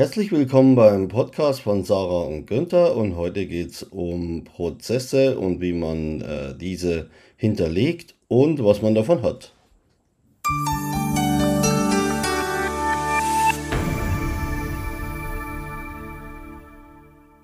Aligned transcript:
Herzlich 0.00 0.32
willkommen 0.32 0.76
beim 0.76 1.08
Podcast 1.08 1.60
von 1.60 1.84
Sarah 1.84 2.22
und 2.22 2.46
Günther 2.46 2.96
und 2.96 3.16
heute 3.16 3.44
geht 3.44 3.72
es 3.72 3.82
um 3.82 4.44
Prozesse 4.44 5.38
und 5.38 5.60
wie 5.60 5.74
man 5.74 6.22
äh, 6.22 6.56
diese 6.56 7.10
hinterlegt 7.36 8.14
und 8.26 8.64
was 8.64 8.80
man 8.80 8.94
davon 8.94 9.22
hat. 9.22 9.52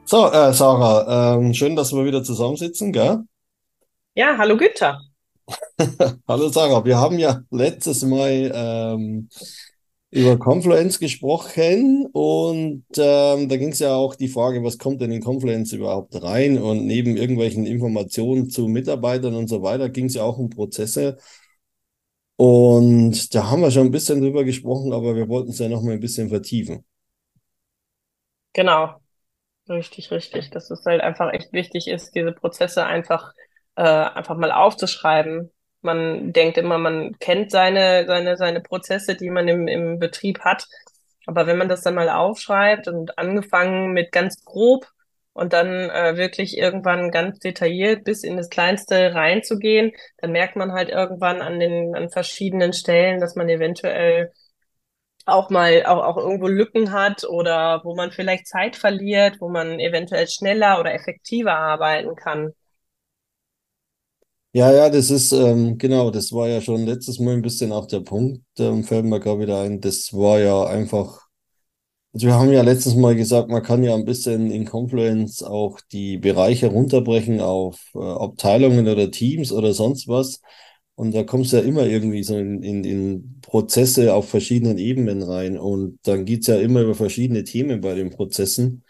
So, 0.07 0.33
äh, 0.33 0.55
Sarah, 0.55 1.37
ähm, 1.37 1.53
schön, 1.53 1.77
dass 1.77 1.93
wir 1.93 2.07
wieder 2.07 2.25
zusammensitzen, 2.25 2.91
gell? 2.91 3.19
Ja, 4.15 4.39
hallo 4.39 4.57
Günther. 4.57 5.03
Hallo 6.27 6.49
Sarah, 6.49 6.85
wir 6.87 6.97
haben 6.97 7.19
ja 7.19 7.43
letztes 7.51 8.03
Mal 8.03 8.51
ähm, 8.53 9.29
über 10.11 10.39
Confluence 10.39 10.99
gesprochen 11.01 12.07
und 12.13 12.85
ähm, 12.97 13.49
da 13.49 13.57
ging 13.57 13.71
es 13.73 13.81
ja 13.81 13.95
auch 13.95 14.15
die 14.15 14.29
Frage, 14.29 14.63
was 14.65 14.79
kommt 14.79 15.01
denn 15.03 15.13
in 15.13 15.23
Confluence 15.23 15.73
überhaupt 15.73 16.23
rein? 16.23 16.59
Und 16.59 16.87
neben 16.87 17.17
irgendwelchen 17.17 17.67
Informationen 17.67 18.49
zu 18.49 18.69
Mitarbeitern 18.69 19.35
und 19.35 19.49
so 19.49 19.63
weiter 19.63 19.89
ging 19.91 20.07
es 20.07 20.15
ja 20.15 20.23
auch 20.23 20.39
um 20.39 20.49
Prozesse. 20.51 21.19
Und 22.37 23.35
da 23.35 23.51
haben 23.51 23.61
wir 23.63 23.71
schon 23.71 23.87
ein 23.87 23.91
bisschen 23.91 24.21
drüber 24.23 24.45
gesprochen, 24.45 24.93
aber 24.95 25.15
wir 25.17 25.29
wollten 25.29 25.51
es 25.51 25.59
ja 25.59 25.69
noch 25.69 25.83
mal 25.83 25.93
ein 25.93 26.01
bisschen 26.01 26.29
vertiefen. 26.31 26.85
Genau, 28.53 29.01
richtig, 29.69 30.11
richtig. 30.13 30.51
Dass 30.51 30.71
es 30.71 30.85
halt 30.87 31.03
einfach 31.03 31.33
echt 31.33 31.53
wichtig 31.53 31.89
ist, 31.89 32.15
diese 32.15 32.33
Prozesse 32.33 32.85
einfach, 32.87 33.35
äh, 33.77 33.83
einfach 33.85 34.37
mal 34.37 34.53
aufzuschreiben, 34.53 35.53
man 35.87 36.33
denkt 36.33 36.59
immer, 36.59 36.79
man 36.79 37.17
kennt 37.21 37.51
seine, 37.51 38.07
seine, 38.07 38.37
seine 38.37 38.61
Prozesse, 38.61 39.17
die 39.17 39.31
man 39.31 39.49
im, 39.49 39.69
im 39.69 39.99
Betrieb 39.99 40.41
hat. 40.41 40.67
Aber 41.27 41.47
wenn 41.47 41.59
man 41.59 41.69
das 41.69 41.83
dann 41.83 41.95
mal 41.95 42.11
aufschreibt 42.11 42.89
und 42.89 43.19
angefangen 43.19 43.93
mit 43.93 44.13
ganz 44.13 44.45
grob 44.45 44.87
und 45.33 45.53
dann 45.53 45.91
äh, 45.91 46.17
wirklich 46.17 46.57
irgendwann 46.59 47.11
ganz 47.11 47.39
detailliert 47.41 48.05
bis 48.05 48.23
in 48.25 48.37
das 48.37 48.51
Kleinste 48.51 49.15
reinzugehen, 49.15 49.93
dann 50.19 50.33
merkt 50.33 50.57
man 50.57 50.73
halt 50.73 50.89
irgendwann 50.91 51.43
an 51.43 51.61
den 51.61 51.95
an 51.97 52.11
verschiedenen 52.11 52.73
Stellen, 52.73 53.21
dass 53.21 53.35
man 53.37 53.49
eventuell 53.49 54.33
auch 55.27 55.51
mal 55.51 55.85
auch, 55.87 56.05
auch 56.05 56.17
irgendwo 56.17 56.47
Lücken 56.49 56.93
hat 56.93 57.25
oder 57.25 57.83
wo 57.85 57.95
man 57.97 58.13
vielleicht 58.13 58.47
Zeit 58.47 58.77
verliert, 58.77 59.41
wo 59.41 59.49
man 59.49 59.81
eventuell 59.81 60.29
schneller 60.29 60.81
oder 60.81 60.95
effektiver 60.95 61.57
arbeiten 61.57 62.15
kann. 62.17 62.53
Ja, 64.57 64.73
ja, 64.73 64.89
das 64.89 65.11
ist, 65.11 65.33
ähm, 65.33 65.77
genau, 65.77 66.11
das 66.11 66.33
war 66.33 66.49
ja 66.49 66.63
schon 66.63 66.87
letztes 66.87 67.19
Mal 67.21 67.35
ein 67.35 67.43
bisschen 67.43 67.73
auch 67.73 67.87
der 67.87 68.01
Punkt, 68.01 68.43
ähm, 68.59 68.85
fällt 68.85 69.05
mir 69.05 69.21
gerade 69.21 69.41
wieder 69.41 69.61
ein. 69.61 69.83
Das 69.83 70.15
war 70.15 70.39
ja 70.41 70.65
einfach, 70.65 71.21
also 72.15 72.27
wir 72.29 72.35
haben 72.35 72.53
ja 72.53 72.63
letztes 72.63 72.95
Mal 72.97 73.17
gesagt, 73.17 73.51
man 73.51 73.63
kann 73.63 73.85
ja 73.85 73.95
ein 73.95 74.07
bisschen 74.07 74.51
in 74.51 74.67
Confluence 74.67 75.43
auch 75.45 75.81
die 75.93 76.19
Bereiche 76.19 76.69
runterbrechen 76.69 77.41
auf 77.41 77.81
äh, 77.95 77.99
Abteilungen 78.01 78.89
oder 78.89 79.11
Teams 79.11 79.53
oder 79.53 79.75
sonst 79.75 80.09
was. 80.09 80.41
Und 80.97 81.15
da 81.15 81.25
kommst 81.25 81.53
du 81.53 81.59
ja 81.59 81.65
immer 81.65 81.87
irgendwie 81.87 82.25
so 82.25 82.37
in, 82.39 82.63
in, 82.63 82.85
in 82.85 83.41
Prozesse 83.43 84.15
auf 84.15 84.31
verschiedenen 84.31 84.79
Ebenen 84.79 85.23
rein. 85.23 85.59
Und 85.59 86.01
dann 86.05 86.25
geht's 86.27 86.49
ja 86.49 86.57
immer 86.59 86.83
über 86.83 86.95
verschiedene 86.97 87.45
Themen 87.45 87.83
bei 87.83 87.95
den 87.95 88.11
Prozessen. 88.11 88.85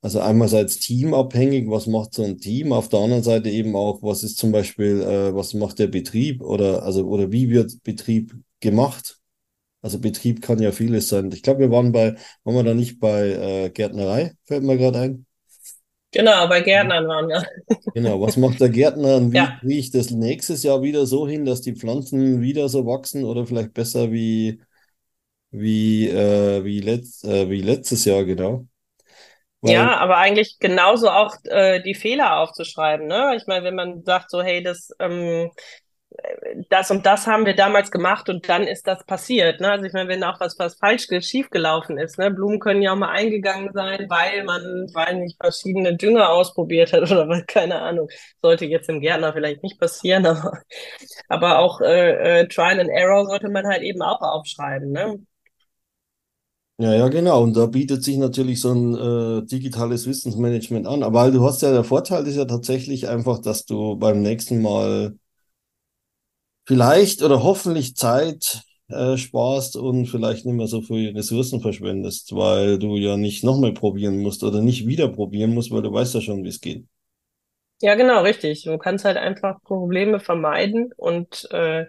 Also 0.00 0.20
einerseits 0.20 0.78
teamabhängig, 0.78 1.68
was 1.68 1.86
macht 1.86 2.14
so 2.14 2.22
ein 2.24 2.38
Team, 2.38 2.72
auf 2.72 2.88
der 2.88 3.00
anderen 3.00 3.24
Seite 3.24 3.50
eben 3.50 3.74
auch, 3.74 4.00
was 4.02 4.22
ist 4.22 4.38
zum 4.38 4.52
Beispiel, 4.52 5.02
äh, 5.02 5.34
was 5.34 5.54
macht 5.54 5.78
der 5.80 5.88
Betrieb 5.88 6.40
oder 6.40 6.84
also 6.84 7.06
oder 7.06 7.32
wie 7.32 7.50
wird 7.50 7.82
Betrieb 7.82 8.34
gemacht? 8.60 9.18
Also 9.82 10.00
Betrieb 10.00 10.42
kann 10.42 10.60
ja 10.60 10.72
vieles 10.72 11.08
sein. 11.08 11.30
Ich 11.32 11.42
glaube, 11.42 11.60
wir 11.60 11.70
waren 11.70 11.92
bei, 11.92 12.16
waren 12.44 12.54
wir 12.56 12.64
da 12.64 12.74
nicht 12.74 13.00
bei 13.00 13.30
äh, 13.66 13.70
Gärtnerei, 13.70 14.34
fällt 14.44 14.62
mir 14.64 14.76
gerade 14.78 14.98
ein. 15.00 15.26
Genau, 16.12 16.48
bei 16.48 16.60
Gärtnern 16.62 17.06
waren 17.06 17.28
wir. 17.28 17.46
Genau, 17.94 18.20
was 18.20 18.36
macht 18.36 18.60
der 18.60 18.68
Gärtner 18.68 19.16
und 19.16 19.32
wie 19.32 19.36
Ja, 19.38 19.58
kriege 19.60 19.74
ich 19.74 19.90
das 19.90 20.10
nächstes 20.10 20.62
Jahr 20.62 20.82
wieder 20.82 21.06
so 21.06 21.26
hin, 21.26 21.44
dass 21.44 21.62
die 21.62 21.74
Pflanzen 21.74 22.40
wieder 22.40 22.68
so 22.68 22.86
wachsen 22.86 23.24
oder 23.24 23.46
vielleicht 23.46 23.74
besser 23.74 24.12
wie, 24.12 24.60
wie, 25.50 26.08
äh, 26.08 26.64
wie, 26.64 26.80
letzt, 26.80 27.24
äh, 27.24 27.50
wie 27.50 27.62
letztes 27.62 28.04
Jahr, 28.04 28.24
genau. 28.24 28.68
Ja, 29.62 29.96
aber 29.98 30.18
eigentlich 30.18 30.58
genauso 30.60 31.10
auch 31.10 31.34
äh, 31.44 31.80
die 31.82 31.94
Fehler 31.94 32.38
aufzuschreiben, 32.38 33.06
ne? 33.06 33.34
Ich 33.36 33.46
meine, 33.46 33.64
wenn 33.64 33.74
man 33.74 34.04
sagt 34.04 34.30
so, 34.30 34.40
hey, 34.42 34.62
das 34.62 34.90
ähm, 35.00 35.50
das 36.70 36.90
und 36.90 37.06
das 37.06 37.26
haben 37.26 37.46
wir 37.46 37.54
damals 37.54 37.90
gemacht 37.90 38.28
und 38.28 38.48
dann 38.48 38.66
ist 38.66 38.86
das 38.86 39.04
passiert. 39.04 39.60
Ne? 39.60 39.70
Also 39.70 39.84
ich 39.86 39.92
meine, 39.92 40.08
wenn 40.08 40.24
auch 40.24 40.40
was, 40.40 40.58
was 40.58 40.76
falsch 40.76 41.06
schief 41.20 41.50
gelaufen 41.50 41.98
ist, 41.98 42.18
ne? 42.18 42.30
Blumen 42.30 42.58
können 42.60 42.82
ja 42.82 42.92
auch 42.92 42.96
mal 42.96 43.10
eingegangen 43.10 43.72
sein, 43.72 44.06
weil 44.08 44.44
man, 44.44 44.62
weil 44.94 45.16
nicht 45.16 45.36
verschiedene 45.40 45.96
Dünger 45.96 46.30
ausprobiert 46.30 46.92
hat 46.92 47.02
oder 47.10 47.28
was, 47.28 47.46
keine 47.46 47.80
Ahnung. 47.80 48.08
Sollte 48.42 48.64
jetzt 48.66 48.88
im 48.88 49.00
Gärtner 49.00 49.32
vielleicht 49.32 49.62
nicht 49.62 49.78
passieren, 49.78 50.26
aber, 50.26 50.62
aber 51.28 51.58
auch 51.58 51.80
äh, 51.80 52.40
äh, 52.40 52.48
Trial 52.48 52.80
and 52.80 52.90
Error 52.90 53.26
sollte 53.26 53.48
man 53.48 53.66
halt 53.66 53.82
eben 53.82 54.02
auch 54.02 54.20
aufschreiben, 54.20 54.90
ne? 54.92 55.18
Ja, 56.80 56.94
ja, 56.94 57.08
genau. 57.08 57.42
Und 57.42 57.56
da 57.56 57.66
bietet 57.66 58.04
sich 58.04 58.16
natürlich 58.18 58.60
so 58.60 58.70
ein 58.72 58.94
äh, 59.42 59.44
digitales 59.46 60.06
Wissensmanagement 60.06 60.86
an. 60.86 61.02
Aber 61.02 61.28
du 61.32 61.42
hast 61.44 61.60
ja, 61.62 61.72
der 61.72 61.82
Vorteil 61.82 62.24
ist 62.28 62.36
ja 62.36 62.44
tatsächlich 62.44 63.08
einfach, 63.08 63.40
dass 63.40 63.64
du 63.64 63.96
beim 63.96 64.22
nächsten 64.22 64.62
Mal 64.62 65.18
vielleicht 66.66 67.22
oder 67.22 67.42
hoffentlich 67.42 67.96
Zeit 67.96 68.62
äh, 68.88 69.16
sparst 69.16 69.76
und 69.76 70.06
vielleicht 70.06 70.46
nicht 70.46 70.54
mehr 70.54 70.66
so 70.68 70.80
viel 70.82 71.10
Ressourcen 71.16 71.60
verschwendest, 71.60 72.34
weil 72.34 72.78
du 72.78 72.96
ja 72.96 73.16
nicht 73.16 73.44
nochmal 73.44 73.72
probieren 73.74 74.18
musst 74.22 74.42
oder 74.44 74.60
nicht 74.62 74.86
wieder 74.86 75.08
probieren 75.08 75.54
musst, 75.54 75.70
weil 75.72 75.82
du 75.82 75.92
weißt 75.92 76.14
ja 76.14 76.20
schon, 76.20 76.44
wie 76.44 76.48
es 76.48 76.60
geht. 76.60 76.86
Ja, 77.80 77.94
genau, 77.94 78.22
richtig. 78.22 78.64
Du 78.64 78.76
kannst 78.76 79.04
halt 79.04 79.16
einfach 79.16 79.62
Probleme 79.62 80.18
vermeiden 80.18 80.92
und 80.96 81.46
äh, 81.52 81.86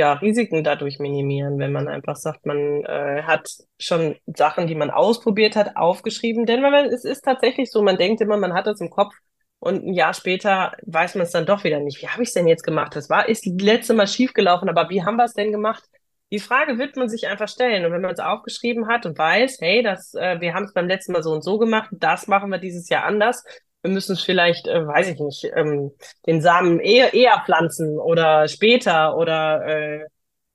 ja, 0.00 0.14
Risiken 0.14 0.64
dadurch 0.64 0.98
minimieren, 0.98 1.58
wenn 1.58 1.72
man 1.72 1.86
einfach 1.86 2.16
sagt, 2.16 2.46
man 2.46 2.82
äh, 2.86 3.22
hat 3.22 3.50
schon 3.78 4.16
Sachen, 4.34 4.66
die 4.66 4.74
man 4.74 4.90
ausprobiert 4.90 5.56
hat, 5.56 5.76
aufgeschrieben. 5.76 6.46
Denn 6.46 6.62
man, 6.62 6.86
es 6.86 7.04
ist 7.04 7.20
tatsächlich 7.20 7.70
so, 7.70 7.82
man 7.82 7.98
denkt 7.98 8.22
immer, 8.22 8.38
man 8.38 8.54
hat 8.54 8.66
das 8.66 8.80
im 8.80 8.88
Kopf 8.88 9.14
und 9.58 9.84
ein 9.84 9.92
Jahr 9.92 10.14
später 10.14 10.72
weiß 10.86 11.16
man 11.16 11.24
es 11.24 11.32
dann 11.32 11.44
doch 11.44 11.64
wieder 11.64 11.80
nicht. 11.80 12.00
Wie 12.00 12.08
habe 12.08 12.22
ich 12.22 12.30
es 12.30 12.34
denn 12.34 12.46
jetzt 12.46 12.62
gemacht? 12.62 12.96
Das 12.96 13.10
war, 13.10 13.28
ist 13.28 13.44
letzte 13.44 13.92
Mal 13.92 14.06
schiefgelaufen, 14.06 14.70
aber 14.70 14.88
wie 14.88 15.04
haben 15.04 15.16
wir 15.16 15.24
es 15.24 15.34
denn 15.34 15.52
gemacht? 15.52 15.84
Die 16.32 16.38
Frage 16.38 16.78
wird 16.78 16.96
man 16.96 17.10
sich 17.10 17.26
einfach 17.28 17.48
stellen. 17.48 17.84
Und 17.84 17.92
wenn 17.92 18.00
man 18.00 18.12
es 18.12 18.20
aufgeschrieben 18.20 18.88
hat 18.88 19.04
und 19.04 19.18
weiß, 19.18 19.58
hey, 19.60 19.82
das, 19.82 20.14
äh, 20.14 20.40
wir 20.40 20.54
haben 20.54 20.64
es 20.64 20.72
beim 20.72 20.88
letzten 20.88 21.12
Mal 21.12 21.22
so 21.22 21.32
und 21.32 21.44
so 21.44 21.58
gemacht, 21.58 21.90
das 21.92 22.26
machen 22.26 22.48
wir 22.50 22.58
dieses 22.58 22.88
Jahr 22.88 23.04
anders. 23.04 23.44
Wir 23.82 23.90
müssen 23.90 24.12
es 24.12 24.22
vielleicht, 24.22 24.66
äh, 24.66 24.86
weiß 24.86 25.08
ich 25.08 25.18
nicht, 25.18 25.44
ähm, 25.54 25.92
den 26.26 26.42
Samen 26.42 26.80
eher, 26.80 27.14
eher 27.14 27.42
pflanzen 27.44 27.98
oder 27.98 28.46
später 28.48 29.16
oder 29.16 29.66
äh, 29.66 30.00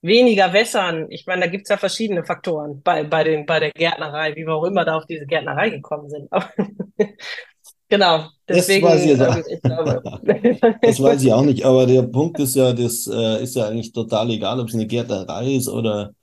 weniger 0.01 0.53
wässern. 0.53 1.07
Ich 1.09 1.25
meine, 1.25 1.41
da 1.41 1.47
gibt's 1.47 1.69
ja 1.69 1.77
verschiedene 1.77 2.23
Faktoren 2.23 2.81
bei, 2.83 3.03
bei, 3.03 3.23
den, 3.23 3.45
bei 3.45 3.59
der 3.59 3.71
Gärtnerei, 3.71 4.35
wie 4.35 4.45
wir 4.45 4.53
auch 4.53 4.65
immer 4.65 4.85
da 4.85 4.97
auf 4.97 5.05
diese 5.07 5.25
Gärtnerei 5.25 5.69
gekommen 5.69 6.09
sind. 6.09 6.31
Aber 6.31 6.49
genau, 7.89 8.27
Das 8.45 8.69
weiß 8.69 9.05
ich 9.05 9.17
deswegen, 9.17 9.21
ähm, 9.21 9.43
ich 9.49 9.61
glaube. 9.61 10.03
Das 10.81 11.01
weiß 11.01 11.23
ich 11.23 11.33
auch 11.33 11.43
nicht, 11.43 11.65
aber 11.65 11.87
der 11.87 12.03
Punkt 12.03 12.39
ist 12.39 12.55
ja, 12.55 12.73
das 12.73 13.07
äh, 13.07 13.41
ist 13.43 13.55
ja 13.55 13.67
eigentlich 13.67 13.91
total 13.91 14.29
egal, 14.29 14.59
ob 14.59 14.67
es 14.67 14.75
eine 14.75 14.85
Gärtnerei 14.85 15.55
ist 15.55 15.67
oder, 15.67 16.13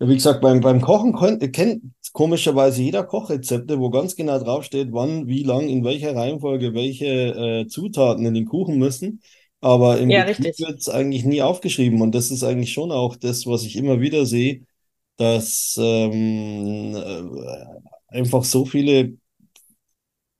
ja, 0.00 0.08
wie 0.08 0.14
gesagt, 0.14 0.40
beim, 0.40 0.60
beim 0.60 0.80
Kochen 0.80 1.14
kennt 1.52 1.82
komischerweise 2.12 2.82
jeder 2.82 3.04
Kochrezepte, 3.04 3.78
wo 3.78 3.90
ganz 3.90 4.16
genau 4.16 4.38
draufsteht, 4.38 4.88
wann, 4.92 5.26
wie 5.26 5.42
lang, 5.42 5.68
in 5.68 5.84
welcher 5.84 6.14
Reihenfolge 6.14 6.74
welche 6.74 7.06
äh, 7.06 7.66
Zutaten 7.66 8.24
in 8.26 8.34
den 8.34 8.46
Kuchen 8.46 8.78
müssen. 8.78 9.22
Aber 9.60 9.98
im 9.98 10.12
Ja, 10.12 10.24
Betrieb 10.24 10.58
wird 10.58 10.78
es 10.80 10.88
eigentlich 10.88 11.24
nie 11.24 11.42
aufgeschrieben. 11.42 12.00
Und 12.02 12.14
das 12.14 12.30
ist 12.30 12.42
eigentlich 12.44 12.72
schon 12.72 12.92
auch 12.92 13.16
das, 13.16 13.46
was 13.46 13.64
ich 13.64 13.76
immer 13.76 14.00
wieder 14.00 14.26
sehe, 14.26 14.62
dass 15.16 15.76
ähm, 15.80 16.94
äh, 16.96 18.16
einfach 18.18 18.44
so 18.44 18.64
viele 18.66 19.16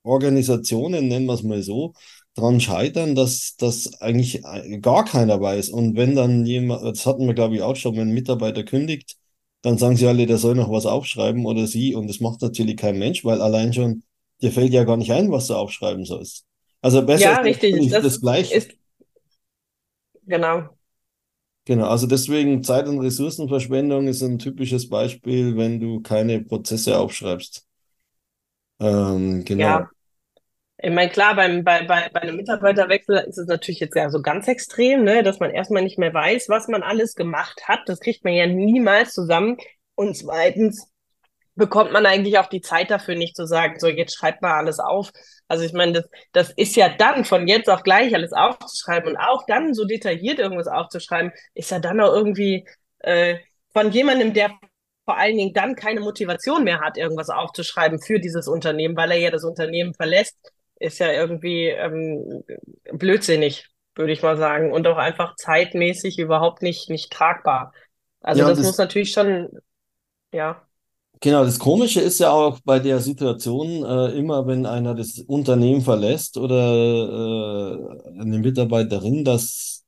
Organisationen, 0.03 1.09
nennen 1.09 1.27
wir 1.27 1.35
es 1.35 1.43
mal 1.43 1.63
so, 1.63 1.93
dran 2.35 2.61
scheitern, 2.61 3.15
dass 3.15 3.57
das 3.59 4.01
eigentlich 4.01 4.45
äh, 4.45 4.79
gar 4.79 5.05
keiner 5.05 5.41
weiß. 5.41 5.71
Und 5.71 5.97
wenn 5.97 6.15
dann 6.17 6.47
jemand, 6.47 6.85
das 6.85 7.07
hatten 7.07 7.27
wir, 7.27 7.35
glaube 7.35 7.57
ich, 7.57 7.63
auch 7.63 7.77
schon, 7.77 7.97
wenn 7.97 8.09
ein 8.09 8.15
Mitarbeiter 8.15 8.63
kündigt, 8.65 9.17
dann 9.67 9.79
sagen 9.79 9.97
sie 9.97 10.07
alle, 10.09 10.27
der 10.27 10.39
soll 10.39 10.55
noch 10.57 10.71
was 10.73 10.87
aufschreiben 10.87 11.47
oder 11.47 11.67
sie. 11.69 11.95
Und 11.97 12.09
das 12.09 12.21
macht 12.21 12.43
natürlich 12.43 12.77
kein 12.79 12.99
Mensch, 12.99 13.25
weil 13.25 13.43
allein 13.43 13.73
schon, 13.75 14.05
dir 14.43 14.53
fällt 14.53 14.73
ja 14.73 14.85
gar 14.85 14.97
nicht 14.99 15.13
ein, 15.13 15.33
was 15.33 15.49
du 15.49 15.55
aufschreiben 15.57 16.05
sollst. 16.07 16.47
Also 16.83 17.03
besser 17.07 17.33
Ja, 17.33 17.39
ist 17.43 17.43
richtig. 17.43 17.89
Das 17.99 17.99
das 18.01 18.21
Gleiche. 18.21 18.59
ist, 18.59 18.77
genau. 20.27 20.77
Genau, 21.67 21.89
also 21.89 22.07
deswegen 22.07 22.63
Zeit- 22.65 22.87
und 22.89 23.01
Ressourcenverschwendung 23.01 24.07
ist 24.09 24.23
ein 24.23 24.39
typisches 24.39 24.89
Beispiel, 24.89 25.57
wenn 25.57 25.81
du 25.81 26.01
keine 26.01 26.41
Prozesse 26.43 26.99
aufschreibst. 26.99 27.67
Ähm, 28.81 29.45
genau. 29.45 29.77
Ja, 29.77 29.91
Ich 30.79 30.91
meine, 30.91 31.11
klar, 31.11 31.35
beim, 31.35 31.65
bei, 31.65 31.85
bei, 31.85 32.11
bei 32.13 32.21
einem 32.21 32.37
Mitarbeiterwechsel 32.37 33.17
ist 33.29 33.39
es 33.39 33.47
natürlich 33.47 33.81
jetzt 33.81 33.97
ja 33.97 34.11
so 34.11 34.21
ganz 34.21 34.47
extrem, 34.47 35.05
ne, 35.05 35.23
dass 35.23 35.41
man 35.41 35.51
erstmal 35.51 35.83
nicht 35.83 35.99
mehr 35.99 36.13
weiß, 36.13 36.49
was 36.51 36.69
man 36.69 36.83
alles 36.83 37.15
gemacht 37.15 37.63
hat. 37.67 37.81
Das 37.87 38.01
kriegt 38.01 38.25
man 38.25 38.35
ja 38.35 38.47
niemals 38.47 39.15
zusammen. 39.15 39.57
Und 39.95 40.17
zweitens 40.17 40.93
bekommt 41.55 41.93
man 41.93 42.05
eigentlich 42.05 42.39
auch 42.39 42.47
die 42.47 42.61
Zeit 42.61 42.91
dafür 42.91 43.15
nicht 43.17 43.35
zu 43.37 43.47
sagen, 43.47 43.81
so 43.81 43.89
jetzt 43.89 44.15
schreibt 44.15 44.43
mal 44.43 44.53
alles 44.59 44.79
auf. 44.79 45.11
Also 45.49 45.65
ich 45.65 45.73
meine, 45.73 45.93
das, 45.95 46.05
das 46.33 46.51
ist 46.51 46.77
ja 46.77 46.91
dann 46.91 47.25
von 47.25 47.49
jetzt 47.49 47.71
auf 47.71 47.83
gleich 47.83 48.15
alles 48.15 48.33
aufzuschreiben 48.33 49.11
und 49.11 49.17
auch 49.17 49.45
dann 49.47 49.73
so 49.75 49.87
detailliert 49.87 50.39
irgendwas 50.39 50.69
aufzuschreiben, 50.69 51.33
ist 51.55 51.71
ja 51.71 51.79
dann 51.79 52.01
auch 52.01 52.15
irgendwie 52.15 52.69
äh, 53.01 53.39
von 53.73 53.91
jemandem, 53.91 54.35
der 54.35 54.51
vor 55.07 55.17
allen 55.17 55.37
Dingen 55.39 55.55
dann 55.55 55.77
keine 55.77 56.01
Motivation 56.01 56.65
mehr 56.65 56.81
hat, 56.81 56.99
irgendwas 56.99 57.31
aufzuschreiben 57.31 58.01
für 58.01 58.21
dieses 58.21 58.49
Unternehmen, 58.49 58.97
weil 58.97 59.13
er 59.13 59.19
ja 59.19 59.31
das 59.31 59.45
Unternehmen 59.45 59.95
verlässt, 59.95 60.37
ist 60.79 60.99
ja 60.99 61.13
irgendwie 61.13 61.67
ähm, 61.69 62.45
blödsinnig, 62.93 63.69
würde 63.95 64.13
ich 64.13 64.23
mal 64.23 64.37
sagen, 64.37 64.73
und 64.73 64.87
auch 64.87 64.99
einfach 64.99 65.37
zeitmäßig 65.37 66.19
überhaupt 66.19 66.63
nicht, 66.63 66.91
nicht 66.91 67.13
tragbar. 67.13 67.73
Also 68.21 68.41
Ja, 68.41 68.49
das 68.51 68.59
das, 68.59 68.67
muss 68.67 68.79
natürlich 68.79 69.13
schon, 69.13 69.51
ja, 70.33 70.67
genau, 71.21 71.45
das 71.45 71.59
Komische 71.59 72.01
ist 72.01 72.19
ja 72.21 72.31
auch 72.31 72.61
bei 72.65 72.79
der 72.79 73.01
Situation, 73.01 73.85
äh, 73.85 74.17
immer 74.19 74.47
wenn 74.47 74.67
einer 74.67 74.95
das 74.95 75.19
Unternehmen 75.21 75.83
verlässt 75.83 76.37
oder 76.37 76.57
äh, 78.17 78.21
eine 78.21 78.39
Mitarbeiterin, 78.39 79.25
dass 79.25 79.85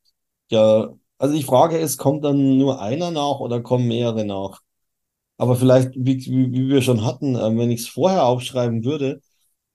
ja, 0.50 0.90
also 1.19 1.35
die 1.37 1.43
Frage 1.44 1.79
ist, 1.79 1.99
kommt 1.99 2.25
dann 2.25 2.58
nur 2.58 2.81
einer 2.82 3.11
nach 3.11 3.40
oder 3.40 3.62
kommen 3.62 3.88
mehrere 3.88 4.25
nach? 4.25 4.61
Aber 5.38 5.56
vielleicht, 5.56 5.90
wie, 5.96 6.19
wie, 6.26 6.69
wir 6.69 6.82
schon 6.82 7.05
hatten, 7.05 7.37
äh, 7.37 7.56
wenn 7.58 7.70
ich 7.70 7.82
es 7.82 7.88
vorher 7.88 8.25
aufschreiben 8.26 8.85
würde, 8.85 9.20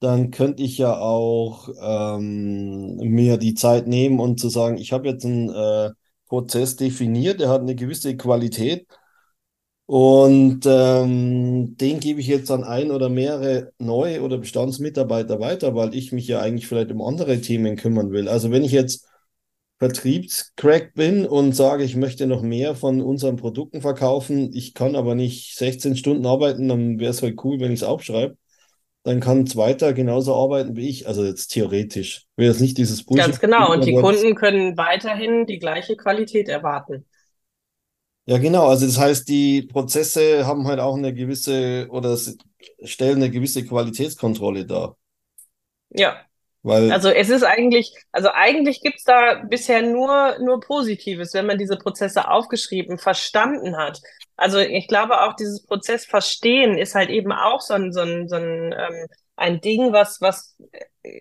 dann 0.04 0.32
könnte 0.32 0.64
ich 0.64 0.78
ja 0.78 0.98
auch 0.98 1.70
ähm, 1.82 2.98
mir 2.98 3.38
die 3.38 3.54
Zeit 3.56 3.88
nehmen 3.88 4.20
und 4.20 4.40
zu 4.40 4.50
sagen, 4.50 4.78
ich 4.78 4.92
habe 4.94 5.08
jetzt 5.10 5.26
einen 5.26 5.50
äh, 5.50 5.92
Prozess 6.28 6.76
definiert, 6.76 7.40
der 7.40 7.50
hat 7.50 7.62
eine 7.62 7.76
gewisse 7.76 8.18
Qualität 8.18 8.88
und 9.86 10.62
ähm, 10.66 11.76
den 11.78 12.00
gebe 12.00 12.22
ich 12.22 12.28
jetzt 12.28 12.50
an 12.52 12.64
ein 12.64 12.90
oder 12.92 13.10
mehrere 13.10 13.74
neue 13.80 14.22
oder 14.22 14.38
Bestandsmitarbeiter 14.38 15.40
weiter, 15.40 15.76
weil 15.76 15.94
ich 15.96 16.12
mich 16.14 16.28
ja 16.28 16.40
eigentlich 16.42 16.68
vielleicht 16.68 16.92
um 16.92 17.02
andere 17.02 17.42
Themen 17.42 17.76
kümmern 17.76 18.12
will. 18.12 18.30
Also 18.30 18.50
wenn 18.52 18.64
ich 18.64 18.72
jetzt 18.72 19.06
Vertriebscrack 19.80 20.94
bin 20.96 21.26
und 21.28 21.54
sage, 21.56 21.84
ich 21.84 21.96
möchte 21.96 22.28
noch 22.28 22.42
mehr 22.44 22.76
von 22.76 23.02
unseren 23.02 23.38
Produkten 23.38 23.82
verkaufen, 23.82 24.52
ich 24.54 24.74
kann 24.74 24.96
aber 24.96 25.16
nicht 25.16 25.56
16 25.58 25.96
Stunden 25.98 26.26
arbeiten, 26.26 26.68
dann 26.70 27.00
wäre 27.00 27.12
es 27.12 27.22
halt 27.22 27.44
cool, 27.46 27.60
wenn 27.60 27.72
ich 27.74 27.82
es 27.82 27.84
aufschreibe. 27.88 28.38
Dann 29.04 29.20
kann 29.20 29.40
ein 29.40 29.48
Zweiter 29.48 29.94
genauso 29.94 30.34
arbeiten 30.36 30.76
wie 30.76 30.90
ich. 30.90 31.08
Also 31.08 31.26
jetzt 31.26 31.48
theoretisch. 31.50 32.26
Wäre 32.38 32.52
jetzt 32.52 32.62
nicht 32.62 32.78
dieses 32.78 33.04
Bullshit. 33.04 33.26
ganz 33.26 33.40
genau. 33.40 33.72
Und 33.72 33.86
die 33.86 33.96
Kunden 33.96 34.36
können 34.36 34.78
weiterhin 34.78 35.46
die 35.46 35.60
gleiche 35.60 35.98
Qualität 35.98 36.48
erwarten. 36.48 37.06
ja, 38.26 38.38
genau. 38.38 38.68
Also 38.68 38.86
das 38.86 38.98
heißt, 39.00 39.28
die 39.28 39.64
Prozesse 39.64 40.46
haben 40.46 40.68
halt 40.68 40.80
auch 40.80 40.96
eine 40.96 41.14
gewisse 41.14 41.88
oder 41.90 42.18
stellen 42.84 43.18
eine 43.18 43.30
gewisse 43.30 43.66
Qualitätskontrolle 43.66 44.66
dar. 44.66 44.98
Ja. 45.90 46.26
Weil, 46.64 46.92
Also 46.94 47.10
es 47.10 47.30
ist 47.30 47.44
eigentlich, 47.44 47.94
also 48.14 48.30
eigentlich 48.34 48.82
gibt's 48.82 49.04
da 49.04 49.44
bisher 49.44 49.82
nur, 49.82 50.38
nur 50.40 50.62
Positives, 50.62 51.34
wenn 51.34 51.46
man 51.46 51.58
diese 51.58 51.78
Prozesse 51.78 52.30
aufgeschrieben, 52.30 52.98
verstanden 52.98 53.78
hat. 53.78 54.00
Also 54.38 54.60
ich 54.60 54.88
glaube 54.88 55.22
auch 55.22 55.36
dieses 55.36 55.66
Prozess 55.66 56.06
verstehen 56.06 56.78
ist 56.78 56.96
halt 56.96 57.10
eben 57.10 57.34
auch 57.34 57.60
so 57.60 57.74
ein, 57.74 57.92
so 57.92 58.02
ein, 58.02 58.30
so 58.30 58.38
ein, 58.38 58.74
ähm, 58.74 59.08
ein 59.36 59.62
Ding, 59.62 59.92
was, 59.92 60.22
was, 60.22 60.56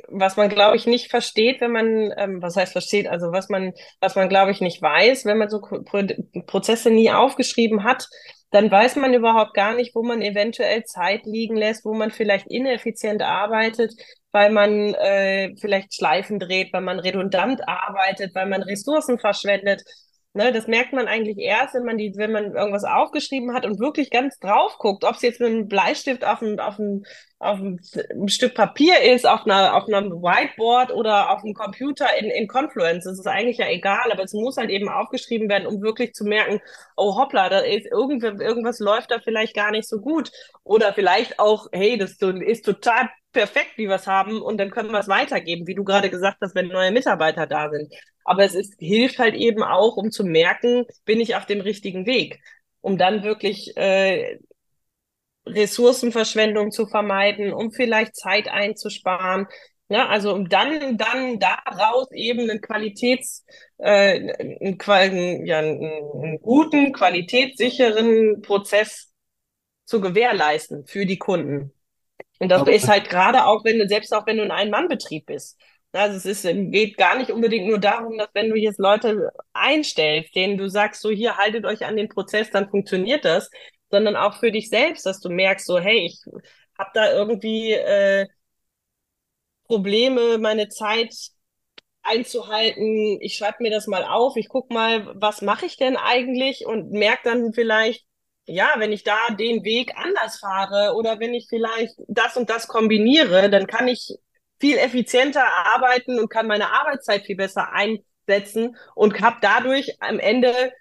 was 0.09 0.37
man, 0.37 0.49
glaube 0.49 0.77
ich, 0.77 0.87
nicht 0.87 1.11
versteht, 1.11 1.61
wenn 1.61 1.73
man, 1.73 2.12
ähm, 2.17 2.43
was 2.43 2.56
heißt 2.56 2.73
versteht, 2.73 3.09
also 3.09 3.33
was 3.33 3.49
man, 3.49 3.73
was 4.00 4.15
man, 4.15 4.29
glaube 4.29 4.53
ich, 4.53 4.61
nicht 4.61 4.81
weiß, 4.81 5.25
wenn 5.25 5.39
man 5.39 5.49
so 5.49 5.61
Pro 5.61 6.05
Prozesse 6.47 6.91
nie 6.91 7.11
aufgeschrieben 7.11 7.85
hat, 7.85 8.06
dann 8.53 8.71
weiß 8.71 8.97
man 8.97 9.15
überhaupt 9.15 9.55
gar 9.55 9.75
nicht, 9.75 9.95
wo 9.95 10.03
man 10.03 10.23
eventuell 10.23 10.85
Zeit 10.85 11.27
liegen 11.27 11.57
lässt, 11.57 11.85
wo 11.85 11.95
man 11.95 12.11
vielleicht 12.11 12.47
ineffizient 12.49 13.23
arbeitet 13.23 13.93
weil 14.33 14.51
man 14.51 14.95
äh, 14.95 15.55
vielleicht 15.61 15.95
Schleifen 15.95 16.39
dreht, 16.39 16.73
weil 16.73 16.81
man 16.81 16.99
redundant 16.99 17.69
arbeitet, 17.69 18.35
weil 18.35 18.47
man 18.47 18.63
Ressourcen 18.63 19.19
verschwendet. 19.19 19.83
Ne, 20.34 20.50
das 20.50 20.67
merkt 20.67 20.94
man 20.94 21.08
eigentlich 21.08 21.37
erst, 21.37 21.75
wenn 21.75 21.84
man 21.84 21.99
die, 21.99 22.14
wenn 22.17 22.32
man 22.32 22.55
irgendwas 22.55 22.84
aufgeschrieben 22.84 23.52
hat 23.52 23.67
und 23.67 23.79
wirklich 23.79 24.08
ganz 24.11 24.38
drauf 24.38 24.79
guckt, 24.79 25.05
ob 25.05 25.17
es 25.17 25.20
jetzt 25.20 25.40
mit 25.40 25.50
einem 25.50 25.69
Bleistift 25.69 26.25
auf 26.25 26.40
einem, 26.40 26.58
auf 26.58 26.79
einem, 26.81 27.05
auf 27.38 27.58
einem 27.58 28.29
Stück 28.29 28.55
Papier 28.55 29.02
ist, 29.02 29.26
auf 29.26 29.44
einer, 29.44 29.75
auf 29.76 29.87
einem 29.88 30.11
Whiteboard 30.11 30.90
oder 30.90 31.29
auf 31.31 31.44
einem 31.44 31.52
Computer 31.52 32.06
in, 32.19 32.31
in 32.31 32.49
Confluence. 32.49 33.05
Das 33.05 33.19
ist 33.19 33.26
eigentlich 33.26 33.58
ja 33.58 33.69
egal, 33.69 34.11
aber 34.11 34.23
es 34.23 34.32
muss 34.32 34.56
halt 34.56 34.70
eben 34.70 34.88
aufgeschrieben 34.88 35.50
werden, 35.50 35.67
um 35.67 35.82
wirklich 35.82 36.14
zu 36.14 36.25
merken, 36.25 36.62
oh 36.96 37.14
hoppla, 37.19 37.50
da 37.50 37.58
ist 37.58 37.84
irgendwas, 37.84 38.40
irgendwas 38.40 38.79
läuft 38.79 39.11
da 39.11 39.19
vielleicht 39.23 39.55
gar 39.55 39.70
nicht 39.70 39.87
so 39.87 40.00
gut. 40.00 40.31
Oder 40.64 40.94
vielleicht 40.94 41.38
auch, 41.40 41.67
hey, 41.73 41.99
das 41.99 42.12
ist 42.12 42.64
total 42.64 43.11
perfekt, 43.32 43.73
wie 43.76 43.88
wir 43.88 43.96
es 43.96 44.06
haben, 44.06 44.40
und 44.43 44.58
dann 44.58 44.70
können 44.70 44.90
wir 44.93 44.99
es 45.00 45.08
weitergeben, 45.08 45.67
wie 45.67 45.75
du 45.75 45.84
gerade 45.84 46.11
gesagt 46.11 46.38
hast, 46.40 46.55
wenn 46.55 46.69
neue 46.69 46.93
Mitarbeiter 46.93 47.46
da 47.46 47.70
sind. 47.70 47.93
Aber 48.25 48.44
es 48.44 48.55
ist, 48.55 48.75
hilft 48.79 49.19
halt 49.19 49.34
eben 49.34 49.62
auch, 49.62 49.96
um 49.96 50.11
zu 50.11 50.25
merken, 50.25 50.84
bin 51.05 51.20
ich 51.20 51.37
auf 51.37 51.46
dem 51.46 51.61
richtigen 51.61 52.06
Weg, 52.06 52.40
um 52.81 52.99
dann 52.99 53.23
wirklich 53.25 53.76
äh, 53.76 54.38
Ressourcenverschwendung 55.46 56.70
zu 56.70 56.87
vermeiden, 56.87 57.52
um 57.52 57.73
vielleicht 57.73 58.17
Zeit 58.17 58.49
einzusparen. 58.49 59.46
Ja, 59.88 60.08
also 60.08 60.32
um 60.34 60.49
dann, 60.49 60.96
dann 60.96 61.38
daraus 61.38 62.11
eben 62.12 62.49
einen 62.49 62.61
Qualitäts, 62.61 63.44
äh, 63.79 64.32
einen, 64.61 64.79
Qual- 64.79 65.44
ja, 65.44 65.58
einen, 65.58 65.82
einen 65.84 66.38
guten, 66.40 66.93
qualitätssicheren 66.93 68.40
Prozess 68.43 69.12
zu 69.87 70.00
gewährleisten 70.00 70.87
für 70.87 71.06
die 71.06 71.19
Kunden. 71.19 71.73
Und 72.43 72.49
das 72.49 72.62
aber, 72.62 72.73
ist 72.73 72.89
halt 72.89 73.09
gerade 73.09 73.47
auch, 73.47 73.65
wenn 73.65 73.79
du, 73.79 73.87
selbst 73.87 74.12
auch 74.12 74.27
wenn 74.27 74.39
du 74.39 74.43
ein 74.43 74.50
Ein-Mann-Betrieb 74.50 75.27
bist. 75.27 75.61
Also 75.93 76.17
es 76.17 76.27
ist, 76.27 76.73
geht 76.73 76.97
gar 76.97 77.17
nicht 77.17 77.31
unbedingt 77.31 77.69
nur 77.69 77.79
darum, 77.79 78.19
dass 78.19 78.31
wenn 78.35 78.50
du 78.50 78.56
jetzt 78.56 78.81
Leute 78.81 79.31
einstellst, 79.53 80.35
denen 80.35 80.59
du 80.59 80.69
sagst, 80.69 81.03
so 81.03 81.11
hier 81.11 81.37
haltet 81.37 81.65
euch 81.65 81.85
an 81.85 81.97
den 81.97 82.09
Prozess, 82.09 82.50
dann 82.50 82.69
funktioniert 82.69 83.25
das, 83.25 83.49
sondern 83.93 84.17
auch 84.17 84.41
für 84.41 84.50
dich 84.50 84.71
selbst, 84.71 85.06
dass 85.06 85.21
du 85.21 85.29
merkst, 85.29 85.65
so 85.65 85.79
hey, 85.79 86.05
ich 86.05 86.21
habe 86.77 86.91
da 86.94 87.12
irgendwie 87.12 87.75
äh, 87.75 88.27
Probleme, 89.69 90.39
meine 90.39 90.69
Zeit 90.69 91.15
einzuhalten. 92.03 93.19
Ich 93.21 93.37
schreibe 93.37 93.59
mir 93.61 93.71
das 93.71 93.87
mal 93.87 94.03
auf, 94.03 94.35
ich 94.37 94.49
guck 94.49 94.73
mal, 94.73 95.12
was 95.15 95.43
mache 95.43 95.67
ich 95.67 95.77
denn 95.77 95.97
eigentlich 95.97 96.67
und 96.67 96.91
merke 96.91 97.23
dann 97.23 97.53
vielleicht, 97.53 98.05
ja, 98.47 98.75
wenn 98.79 98.93
ich 98.93 99.05
da 99.05 99.17
den 99.39 99.65
Weg 99.65 99.93
anders 99.97 100.39
fahre 100.39 100.94
oder 100.94 101.21
wenn 101.21 101.35
ich 101.35 101.47
vielleicht 101.49 101.94
das 102.09 102.37
und 102.37 102.50
das 102.50 102.69
kombiniere, 102.69 103.51
dann 103.51 103.67
kann 103.67 103.89
ich 103.89 104.15
viel 104.61 104.79
effizienter 104.79 105.44
arbeiten 105.44 106.19
und 106.19 106.29
kann 106.29 106.46
meine 106.46 106.72
Arbeitszeit 106.72 107.25
viel 107.25 107.37
besser 107.37 107.72
einsetzen 107.72 108.77
und 108.94 109.20
habe 109.20 109.37
dadurch 109.41 109.96
am 110.01 110.19
Ende 110.19 110.72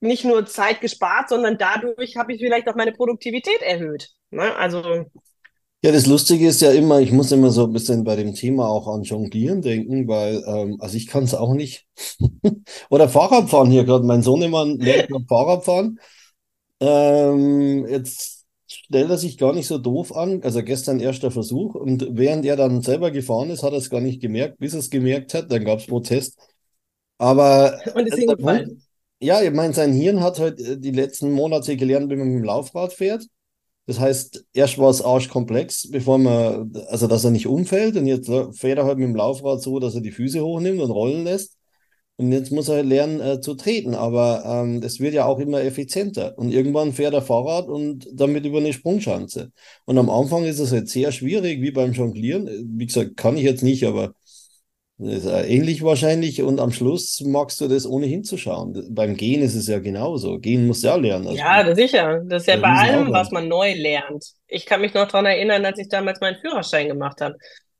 nicht 0.00 0.24
nur 0.24 0.46
Zeit 0.46 0.80
gespart, 0.80 1.28
sondern 1.28 1.58
dadurch 1.58 2.16
habe 2.16 2.32
ich 2.32 2.40
vielleicht 2.40 2.68
auch 2.68 2.76
meine 2.76 2.92
Produktivität 2.92 3.62
erhöht. 3.62 4.10
Ne? 4.30 4.54
Also 4.56 5.06
ja, 5.84 5.92
das 5.92 6.06
Lustige 6.06 6.48
ist 6.48 6.62
ja 6.62 6.72
immer, 6.72 7.00
ich 7.00 7.12
muss 7.12 7.30
immer 7.30 7.50
so 7.50 7.64
ein 7.64 7.72
bisschen 7.74 8.04
bei 8.04 8.16
dem 8.16 8.34
Thema 8.34 8.66
auch 8.68 8.88
an 8.88 9.02
Jonglieren 9.02 9.60
denken, 9.60 10.08
weil, 10.08 10.42
ähm, 10.46 10.78
also 10.80 10.96
ich 10.96 11.06
kann 11.06 11.24
es 11.24 11.34
auch 11.34 11.52
nicht. 11.52 11.86
Oder 12.88 13.06
Fahrradfahren 13.06 13.70
hier 13.70 13.84
gerade. 13.84 14.06
Mein 14.06 14.22
Sohnemann 14.22 14.78
lernt 14.78 15.10
gerade 15.10 15.26
Fahrradfahren. 15.26 15.98
Ähm, 16.84 17.86
jetzt 17.88 18.44
stellt 18.66 19.10
er 19.10 19.18
sich 19.18 19.38
gar 19.38 19.52
nicht 19.52 19.66
so 19.66 19.78
doof 19.78 20.14
an. 20.14 20.42
Also 20.42 20.62
gestern 20.62 21.00
erster 21.00 21.30
Versuch. 21.30 21.74
Und 21.74 22.06
während 22.10 22.44
er 22.44 22.56
dann 22.56 22.82
selber 22.82 23.10
gefahren 23.10 23.50
ist, 23.50 23.62
hat 23.62 23.72
er 23.72 23.78
es 23.78 23.90
gar 23.90 24.00
nicht 24.00 24.20
gemerkt. 24.20 24.58
Bis 24.58 24.74
er 24.74 24.80
es 24.80 24.90
gemerkt 24.90 25.34
hat, 25.34 25.50
dann 25.50 25.64
gab 25.64 25.78
es 25.78 25.86
Protest. 25.86 26.38
Aber 27.18 27.78
und 27.94 28.06
ist 28.06 28.18
äh, 28.18 28.20
hingefallen. 28.20 28.82
ja, 29.20 29.42
ich 29.42 29.52
meine, 29.52 29.72
sein 29.72 29.92
Hirn 29.92 30.20
hat 30.20 30.38
halt 30.38 30.60
äh, 30.60 30.78
die 30.78 30.90
letzten 30.90 31.32
Monate 31.32 31.76
gelernt, 31.76 32.10
wie 32.10 32.16
man 32.16 32.28
mit 32.28 32.38
dem 32.38 32.44
Laufrad 32.44 32.92
fährt. 32.92 33.26
Das 33.86 34.00
heißt, 34.00 34.46
erst 34.54 34.78
war 34.78 34.90
es 34.90 35.02
arschkomplex, 35.02 35.90
bevor 35.90 36.18
man, 36.18 36.72
also 36.88 37.06
dass 37.06 37.24
er 37.24 37.30
nicht 37.30 37.46
umfällt. 37.46 37.96
Und 37.96 38.06
jetzt 38.06 38.30
fährt 38.58 38.78
er 38.78 38.86
halt 38.86 38.98
mit 38.98 39.08
dem 39.08 39.16
Laufrad 39.16 39.62
so, 39.62 39.78
dass 39.78 39.94
er 39.94 40.00
die 40.00 40.10
Füße 40.10 40.42
hochnimmt 40.42 40.80
und 40.80 40.90
rollen 40.90 41.24
lässt. 41.24 41.56
Und 42.16 42.30
jetzt 42.30 42.52
muss 42.52 42.68
er 42.68 42.76
halt 42.76 42.86
lernen 42.86 43.20
äh, 43.20 43.40
zu 43.40 43.54
treten, 43.54 43.94
aber 43.94 44.44
ähm, 44.46 44.80
das 44.80 45.00
wird 45.00 45.14
ja 45.14 45.24
auch 45.24 45.40
immer 45.40 45.62
effizienter. 45.62 46.38
Und 46.38 46.52
irgendwann 46.52 46.92
fährt 46.92 47.12
er 47.12 47.22
Fahrrad 47.22 47.66
und 47.68 48.06
damit 48.12 48.44
über 48.44 48.58
eine 48.58 48.72
Sprungschanze. 48.72 49.50
Und 49.84 49.98
am 49.98 50.08
Anfang 50.08 50.44
ist 50.44 50.60
es 50.60 50.70
halt 50.70 50.88
sehr 50.88 51.10
schwierig, 51.10 51.60
wie 51.60 51.72
beim 51.72 51.92
Jonglieren. 51.92 52.48
Wie 52.78 52.86
gesagt, 52.86 53.16
kann 53.16 53.36
ich 53.36 53.42
jetzt 53.42 53.64
nicht, 53.64 53.84
aber 53.84 54.14
ist 54.98 55.26
äh, 55.26 55.46
ähnlich 55.46 55.82
wahrscheinlich. 55.82 56.42
Und 56.42 56.60
am 56.60 56.70
Schluss 56.70 57.20
magst 57.20 57.60
du 57.60 57.66
das 57.66 57.84
ohne 57.86 58.06
hinzuschauen. 58.06 58.94
Beim 58.94 59.16
Gehen 59.16 59.42
ist 59.42 59.56
es 59.56 59.66
ja 59.66 59.80
genauso. 59.80 60.38
Gehen 60.38 60.66
musst 60.66 60.84
du 60.84 60.88
ja 60.88 60.96
lernen. 60.96 61.26
Also, 61.26 61.38
Ja, 61.38 61.64
das 61.64 61.76
sicher. 61.76 62.20
Das 62.26 62.42
ist 62.42 62.46
ja 62.46 62.56
bei 62.56 62.68
allem, 62.68 63.12
was 63.12 63.32
man 63.32 63.48
neu 63.48 63.74
lernt. 63.74 64.24
Ich 64.46 64.66
kann 64.66 64.80
mich 64.80 64.94
noch 64.94 65.08
dran 65.08 65.26
erinnern, 65.26 65.64
als 65.64 65.78
ich 65.80 65.88
damals 65.88 66.20
meinen 66.20 66.38
Führerschein 66.40 66.86
gemacht 66.88 67.20
habe. 67.20 67.34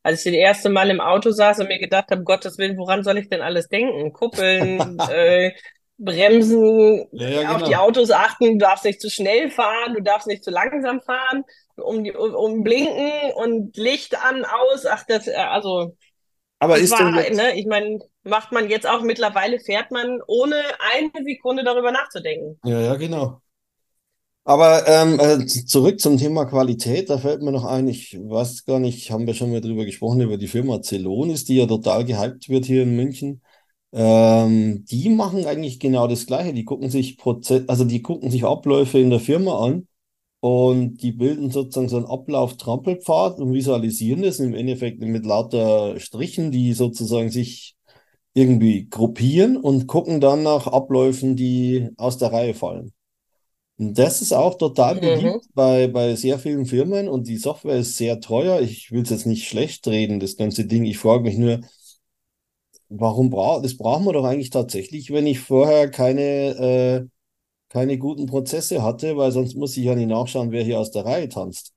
Als 0.04 0.20
ich 0.26 0.32
das 0.32 0.38
erste 0.38 0.70
Mal 0.70 0.90
im 0.90 1.00
Auto 1.00 1.32
saß 1.32 1.60
und 1.60 1.68
mir 1.68 1.80
gedacht 1.80 2.10
habe, 2.12 2.24
Gottes 2.24 2.58
Willen, 2.58 2.78
woran 2.78 3.04
soll 3.04 3.18
ich 3.18 3.30
denn 3.30 3.42
alles 3.42 3.68
denken? 3.68 4.12
Kuppeln, 4.12 4.98
äh, 5.10 5.52
Bremsen, 5.98 7.06
Ja, 7.12 7.28
ja, 7.28 7.56
auf 7.56 7.62
die 7.64 7.70
genau. 7.70 7.82
Autos 7.82 8.10
achten, 8.12 8.58
du 8.58 8.58
darfst 8.58 8.84
nicht 8.84 9.00
zu 9.00 9.10
schnell 9.10 9.50
fahren, 9.50 9.94
du 9.94 10.02
darfst 10.02 10.28
nicht 10.28 10.44
zu 10.44 10.52
langsam 10.52 11.00
fahren, 11.02 11.44
um 11.76 12.04
die, 12.04 12.12
um, 12.12 12.34
um 12.34 12.62
Blinken 12.64 13.32
und 13.36 13.76
Licht 13.76 14.16
an, 14.24 14.44
aus. 14.44 14.86
Ach, 14.86 15.04
das, 15.08 15.28
äh, 15.28 15.34
also, 15.34 15.96
Aber 16.58 16.78
ist 16.78 16.92
war, 16.92 17.24
jetzt, 17.24 17.36
ne, 17.36 17.58
ich 17.58 17.66
meine, 17.66 18.00
macht 18.24 18.52
man 18.52 18.70
jetzt 18.70 18.86
auch 18.88 19.02
mittlerweile, 19.02 19.60
fährt 19.60 19.90
man 19.92 20.20
ohne 20.26 20.62
eine 20.94 21.24
Sekunde 21.24 21.64
darüber 21.64 21.92
nachzudenken. 21.92 22.60
ja, 22.64 22.80
ja, 22.80 22.96
genau. 22.96 23.42
Aber 24.46 24.86
ähm, 24.86 25.18
äh, 25.20 25.46
zurück 25.46 26.00
zum 26.00 26.18
Thema 26.18 26.44
Qualität, 26.44 27.08
da 27.08 27.16
fällt 27.18 27.40
mir 27.42 27.50
noch 27.52 27.64
ein, 27.64 27.88
ich 27.88 28.14
weiß 28.20 28.66
gar 28.66 28.78
nicht, 28.78 29.10
haben 29.10 29.26
wir 29.26 29.32
schon 29.34 29.50
mal 29.50 29.62
drüber 29.62 29.86
gesprochen, 29.86 30.20
über 30.20 30.36
die 30.36 30.48
Firma 30.48 30.82
Celonis, 30.82 31.44
die 31.46 31.56
ja 31.56 31.66
total 31.66 32.04
gehypt 32.04 32.48
wird 32.50 32.66
hier 32.66 32.82
in 32.82 32.94
München. 32.94 33.40
Ähm, 33.92 34.84
die 34.86 35.08
machen 35.10 35.46
eigentlich 35.46 35.80
genau 35.80 36.08
das 36.08 36.26
Gleiche. 36.26 36.52
Die 36.54 36.64
gucken 36.64 36.90
sich 36.90 37.18
Proze 37.18 37.64
also 37.68 37.84
die 37.84 38.02
gucken 38.02 38.30
sich 38.30 38.44
Abläufe 38.44 38.98
in 38.98 39.10
der 39.10 39.20
Firma 39.20 39.64
an 39.64 39.88
und 40.40 40.98
die 41.02 41.12
bilden 41.12 41.50
sozusagen 41.50 41.88
so 41.88 41.96
einen 41.98 42.06
Ablauf-Trampelpfad 42.06 43.38
und 43.40 43.54
visualisieren 43.54 44.22
das 44.22 44.40
im 44.40 44.54
Endeffekt 44.54 45.00
mit 45.00 45.26
lauter 45.26 46.00
Strichen, 46.00 46.52
die 46.52 46.74
sozusagen 46.74 47.30
sich 47.30 47.76
irgendwie 48.34 48.88
gruppieren 48.90 49.56
und 49.56 49.86
gucken 49.88 50.20
dann 50.20 50.42
nach 50.44 50.66
Abläufen, 50.68 51.36
die 51.36 51.90
aus 51.98 52.18
der 52.18 52.32
Reihe 52.32 52.54
fallen. 52.54 52.92
Und 53.76 53.98
das 53.98 54.22
ist 54.22 54.32
auch 54.32 54.56
total 54.58 54.96
beliebt 54.96 55.36
Mhm. 55.36 55.54
bei, 55.54 55.88
bei 55.88 56.14
sehr 56.14 56.38
vielen 56.38 56.66
Firmen 56.66 57.08
und 57.08 57.26
die 57.28 57.36
Software 57.38 57.78
ist 57.78 57.96
sehr 57.96 58.20
teuer. 58.20 58.60
Ich 58.60 58.92
will 58.92 59.02
es 59.02 59.10
jetzt 59.10 59.26
nicht 59.26 59.48
schlecht 59.48 59.86
reden, 59.88 60.20
das 60.20 60.36
ganze 60.36 60.64
Ding. 60.66 60.84
Ich 60.84 60.98
frage 60.98 61.24
mich 61.24 61.36
nur, 61.38 61.60
warum 62.88 63.30
braucht, 63.30 63.64
das 63.64 63.76
brauchen 63.76 64.04
wir 64.06 64.12
doch 64.12 64.24
eigentlich 64.24 64.50
tatsächlich, 64.50 65.10
wenn 65.12 65.26
ich 65.26 65.40
vorher 65.40 65.90
keine, 65.90 66.22
äh, 67.02 67.08
keine 67.70 67.98
guten 67.98 68.26
Prozesse 68.26 68.82
hatte, 68.84 69.18
weil 69.18 69.32
sonst 69.32 69.56
muss 69.56 69.76
ich 69.78 69.84
ja 69.86 69.96
nicht 69.96 70.08
nachschauen, 70.08 70.52
wer 70.52 70.64
hier 70.64 70.80
aus 70.80 70.92
der 70.92 71.06
Reihe 71.06 71.30
tanzt. 71.30 71.73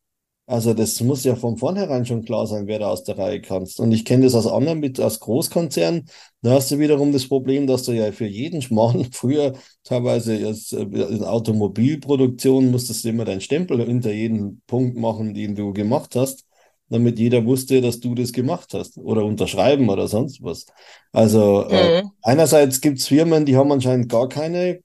Also 0.50 0.74
das 0.74 1.02
muss 1.02 1.26
ja 1.26 1.36
von 1.36 1.58
vornherein 1.58 2.06
schon 2.06 2.24
klar 2.24 2.48
sein, 2.48 2.68
wer 2.68 2.80
da 2.80 2.88
aus 2.90 3.04
der 3.04 3.18
Reihe 3.18 3.42
tanzt. 3.42 3.82
Und 3.82 3.92
ich 3.92 4.06
kenne 4.06 4.24
das 4.24 4.34
aus 4.36 4.48
anderen, 4.48 4.80
mit, 4.80 4.98
aus 5.02 5.20
Großkonzernen. 5.20 6.10
Da 6.42 6.52
hast 6.54 6.72
du 6.72 6.80
wiederum 6.80 7.12
das 7.12 7.28
Problem, 7.28 7.68
dass 7.68 7.84
du 7.84 7.92
ja 7.92 8.14
für 8.14 8.26
jeden 8.28 8.62
Schmarrn 8.62 9.06
früher 9.12 9.54
teilweise 9.84 10.36
jetzt, 10.38 10.72
äh, 10.74 10.84
in 10.84 11.24
Automobilproduktion 11.26 12.72
musstest 12.72 13.04
du 13.04 13.10
immer 13.10 13.26
deinen 13.26 13.42
Stempel 13.42 13.86
hinter 13.86 14.14
jeden 14.14 14.62
Punkt 14.68 14.96
machen, 14.98 15.34
den 15.34 15.54
du 15.56 15.74
gemacht 15.74 16.16
hast, 16.16 16.46
damit 16.90 17.20
jeder 17.20 17.46
wusste, 17.46 17.82
dass 17.82 18.00
du 18.00 18.16
das 18.16 18.32
gemacht 18.32 18.74
hast 18.74 18.98
oder 18.98 19.26
unterschreiben 19.26 19.90
oder 19.90 20.08
sonst 20.08 20.42
was. 20.44 20.66
Also 21.12 21.64
äh, 21.70 21.92
Mhm. 21.92 22.12
einerseits 22.22 22.80
gibt 22.80 23.00
es 23.00 23.08
Firmen, 23.08 23.46
die 23.46 23.58
haben 23.58 23.72
anscheinend 23.74 24.08
gar 24.10 24.30
keine 24.30 24.80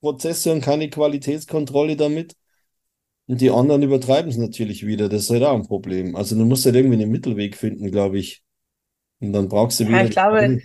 Prozesse 0.00 0.52
und 0.52 0.62
keine 0.62 0.88
Qualitätskontrolle 0.90 1.96
damit. 1.96 2.34
Und 3.28 3.40
die 3.40 3.50
anderen 3.50 3.82
übertreiben 3.82 4.30
es 4.30 4.36
natürlich 4.36 4.86
wieder. 4.86 5.08
Das 5.08 5.22
ist 5.24 5.30
halt 5.30 5.42
auch 5.44 5.54
ein 5.56 5.66
Problem. 5.66 6.16
Also 6.16 6.36
du 6.36 6.44
musst 6.44 6.64
halt 6.66 6.76
irgendwie 6.76 7.02
einen 7.02 7.10
Mittelweg 7.10 7.56
finden, 7.56 7.90
glaube 7.90 8.18
ich. 8.18 8.42
Und 9.20 9.32
dann 9.34 9.48
brauchst 9.48 9.80
du 9.80 9.88
Ja, 9.88 9.88
wieder 9.88 10.04
ich 10.04 10.10
glaube, 10.10 10.56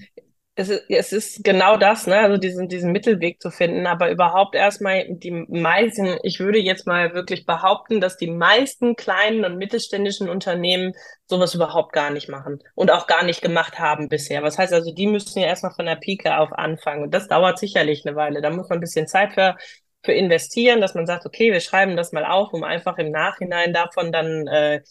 es 0.56 0.70
ist, 0.70 0.84
es 0.90 1.14
ist 1.14 1.44
genau 1.44 1.78
das, 1.78 2.08
ne? 2.08 2.20
Also 2.20 2.38
diesen, 2.38 2.68
diesen 2.70 2.92
Mittelweg 2.92 3.42
zu 3.42 3.52
finden, 3.52 3.88
aber 3.88 4.12
überhaupt 4.12 4.56
erstmal 4.56 5.06
die 5.10 5.32
meisten, 5.32 6.18
ich 6.24 6.40
würde 6.40 6.60
jetzt 6.60 6.88
mal 6.88 7.14
wirklich 7.14 7.46
behaupten, 7.46 8.02
dass 8.02 8.18
die 8.18 8.30
meisten 8.32 8.96
kleinen 8.96 9.46
und 9.46 9.58
mittelständischen 9.58 10.30
Unternehmen 10.30 10.94
sowas 11.28 11.56
überhaupt 11.56 11.94
gar 11.94 12.12
nicht 12.12 12.30
machen 12.30 12.60
und 12.76 12.92
auch 12.92 13.08
gar 13.08 13.24
nicht 13.24 13.42
gemacht 13.42 13.80
haben 13.80 14.10
bisher. 14.10 14.44
Was 14.44 14.58
heißt 14.58 14.74
also, 14.74 14.94
die 14.94 15.08
müssen 15.08 15.40
ja 15.40 15.48
erstmal 15.48 15.74
von 15.74 15.86
der 15.86 15.96
Pike 15.98 16.38
auf 16.40 16.52
anfangen 16.54 17.04
und 17.04 17.14
das 17.14 17.28
dauert 17.28 17.60
sicherlich 17.60 18.06
eine 18.06 18.16
Weile. 18.16 18.42
Da 18.42 18.50
muss 18.52 18.70
man 18.70 18.80
ein 18.80 18.82
bisschen 18.82 19.08
Zeit 19.08 19.34
für, 19.34 19.58
für 20.04 20.14
investieren, 20.14 20.82
dass 20.82 20.96
man 20.96 21.06
sagt, 21.08 21.26
okay, 21.26 21.52
wir 21.52 21.60
schreiben 21.62 21.96
das 21.98 22.12
mal 22.12 22.26
auf, 22.26 22.54
um 22.54 22.64
einfach 22.64 22.98
im 22.98 23.12
Nachhinein 23.12 23.74
davon 23.74 24.12
dann, 24.12 24.48
äh, 24.48 24.82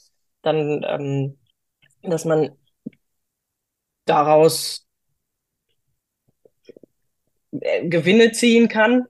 dann, 0.43 0.85
ähm, 0.89 1.39
dass 2.03 2.25
man 2.25 2.51
daraus 4.07 4.85
äh, 7.61 7.89
Gewinne 7.89 8.33
ziehen 8.33 8.69
kann. 8.69 9.07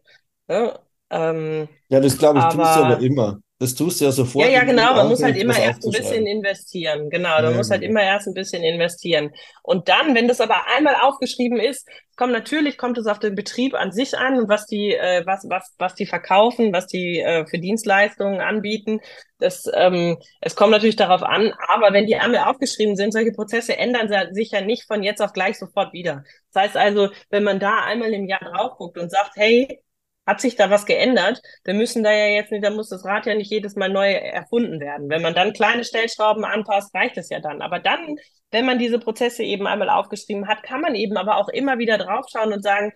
Ne? 0.49 0.79
Ähm, 1.11 1.69
Ja, 1.91 2.01
das 2.01 2.17
glaube 2.19 2.39
ich, 2.41 2.49
tust 2.49 2.75
du 2.77 2.81
aber 2.81 2.85
aber 2.85 2.99
immer. 2.99 3.41
Das 3.61 3.75
tust 3.75 4.01
du 4.01 4.07
ja 4.07 4.11
ja, 4.33 4.49
sofort, 4.49 4.49
ja, 4.49 4.65
du 4.65 4.67
genau, 4.67 4.95
man 4.95 5.09
muss 5.09 5.23
halt 5.23 5.37
immer 5.37 5.59
erst 5.59 5.85
ein 5.85 5.93
bisschen 5.93 6.27
investieren. 6.27 7.11
Genau, 7.11 7.29
Ja, 7.37 7.43
man 7.43 7.53
ja, 7.53 7.57
muss 7.57 7.71
halt 7.71 7.83
immer 7.83 8.03
erst 8.03 8.27
ein 8.27 8.33
bisschen 8.33 8.63
investieren. 8.65 9.33
Und 9.63 9.89
dann, 9.91 10.15
wenn 10.15 10.29
das 10.29 10.41
aber 10.41 10.67
einmal 10.75 10.95
aufgeschrieben 11.03 11.61
ist, 11.61 11.87
kommt 12.17 12.33
natürlich, 12.33 12.79
kommt 12.79 12.97
es 12.97 13.07
auf 13.07 13.19
den 13.19 13.35
Betrieb 13.35 13.75
an 13.75 13.93
sich 13.93 14.17
an 14.17 14.39
und 14.39 14.49
was 14.49 14.65
die, 14.67 14.95
äh, 14.95 15.27
was, 15.27 15.45
was, 15.51 15.75
was 15.79 15.95
die 15.95 16.07
verkaufen, 16.07 16.73
was 16.73 16.87
die 16.87 17.21
äh, 17.21 17.47
für 17.47 17.59
Dienstleistungen 17.59 18.41
anbieten. 18.41 19.01
Das, 19.39 19.67
ähm, 19.75 20.17
es 20.41 20.57
kommt 20.57 20.73
natürlich 20.73 20.97
darauf 20.97 21.23
an, 21.23 21.53
aber 21.69 21.93
wenn 21.93 22.07
die 22.07 22.17
einmal 22.17 22.51
aufgeschrieben 22.51 22.97
sind, 22.97 23.13
solche 23.13 23.33
Prozesse 23.33 23.77
ändern 23.77 24.09
sich 24.35 24.53
ja 24.53 24.63
nicht 24.63 24.87
von 24.87 25.03
jetzt 25.03 25.21
auf 25.21 25.35
gleich 25.35 25.59
sofort 25.59 25.93
wieder. 25.93 26.25
Das 26.55 26.65
heißt 26.65 26.77
also, 26.79 27.11
wenn 27.29 27.45
man 27.45 27.61
da 27.61 27.85
einmal 27.85 28.13
im 28.15 28.27
Jahr 28.27 28.41
drauf 28.41 28.79
guckt 28.79 28.97
und 28.99 29.11
sagt, 29.11 29.33
hey, 29.37 29.83
hat 30.31 30.41
sich 30.41 30.55
da 30.55 30.71
was 30.71 30.87
geändert? 30.87 31.43
Wir 31.65 31.75
müssen 31.75 32.05
da 32.05 32.13
ja 32.13 32.27
jetzt 32.29 32.53
nicht, 32.53 32.65
da 32.65 32.71
muss 32.71 32.89
das 32.89 33.05
Rad 33.05 33.27
ja 33.27 33.35
nicht 33.35 33.51
jedes 33.51 33.75
Mal 33.75 33.89
neu 33.89 34.13
erfunden 34.13 34.79
werden. 34.79 35.09
Wenn 35.11 35.23
man 35.23 35.35
dann 35.35 35.53
kleine 35.53 35.83
Stellschrauben 35.83 36.45
anpasst, 36.45 36.95
reicht 36.95 37.17
es 37.19 37.31
ja 37.31 37.41
dann. 37.41 37.61
Aber 37.63 37.81
dann, 37.81 38.17
wenn 38.53 38.65
man 38.65 38.79
diese 38.79 39.01
Prozesse 39.01 39.43
eben 39.43 39.67
einmal 39.67 39.91
aufgeschrieben 39.91 40.47
hat, 40.47 40.63
kann 40.63 40.81
man 40.81 40.95
eben 40.95 41.17
aber 41.17 41.37
auch 41.37 41.49
immer 41.49 41.79
wieder 41.79 41.99
draufschauen 41.99 42.53
und 42.53 42.63
sagen, 42.63 42.93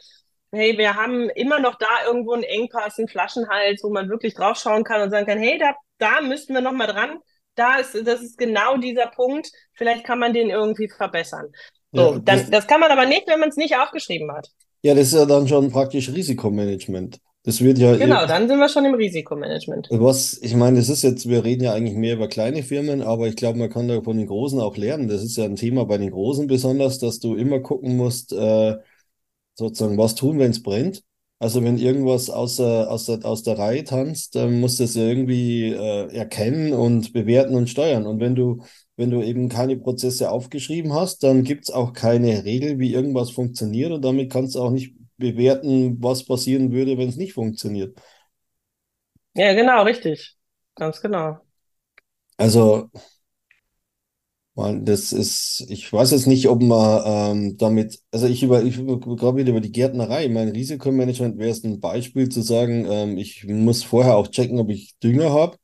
hey, 0.52 0.78
wir 0.78 0.94
haben 0.94 1.28
immer 1.30 1.58
noch 1.58 1.74
da 1.74 2.06
irgendwo 2.06 2.34
einen 2.34 2.44
Engpass, 2.44 2.98
einen 2.98 3.08
Flaschenhals, 3.08 3.82
wo 3.82 3.90
man 3.90 4.08
wirklich 4.08 4.34
draufschauen 4.34 4.84
kann 4.84 5.02
und 5.02 5.10
sagen 5.10 5.26
kann, 5.26 5.38
hey, 5.38 5.58
da, 5.58 5.74
da 5.98 6.20
müssten 6.20 6.54
wir 6.54 6.60
noch 6.60 6.72
mal 6.72 6.86
dran. 6.86 7.18
Da 7.56 7.78
ist, 7.78 7.94
das 8.06 8.22
ist 8.22 8.38
genau 8.38 8.76
dieser 8.76 9.08
Punkt. 9.08 9.50
Vielleicht 9.72 10.04
kann 10.04 10.20
man 10.20 10.32
den 10.32 10.50
irgendwie 10.50 10.88
verbessern. 10.88 11.48
Ja, 11.90 12.02
So, 12.04 12.18
das, 12.18 12.42
dann, 12.42 12.50
das 12.52 12.66
kann 12.68 12.78
man 12.78 12.92
aber 12.92 13.06
nicht, 13.06 13.26
wenn 13.26 13.40
man 13.40 13.48
es 13.48 13.56
nicht 13.56 13.76
aufgeschrieben 13.76 14.30
hat. 14.32 14.50
Ja, 14.84 14.94
das 14.94 15.08
ist 15.08 15.14
ja 15.14 15.26
dann 15.26 15.48
schon 15.48 15.70
praktisch 15.70 16.10
Risikomanagement. 16.12 17.20
Das 17.42 17.60
wird 17.60 17.78
ja 17.78 17.92
Genau, 17.94 18.20
irgendwie, 18.20 18.28
dann 18.28 18.48
sind 18.48 18.58
wir 18.58 18.68
schon 18.68 18.84
im 18.84 18.94
Risikomanagement. 18.94 19.88
was, 19.90 20.38
ich 20.42 20.54
meine, 20.54 20.78
das 20.78 20.88
ist 20.88 21.02
jetzt, 21.02 21.28
wir 21.28 21.44
reden 21.44 21.64
ja 21.64 21.74
eigentlich 21.74 21.96
mehr 21.96 22.14
über 22.14 22.28
kleine 22.28 22.62
Firmen, 22.62 23.02
aber 23.02 23.28
ich 23.28 23.36
glaube, 23.36 23.58
man 23.58 23.70
kann 23.70 23.88
da 23.88 24.00
von 24.02 24.16
den 24.16 24.26
Großen 24.26 24.60
auch 24.60 24.76
lernen. 24.76 25.08
Das 25.08 25.22
ist 25.22 25.36
ja 25.36 25.44
ein 25.44 25.56
Thema 25.56 25.84
bei 25.84 25.98
den 25.98 26.10
Großen 26.10 26.46
besonders, 26.46 26.98
dass 26.98 27.18
du 27.18 27.34
immer 27.34 27.60
gucken 27.60 27.96
musst, 27.96 28.32
äh, 28.32 28.76
sozusagen, 29.54 29.98
was 29.98 30.14
tun, 30.14 30.38
wenn 30.38 30.50
es 30.52 30.62
brennt. 30.62 31.02
Also 31.38 31.62
wenn 31.62 31.78
irgendwas 31.78 32.30
aus 32.30 32.56
der, 32.56 32.90
aus 32.90 33.06
der, 33.06 33.24
aus 33.24 33.42
der 33.42 33.58
Reihe 33.58 33.84
tanzt, 33.84 34.34
dann 34.36 34.60
musst 34.60 34.80
du 34.80 34.84
es 34.84 34.94
ja 34.94 35.02
irgendwie 35.04 35.72
äh, 35.72 36.14
erkennen 36.14 36.72
und 36.72 37.12
bewerten 37.12 37.54
und 37.56 37.68
steuern. 37.68 38.06
Und 38.06 38.20
wenn 38.20 38.34
du, 38.34 38.62
wenn 38.96 39.10
du 39.10 39.22
eben 39.22 39.48
keine 39.48 39.76
Prozesse 39.76 40.30
aufgeschrieben 40.30 40.92
hast, 40.92 41.22
dann 41.22 41.44
gibt 41.44 41.64
es 41.64 41.70
auch 41.70 41.92
keine 41.92 42.44
Regel, 42.44 42.78
wie 42.78 42.92
irgendwas 42.92 43.30
funktioniert 43.30 43.92
und 43.92 44.02
damit 44.04 44.30
kannst 44.32 44.54
du 44.54 44.60
auch 44.62 44.70
nicht 44.70 44.94
bewerten, 45.16 46.02
was 46.02 46.24
passieren 46.24 46.72
würde, 46.72 46.98
wenn 46.98 47.08
es 47.08 47.16
nicht 47.16 47.32
funktioniert. 47.34 47.98
Ja, 49.34 49.52
genau, 49.54 49.82
richtig. 49.84 50.36
Ganz 50.74 51.00
genau. 51.00 51.40
Also, 52.38 52.90
das 54.56 55.12
ist, 55.12 55.66
ich 55.68 55.92
weiß 55.92 56.12
jetzt 56.12 56.26
nicht, 56.28 56.48
ob 56.48 56.62
man 56.62 57.02
ähm, 57.36 57.56
damit, 57.58 57.98
also 58.12 58.26
ich 58.28 58.42
über, 58.44 58.62
ich 58.62 58.76
gerade 58.76 59.36
wieder 59.36 59.50
über 59.50 59.60
die 59.60 59.72
Gärtnerei, 59.72 60.28
mein 60.28 60.48
Risikomanagement 60.50 61.38
wäre 61.38 61.50
es 61.50 61.64
ein 61.64 61.80
Beispiel 61.80 62.28
zu 62.28 62.40
sagen, 62.42 62.86
ähm, 62.88 63.18
ich 63.18 63.44
muss 63.46 63.82
vorher 63.82 64.16
auch 64.16 64.28
checken, 64.28 64.60
ob 64.60 64.70
ich 64.70 64.96
Dünger 65.02 65.32
habe, 65.32 65.56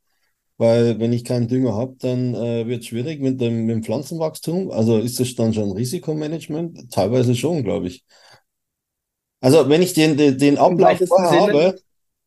weil 0.61 1.01
wenn 1.01 1.13
ich 1.15 1.25
keinen 1.25 1.49
Dünger 1.49 1.75
habe, 1.75 1.97
dann 2.01 2.35
äh, 2.35 2.67
wird 2.67 2.83
es 2.83 2.87
schwierig 2.89 3.21
mit 3.21 3.41
dem, 3.41 3.65
mit 3.67 3.77
dem 3.77 3.83
Pflanzenwachstum. 3.83 4.71
Also 4.71 4.99
ist 4.99 5.19
das 5.19 5.35
dann 5.35 5.55
schon 5.55 5.73
Risikomanagement? 5.73 6.93
Teilweise 6.93 7.35
schon, 7.35 7.65
glaube 7.65 7.89
ich. 7.89 8.05
Also 9.41 9.69
wenn 9.69 9.83
ich 9.83 9.95
den, 9.95 10.17
den, 10.17 10.39
den 10.39 10.59
Ablauf 10.59 11.03
vorher 11.07 11.33
habe, 11.33 11.81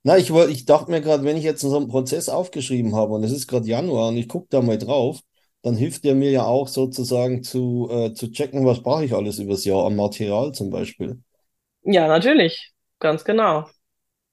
na, 0.04 0.18
ich 0.18 0.32
ich 0.32 0.66
dachte 0.66 0.92
mir 0.92 1.02
gerade, 1.02 1.24
wenn 1.24 1.38
ich 1.38 1.44
jetzt 1.44 1.62
so 1.62 1.76
einen 1.78 1.88
Prozess 1.88 2.28
aufgeschrieben 2.28 2.96
habe 2.96 3.14
und 3.14 3.24
es 3.24 3.32
ist 3.32 3.48
gerade 3.48 3.68
Januar 3.68 4.10
und 4.10 4.18
ich 4.18 4.28
gucke 4.28 4.48
da 4.50 4.62
mal 4.62 4.78
drauf, 4.78 5.22
dann 5.62 5.76
hilft 5.76 6.04
der 6.04 6.16
mir 6.16 6.32
ja 6.32 6.44
auch 6.46 6.68
sozusagen 6.68 7.44
zu, 7.44 7.88
äh, 7.92 8.14
zu 8.14 8.32
checken, 8.32 8.66
was 8.66 8.82
brauche 8.84 9.06
ich 9.06 9.14
alles 9.14 9.40
übers 9.40 9.64
Jahr 9.64 9.86
an 9.86 9.96
Material 9.96 10.52
zum 10.54 10.72
Beispiel. 10.72 11.22
Ja, 11.84 12.08
natürlich. 12.08 12.74
Ganz 13.00 13.24
genau. 13.26 13.68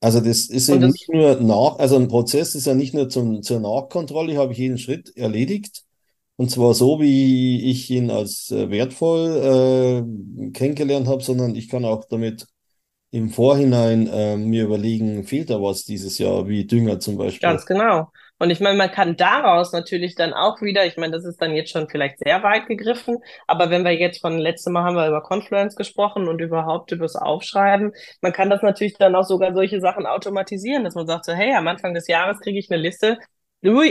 Also 0.01 0.21
das 0.21 0.47
ist 0.49 0.69
eben 0.69 0.87
nicht 0.87 1.09
das, 1.09 1.15
nur 1.15 1.41
nach, 1.41 1.79
also 1.79 1.97
ein 1.97 2.09
Prozess 2.09 2.55
ist 2.55 2.67
ja 2.67 2.75
nicht 2.75 2.95
nur 2.95 3.09
zum, 3.09 3.43
zur 3.43 3.61
Nachkontrolle, 3.61 4.37
habe 4.39 4.53
ich 4.53 4.59
jeden 4.59 4.79
Schritt 4.79 5.15
erledigt. 5.17 5.83
Und 6.37 6.51
zwar 6.51 6.73
so, 6.73 7.01
wie 7.01 7.71
ich 7.71 7.91
ihn 7.91 8.11
als 8.11 8.51
äh, 8.51 8.71
wertvoll 8.71 10.07
äh, 10.49 10.51
kennengelernt 10.53 11.07
habe, 11.07 11.23
sondern 11.23 11.55
ich 11.55 11.69
kann 11.69 11.85
auch 11.85 12.07
damit 12.07 12.47
im 13.11 13.29
Vorhinein 13.31 14.07
äh, 14.07 14.37
mir 14.39 14.65
überlegen, 14.65 15.25
fehlt 15.25 15.51
da 15.51 15.61
was 15.61 15.85
dieses 15.85 16.17
Jahr, 16.19 16.49
wie 16.49 16.67
Dünger 16.67 16.99
zum 17.01 17.19
Beispiel. 17.19 17.41
ganz 17.41 17.67
genau. 17.67 18.11
Und 18.41 18.51
ich 18.51 18.59
meine, 18.59 18.77
man 18.79 18.91
kann 18.91 19.17
daraus 19.17 19.73
natürlich 19.73 20.15
dann 20.15 20.33
auch 20.33 20.63
wieder, 20.63 20.87
ich 20.87 20.97
meine, 20.97 21.13
das 21.13 21.27
ist 21.27 21.41
dann 21.43 21.55
jetzt 21.55 21.71
schon 21.71 21.89
vielleicht 21.89 22.19
sehr 22.19 22.43
weit 22.43 22.67
gegriffen, 22.67 23.19
aber 23.47 23.69
wenn 23.69 23.85
wir 23.85 23.93
jetzt 23.93 24.21
von 24.21 24.39
letztem 24.39 24.73
Mal 24.73 24.83
haben 24.83 24.97
wir 24.97 25.07
über 25.07 25.23
Confluence 25.23 25.77
gesprochen 25.77 26.27
und 26.27 26.41
überhaupt 26.41 26.91
über 26.91 27.05
das 27.05 27.17
Aufschreiben, 27.17 27.93
man 28.23 28.33
kann 28.33 28.49
das 28.49 28.63
natürlich 28.63 28.97
dann 28.97 29.15
auch 29.15 29.25
sogar 29.25 29.53
solche 29.53 29.81
Sachen 29.81 30.07
automatisieren, 30.07 30.85
dass 30.85 30.95
man 30.95 31.07
sagt 31.07 31.27
so, 31.27 31.33
hey, 31.35 31.55
am 31.55 31.69
Anfang 31.69 31.93
des 31.93 32.09
Jahres 32.09 32.41
kriege 32.41 32.59
ich 32.59 32.71
eine 32.71 32.81
Liste, 32.81 33.19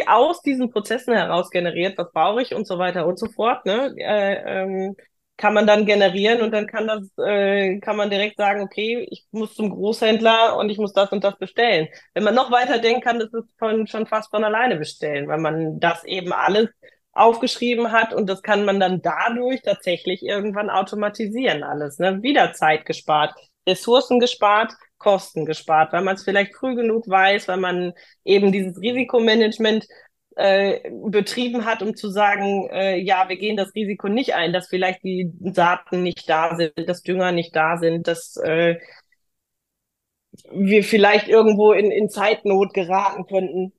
aus 0.08 0.42
diesen 0.42 0.72
Prozessen 0.72 1.14
heraus 1.14 1.52
generiert, 1.52 1.98
was 1.98 2.12
brauche 2.12 2.42
ich 2.42 2.56
und 2.56 2.66
so 2.66 2.80
weiter 2.80 3.06
und 3.06 3.20
so 3.20 3.28
fort. 3.28 3.66
Ne? 3.66 3.94
Äh, 3.98 4.64
ähm, 4.64 4.96
kann 5.40 5.54
man 5.54 5.66
dann 5.66 5.86
generieren 5.86 6.42
und 6.42 6.52
dann 6.52 6.68
kann 6.68 6.88
das, 6.88 7.08
äh, 7.26 7.80
kann 7.80 7.96
man 7.96 8.10
direkt 8.10 8.36
sagen, 8.38 8.62
okay, 8.62 9.08
ich 9.10 9.26
muss 9.32 9.56
zum 9.56 9.70
Großhändler 9.70 10.58
und 10.58 10.70
ich 10.70 10.78
muss 10.78 10.92
das 10.92 11.12
und 11.14 11.24
das 11.24 11.38
bestellen. 11.38 11.88
Wenn 12.14 12.26
man 12.26 12.36
noch 12.36 12.52
weiter 12.52 12.78
denkt, 12.80 13.06
kann 13.06 13.20
das 13.20 13.30
von, 13.58 13.88
schon 13.88 14.06
fast 14.06 14.32
von 14.32 14.44
alleine 14.44 14.76
bestellen, 14.76 15.30
weil 15.30 15.40
man 15.40 15.80
das 15.80 16.04
eben 16.04 16.34
alles 16.34 16.68
aufgeschrieben 17.14 17.94
hat 17.94 18.14
und 18.14 18.28
das 18.30 18.42
kann 18.44 18.66
man 18.66 18.82
dann 18.82 19.02
dadurch 19.02 19.62
tatsächlich 19.62 20.24
irgendwann 20.24 20.70
automatisieren 20.70 21.64
alles. 21.64 22.00
Ne? 22.00 22.22
Wieder 22.22 22.52
Zeit 22.52 22.86
gespart, 22.86 23.34
Ressourcen 23.68 24.20
gespart, 24.20 24.74
Kosten 24.98 25.46
gespart, 25.46 25.94
weil 25.94 26.04
man 26.04 26.16
es 26.16 26.24
vielleicht 26.24 26.54
früh 26.54 26.76
genug 26.76 27.08
weiß, 27.08 27.48
weil 27.48 27.58
man 27.58 27.94
eben 28.26 28.52
dieses 28.52 28.78
Risikomanagement 28.82 29.88
äh, 30.40 30.90
betrieben 31.04 31.66
hat, 31.66 31.82
um 31.82 31.98
zu 31.98 32.10
sagen, 32.10 32.70
äh, 32.72 32.98
ja, 32.98 33.28
wir 33.28 33.36
gehen 33.36 33.58
das 33.58 33.76
Risiko 33.76 34.08
nicht 34.08 34.36
ein, 34.36 34.54
dass 34.54 34.70
vielleicht 34.70 35.04
die 35.04 35.34
Saaten 35.54 36.02
nicht 36.02 36.30
da 36.30 36.56
sind, 36.56 36.74
dass 36.88 37.04
Dünger 37.04 37.34
nicht 37.34 37.54
da 37.54 37.78
sind, 37.78 38.08
dass 38.08 38.38
äh, 38.38 38.78
wir 40.52 40.86
vielleicht 40.86 41.28
irgendwo 41.28 41.74
in, 41.74 41.92
in 41.92 42.10
Zeitnot 42.10 42.74
geraten 42.74 43.26
könnten. 43.26 43.74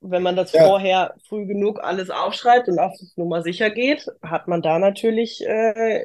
Wenn 0.00 0.22
man 0.22 0.36
das 0.36 0.52
ja. 0.52 0.66
vorher 0.66 1.14
früh 1.26 1.46
genug 1.46 1.82
alles 1.82 2.10
aufschreibt 2.10 2.68
und 2.68 2.78
auf 2.78 2.92
Nummer 3.16 3.40
sicher 3.40 3.70
geht, 3.70 4.06
hat 4.22 4.48
man 4.48 4.60
da 4.60 4.78
natürlich 4.78 5.40
äh, 5.46 6.04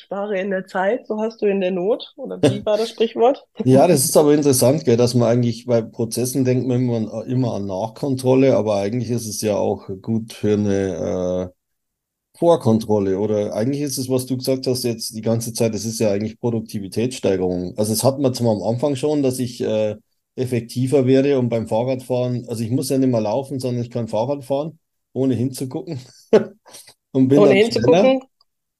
spare 0.00 0.40
in 0.40 0.50
der 0.50 0.66
Zeit, 0.66 1.06
so 1.06 1.20
hast 1.20 1.42
du 1.42 1.46
in 1.46 1.60
der 1.60 1.70
Not. 1.70 2.12
Oder 2.16 2.40
wie 2.42 2.64
war 2.64 2.76
das 2.76 2.90
Sprichwort? 2.90 3.44
Ja, 3.64 3.86
das 3.86 4.04
ist 4.04 4.16
aber 4.16 4.34
interessant, 4.34 4.84
gell, 4.84 4.96
dass 4.96 5.14
man 5.14 5.28
eigentlich 5.28 5.66
bei 5.66 5.82
Prozessen 5.82 6.44
denkt 6.44 6.66
man 6.66 6.82
immer, 6.82 7.26
immer 7.26 7.54
an 7.54 7.66
Nachkontrolle, 7.66 8.56
aber 8.56 8.76
eigentlich 8.76 9.10
ist 9.10 9.26
es 9.26 9.40
ja 9.40 9.56
auch 9.56 9.88
gut 10.00 10.32
für 10.32 10.54
eine 10.54 11.50
äh, 11.54 12.38
Vorkontrolle. 12.38 13.18
Oder 13.18 13.54
eigentlich 13.54 13.82
ist 13.82 13.98
es, 13.98 14.08
was 14.08 14.26
du 14.26 14.36
gesagt 14.36 14.66
hast 14.66 14.84
jetzt 14.84 15.14
die 15.16 15.22
ganze 15.22 15.52
Zeit, 15.52 15.74
das 15.74 15.84
ist 15.84 15.98
ja 15.98 16.10
eigentlich 16.10 16.38
Produktivitätssteigerung. 16.38 17.74
Also 17.76 17.92
es 17.92 18.04
hat 18.04 18.18
man 18.18 18.32
zwar 18.34 18.52
am 18.52 18.62
Anfang 18.62 18.96
schon, 18.96 19.22
dass 19.22 19.38
ich 19.38 19.60
äh, 19.60 19.96
effektiver 20.36 21.06
werde 21.06 21.38
und 21.38 21.48
beim 21.48 21.66
Fahrradfahren, 21.66 22.46
also 22.48 22.62
ich 22.62 22.70
muss 22.70 22.90
ja 22.90 22.98
nicht 22.98 23.10
mehr 23.10 23.20
laufen, 23.20 23.58
sondern 23.58 23.82
ich 23.82 23.90
kann 23.90 24.08
Fahrrad 24.08 24.44
fahren, 24.44 24.78
ohne 25.12 25.34
hinzugucken. 25.34 25.98
und 27.12 27.28
bin 27.28 27.38
ohne 27.38 27.54
hinzugucken 27.54 28.22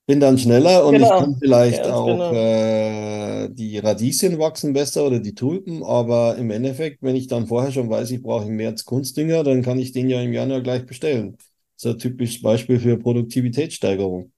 bin 0.08 0.20
dann 0.20 0.38
schneller 0.38 0.86
und 0.86 0.94
genau. 0.94 1.04
ich 1.04 1.20
kann 1.20 1.36
vielleicht 1.38 1.84
ja, 1.84 1.94
auch 1.94 2.06
genau. 2.06 2.32
äh, 2.32 3.50
die 3.50 3.78
Radieschen 3.78 4.38
wachsen 4.38 4.72
besser 4.72 5.04
oder 5.04 5.20
die 5.20 5.34
Tulpen, 5.34 5.84
aber 5.84 6.36
im 6.36 6.50
Endeffekt, 6.50 7.02
wenn 7.02 7.14
ich 7.14 7.26
dann 7.26 7.46
vorher 7.46 7.72
schon 7.72 7.90
weiß, 7.90 8.10
ich 8.10 8.22
brauche 8.22 8.46
im 8.46 8.56
März 8.56 8.86
Kunstdünger, 8.86 9.44
dann 9.44 9.60
kann 9.60 9.78
ich 9.78 9.92
den 9.92 10.08
ja 10.08 10.22
im 10.22 10.32
Januar 10.32 10.62
gleich 10.62 10.86
bestellen. 10.86 11.36
Das 11.76 11.84
ist 11.84 11.92
ein 11.92 11.98
typisches 11.98 12.40
Beispiel 12.40 12.80
für 12.80 12.98
Produktivitätssteigerung. 12.98 14.32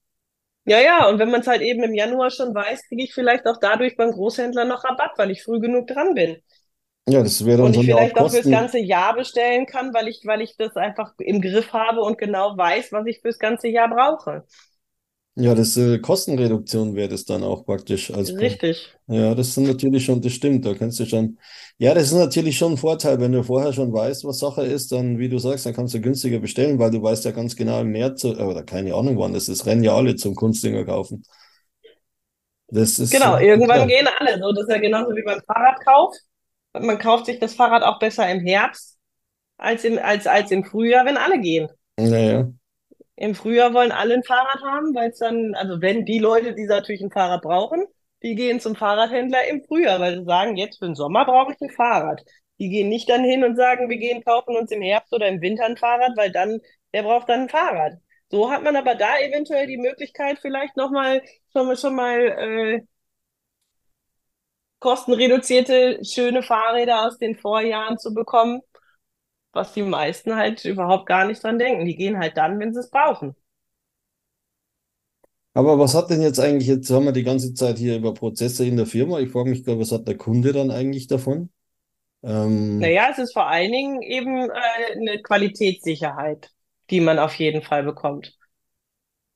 Ja, 0.66 0.80
ja, 0.80 1.08
und 1.08 1.20
wenn 1.20 1.30
man 1.30 1.42
es 1.42 1.46
halt 1.46 1.62
eben 1.62 1.84
im 1.84 1.94
Januar 1.94 2.30
schon 2.30 2.52
weiß, 2.52 2.88
kriege 2.88 3.04
ich 3.04 3.14
vielleicht 3.14 3.46
auch 3.46 3.58
dadurch 3.60 3.96
beim 3.96 4.10
Großhändler 4.10 4.64
noch 4.64 4.82
Rabatt, 4.82 5.12
weil 5.18 5.30
ich 5.30 5.44
früh 5.44 5.60
genug 5.60 5.86
dran 5.86 6.14
bin. 6.14 6.38
Ja, 7.08 7.22
das 7.22 7.44
wäre 7.46 7.58
dann 7.58 7.66
und 7.66 7.76
ich 7.76 7.86
vielleicht 7.86 8.18
auch 8.18 8.28
fürs 8.28 8.50
ganze 8.50 8.80
Jahr 8.80 9.14
bestellen 9.14 9.66
kann, 9.66 9.94
weil 9.94 10.08
ich, 10.08 10.22
weil 10.24 10.40
ich 10.40 10.56
das 10.56 10.74
einfach 10.74 11.12
im 11.18 11.40
Griff 11.40 11.72
habe 11.72 12.00
und 12.00 12.18
genau 12.18 12.56
weiß, 12.56 12.90
was 12.90 13.06
ich 13.06 13.20
fürs 13.20 13.38
ganze 13.38 13.68
Jahr 13.68 13.88
brauche. 13.88 14.44
Ja, 15.40 15.54
das 15.54 15.76
äh, 15.76 15.98
Kostenreduktion 15.98 16.94
wäre 16.94 17.08
das 17.08 17.24
dann 17.24 17.42
auch 17.42 17.64
praktisch 17.64 18.12
als 18.12 18.28
Punkt. 18.30 18.42
Richtig. 18.42 18.92
Ja, 19.06 19.34
das 19.34 19.54
sind 19.54 19.66
natürlich 19.66 20.04
schon, 20.04 20.20
das 20.20 20.32
stimmt, 20.32 20.64
da 20.66 20.74
kannst 20.74 21.00
du 21.00 21.06
schon, 21.06 21.38
ja, 21.78 21.94
das 21.94 22.04
ist 22.04 22.12
natürlich 22.12 22.56
schon 22.58 22.72
ein 22.72 22.76
Vorteil, 22.76 23.18
wenn 23.20 23.32
du 23.32 23.42
vorher 23.42 23.72
schon 23.72 23.92
weißt, 23.92 24.24
was 24.24 24.38
Sache 24.38 24.62
ist, 24.64 24.92
dann, 24.92 25.18
wie 25.18 25.28
du 25.28 25.38
sagst, 25.38 25.66
dann 25.66 25.74
kannst 25.74 25.94
du 25.94 26.00
günstiger 26.00 26.38
bestellen, 26.38 26.78
weil 26.78 26.90
du 26.90 27.02
weißt 27.02 27.24
ja 27.24 27.30
ganz 27.30 27.56
genau 27.56 27.80
im 27.80 27.90
März, 27.90 28.24
äh, 28.24 28.28
oder 28.28 28.62
keine 28.62 28.94
Ahnung 28.94 29.18
wann 29.18 29.32
das 29.32 29.48
ist, 29.48 29.66
rennen 29.66 29.82
ja 29.82 29.94
alle 29.96 30.14
zum 30.16 30.34
Kunstdinger 30.34 30.84
kaufen. 30.84 31.24
Das 32.68 32.98
ist, 32.98 33.10
Genau, 33.10 33.36
äh, 33.36 33.46
irgendwann 33.46 33.76
klar. 33.78 33.86
gehen 33.88 34.08
alle 34.18 34.38
so. 34.38 34.52
Das 34.52 34.64
ist 34.64 34.70
ja 34.70 34.78
genauso 34.78 35.14
wie 35.16 35.22
beim 35.22 35.40
Fahrradkauf. 35.46 36.14
Man 36.72 36.98
kauft 36.98 37.26
sich 37.26 37.38
das 37.40 37.54
Fahrrad 37.54 37.82
auch 37.82 37.98
besser 37.98 38.30
im 38.30 38.40
Herbst 38.40 38.96
als 39.58 39.84
im, 39.84 39.98
als, 39.98 40.26
als 40.26 40.50
im 40.50 40.64
Frühjahr, 40.64 41.04
wenn 41.04 41.16
alle 41.16 41.40
gehen. 41.40 41.68
Naja. 41.98 42.50
Im 43.20 43.34
Frühjahr 43.34 43.74
wollen 43.74 43.92
alle 43.92 44.14
ein 44.14 44.24
Fahrrad 44.24 44.62
haben, 44.62 44.94
weil 44.94 45.10
es 45.10 45.18
dann, 45.18 45.54
also 45.54 45.82
wenn 45.82 46.06
die 46.06 46.18
Leute, 46.18 46.54
die 46.54 46.64
natürlich 46.64 47.02
ein 47.02 47.10
Fahrrad 47.10 47.42
brauchen, 47.42 47.84
die 48.22 48.34
gehen 48.34 48.60
zum 48.60 48.76
Fahrradhändler 48.76 49.46
im 49.48 49.62
Frühjahr, 49.64 50.00
weil 50.00 50.18
sie 50.20 50.24
sagen, 50.24 50.56
jetzt 50.56 50.78
für 50.78 50.86
den 50.86 50.94
Sommer 50.94 51.26
brauche 51.26 51.52
ich 51.52 51.60
ein 51.60 51.68
Fahrrad. 51.70 52.22
Die 52.58 52.70
gehen 52.70 52.88
nicht 52.88 53.10
dann 53.10 53.22
hin 53.22 53.44
und 53.44 53.56
sagen, 53.56 53.90
wir 53.90 53.98
gehen 53.98 54.24
kaufen 54.24 54.56
uns 54.56 54.70
im 54.70 54.80
Herbst 54.82 55.12
oder 55.12 55.28
im 55.28 55.42
Winter 55.42 55.66
ein 55.66 55.76
Fahrrad, 55.76 56.16
weil 56.16 56.32
dann, 56.32 56.60
der 56.94 57.02
braucht 57.02 57.28
dann 57.28 57.42
ein 57.42 57.48
Fahrrad. 57.50 57.94
So 58.30 58.50
hat 58.50 58.62
man 58.62 58.76
aber 58.76 58.94
da 58.94 59.18
eventuell 59.18 59.66
die 59.66 59.76
Möglichkeit, 59.76 60.38
vielleicht 60.40 60.76
nochmal, 60.78 61.22
schon 61.52 61.66
mal, 61.66 61.76
schon 61.76 61.94
mal 61.96 62.18
äh, 62.20 62.80
kostenreduzierte, 64.78 66.00
schöne 66.04 66.42
Fahrräder 66.42 67.06
aus 67.06 67.18
den 67.18 67.36
Vorjahren 67.36 67.98
zu 67.98 68.14
bekommen, 68.14 68.60
was 69.52 69.72
die 69.72 69.82
meisten 69.82 70.36
halt 70.36 70.64
überhaupt 70.64 71.06
gar 71.06 71.26
nicht 71.26 71.42
dran 71.42 71.58
denken. 71.58 71.84
Die 71.86 71.96
gehen 71.96 72.18
halt 72.18 72.36
dann, 72.36 72.58
wenn 72.60 72.72
sie 72.74 72.80
es 72.80 72.90
brauchen. 72.90 73.34
Aber 75.54 75.78
was 75.78 75.94
hat 75.94 76.10
denn 76.10 76.22
jetzt 76.22 76.38
eigentlich, 76.38 76.68
jetzt 76.68 76.90
haben 76.90 77.04
wir 77.06 77.12
die 77.12 77.24
ganze 77.24 77.54
Zeit 77.54 77.78
hier 77.78 77.96
über 77.96 78.14
Prozesse 78.14 78.64
in 78.66 78.76
der 78.76 78.86
Firma. 78.86 79.18
Ich 79.20 79.30
frage 79.30 79.50
mich 79.50 79.64
gerade, 79.64 79.80
was 79.80 79.92
hat 79.92 80.06
der 80.06 80.16
Kunde 80.16 80.52
dann 80.52 80.70
eigentlich 80.70 81.08
davon? 81.08 81.50
Ähm, 82.22 82.78
naja, 82.78 83.08
es 83.10 83.18
ist 83.18 83.32
vor 83.32 83.46
allen 83.46 83.72
Dingen 83.72 84.02
eben 84.02 84.50
äh, 84.50 84.52
eine 84.92 85.22
Qualitätssicherheit, 85.22 86.50
die 86.90 87.00
man 87.00 87.18
auf 87.18 87.34
jeden 87.34 87.62
Fall 87.62 87.82
bekommt 87.84 88.36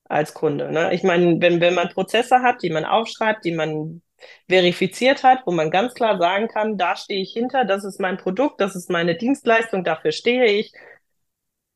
als 0.05 0.33
Kunde. 0.33 0.71
Ne? 0.71 0.93
Ich 0.93 1.03
meine, 1.03 1.41
wenn, 1.41 1.61
wenn 1.61 1.73
man 1.75 1.89
Prozesse 1.89 2.41
hat, 2.41 2.63
die 2.63 2.69
man 2.69 2.85
aufschreibt, 2.85 3.45
die 3.45 3.51
man 3.51 4.01
verifiziert 4.49 5.23
hat, 5.23 5.39
wo 5.45 5.51
man 5.51 5.71
ganz 5.71 5.93
klar 5.93 6.17
sagen 6.17 6.47
kann, 6.47 6.77
da 6.77 6.95
stehe 6.95 7.21
ich 7.21 7.33
hinter, 7.33 7.65
das 7.65 7.83
ist 7.83 7.99
mein 7.99 8.17
Produkt, 8.17 8.61
das 8.61 8.75
ist 8.75 8.89
meine 8.89 9.15
Dienstleistung, 9.15 9.83
dafür 9.83 10.11
stehe 10.11 10.45
ich. 10.45 10.73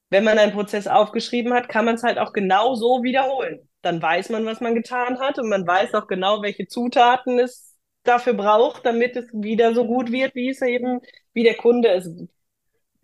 Wenn 0.10 0.23
man 0.23 0.39
einen 0.39 0.54
Prozess 0.54 0.88
aufgeschrieben 0.88 1.54
hat, 1.54 1.69
kann 1.69 1.86
man 1.86 1.95
es 1.95 2.04
halt 2.04 2.17
auch 2.17 2.34
genau 2.34 2.75
so 2.75 3.04
wiederholen. 3.04 3.69
Dann 3.82 4.02
weiß 4.02 4.30
man, 4.30 4.45
was 4.45 4.60
man 4.60 4.75
getan 4.75 5.19
hat 5.19 5.39
und 5.39 5.49
man 5.49 5.65
weiß 5.65 5.93
auch 5.93 6.08
genau, 6.08 6.41
welche 6.41 6.67
Zutaten 6.67 7.39
es 7.39 7.75
dafür 8.04 8.34
braucht, 8.34 8.86
damit 8.86 9.15
es 9.15 9.28
wieder 9.34 9.73
so 9.73 9.86
gut 9.86 10.12
wird, 10.12 10.36
wie 10.36 10.49
es 10.49 10.62
eben, 10.62 10.99
wie 11.34 11.43
der 11.43 11.56
Kunde 11.56 11.89
es 11.89 12.10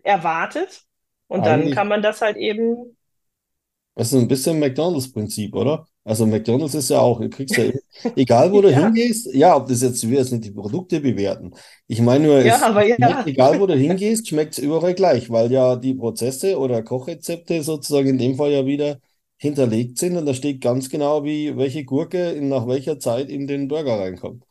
erwartet. 0.02 0.82
Und 1.28 1.46
dann 1.46 1.70
kann 1.70 1.88
man 1.88 2.02
das 2.02 2.22
halt 2.22 2.36
eben. 2.36 2.96
Das 3.94 4.12
ist 4.12 4.18
ein 4.18 4.28
bisschen 4.28 4.58
McDonalds-Prinzip, 4.60 5.54
oder? 5.54 5.86
Also 6.06 6.24
McDonald's 6.24 6.76
ist 6.76 6.90
ja 6.90 7.00
auch, 7.00 7.20
du 7.20 7.28
kriegst 7.28 7.56
ja, 7.56 7.64
egal 8.14 8.52
wo 8.52 8.60
du 8.60 8.70
ja. 8.70 8.84
hingehst, 8.84 9.34
ja, 9.34 9.56
ob 9.56 9.66
das 9.66 9.82
jetzt, 9.82 10.08
wir 10.08 10.18
jetzt 10.18 10.30
nicht 10.30 10.44
die 10.44 10.52
Produkte 10.52 11.00
bewerten. 11.00 11.52
Ich 11.88 12.00
meine 12.00 12.24
nur, 12.24 12.44
ja, 12.44 12.62
aber 12.64 12.86
ja. 12.86 13.24
egal 13.26 13.58
wo 13.58 13.66
du 13.66 13.74
hingehst, 13.74 14.28
schmeckt 14.28 14.52
es 14.52 14.60
überall 14.60 14.94
gleich, 14.94 15.30
weil 15.30 15.50
ja 15.50 15.74
die 15.74 15.94
Prozesse 15.94 16.60
oder 16.60 16.84
Kochrezepte 16.84 17.60
sozusagen 17.64 18.10
in 18.10 18.18
dem 18.18 18.36
Fall 18.36 18.52
ja 18.52 18.64
wieder 18.64 19.00
hinterlegt 19.36 19.98
sind 19.98 20.16
und 20.16 20.26
da 20.26 20.34
steht 20.34 20.60
ganz 20.60 20.88
genau, 20.90 21.24
wie 21.24 21.56
welche 21.56 21.84
Gurke 21.84 22.30
in, 22.30 22.50
nach 22.50 22.68
welcher 22.68 23.00
Zeit 23.00 23.28
in 23.28 23.48
den 23.48 23.66
Burger 23.66 23.98
reinkommt. 23.98 24.44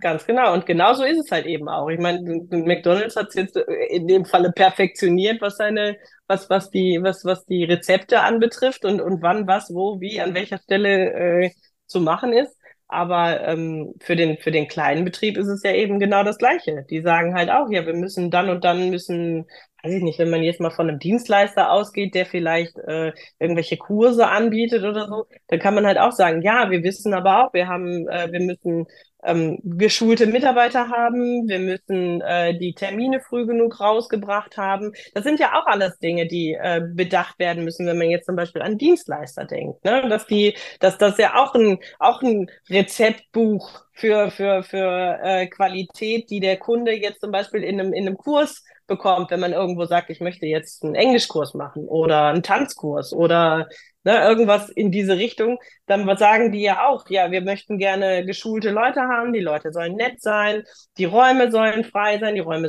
Ganz 0.00 0.26
genau. 0.26 0.52
Und 0.52 0.66
genauso 0.66 1.04
ist 1.04 1.18
es 1.24 1.30
halt 1.30 1.46
eben 1.46 1.68
auch. 1.70 1.88
Ich 1.88 1.98
meine, 1.98 2.20
McDonald's 2.50 3.16
hat 3.16 3.28
es 3.28 3.34
jetzt 3.34 3.56
in 3.56 4.06
dem 4.06 4.26
Falle 4.26 4.52
perfektioniert, 4.52 5.40
was 5.40 5.56
seine, 5.56 5.96
was, 6.26 6.50
was 6.50 6.70
die, 6.70 6.98
was, 7.02 7.24
was 7.24 7.46
die 7.46 7.64
Rezepte 7.64 8.20
anbetrifft 8.20 8.84
und, 8.84 9.00
und 9.00 9.22
wann, 9.22 9.46
was, 9.46 9.72
wo, 9.72 9.98
wie, 10.00 10.20
an 10.20 10.34
welcher 10.34 10.58
Stelle 10.58 11.44
äh, 11.46 11.50
zu 11.86 12.00
machen 12.02 12.34
ist. 12.34 12.54
Aber 12.88 13.40
ähm, 13.48 13.94
für 14.00 14.14
den 14.16 14.36
für 14.38 14.50
den 14.52 14.68
kleinen 14.68 15.04
Betrieb 15.04 15.36
ist 15.38 15.48
es 15.48 15.62
ja 15.64 15.72
eben 15.72 15.98
genau 15.98 16.22
das 16.22 16.38
Gleiche. 16.38 16.84
Die 16.90 17.00
sagen 17.00 17.34
halt 17.34 17.50
auch, 17.50 17.68
ja, 17.70 17.84
wir 17.86 17.94
müssen 17.94 18.30
dann 18.30 18.48
und 18.50 18.64
dann 18.64 18.90
müssen, 18.90 19.46
weiß 19.82 19.92
ich 19.94 20.02
nicht, 20.02 20.18
wenn 20.20 20.30
man 20.30 20.42
jetzt 20.42 20.60
mal 20.60 20.70
von 20.70 20.88
einem 20.88 20.98
Dienstleister 21.00 21.70
ausgeht, 21.72 22.14
der 22.14 22.26
vielleicht 22.26 22.76
äh, 22.78 23.12
irgendwelche 23.40 23.76
Kurse 23.76 24.28
anbietet 24.28 24.84
oder 24.84 25.06
so, 25.08 25.26
dann 25.48 25.58
kann 25.58 25.74
man 25.74 25.84
halt 25.86 25.98
auch 25.98 26.12
sagen, 26.12 26.42
ja, 26.42 26.70
wir 26.70 26.82
wissen 26.84 27.12
aber 27.14 27.46
auch, 27.46 27.52
wir 27.54 27.66
haben, 27.66 28.06
äh, 28.08 28.30
wir 28.30 28.40
müssen 28.40 28.86
ähm, 29.24 29.58
geschulte 29.64 30.26
Mitarbeiter 30.26 30.88
haben, 30.88 31.48
wir 31.48 31.58
müssen 31.58 32.20
äh, 32.20 32.56
die 32.58 32.74
Termine 32.74 33.20
früh 33.20 33.46
genug 33.46 33.80
rausgebracht 33.80 34.56
haben. 34.56 34.92
Das 35.14 35.24
sind 35.24 35.40
ja 35.40 35.58
auch 35.58 35.66
alles 35.66 35.98
Dinge, 35.98 36.26
die 36.26 36.52
äh, 36.52 36.82
bedacht 36.86 37.38
werden 37.38 37.64
müssen, 37.64 37.86
wenn 37.86 37.98
man 37.98 38.10
jetzt 38.10 38.26
zum 38.26 38.36
Beispiel 38.36 38.62
an 38.62 38.78
Dienstleister 38.78 39.44
denkt. 39.44 39.84
Ne? 39.84 40.08
Dass 40.08 40.26
die, 40.26 40.56
dass 40.80 40.98
das 40.98 41.18
ja 41.18 41.34
auch 41.36 41.54
ein, 41.54 41.78
auch 41.98 42.22
ein 42.22 42.50
Rezeptbuch 42.68 43.84
für, 43.92 44.30
für, 44.30 44.62
für 44.62 45.18
äh, 45.22 45.46
Qualität, 45.46 46.30
die 46.30 46.40
der 46.40 46.58
Kunde 46.58 46.92
jetzt 46.92 47.20
zum 47.20 47.32
Beispiel 47.32 47.64
in 47.64 47.80
einem, 47.80 47.92
in 47.92 48.06
einem 48.06 48.16
Kurs 48.16 48.62
bekommt, 48.86 49.30
wenn 49.30 49.40
man 49.40 49.52
irgendwo 49.52 49.84
sagt, 49.84 50.10
ich 50.10 50.20
möchte 50.20 50.46
jetzt 50.46 50.84
einen 50.84 50.94
Englischkurs 50.94 51.54
machen 51.54 51.86
oder 51.88 52.28
einen 52.28 52.42
Tanzkurs 52.42 53.12
oder 53.12 53.68
ne, 54.04 54.22
irgendwas 54.22 54.68
in 54.70 54.90
diese 54.90 55.16
Richtung, 55.16 55.58
dann 55.86 56.16
sagen 56.16 56.52
die 56.52 56.62
ja 56.62 56.86
auch, 56.86 57.08
ja, 57.08 57.30
wir 57.30 57.42
möchten 57.42 57.78
gerne 57.78 58.24
geschulte 58.24 58.70
Leute 58.70 59.00
haben, 59.00 59.32
die 59.32 59.40
Leute 59.40 59.72
sollen 59.72 59.96
nett 59.96 60.20
sein, 60.20 60.62
die 60.98 61.04
Räume 61.04 61.50
sollen 61.50 61.84
frei 61.84 62.18
sein, 62.18 62.34
die 62.34 62.40
Räume 62.40 62.68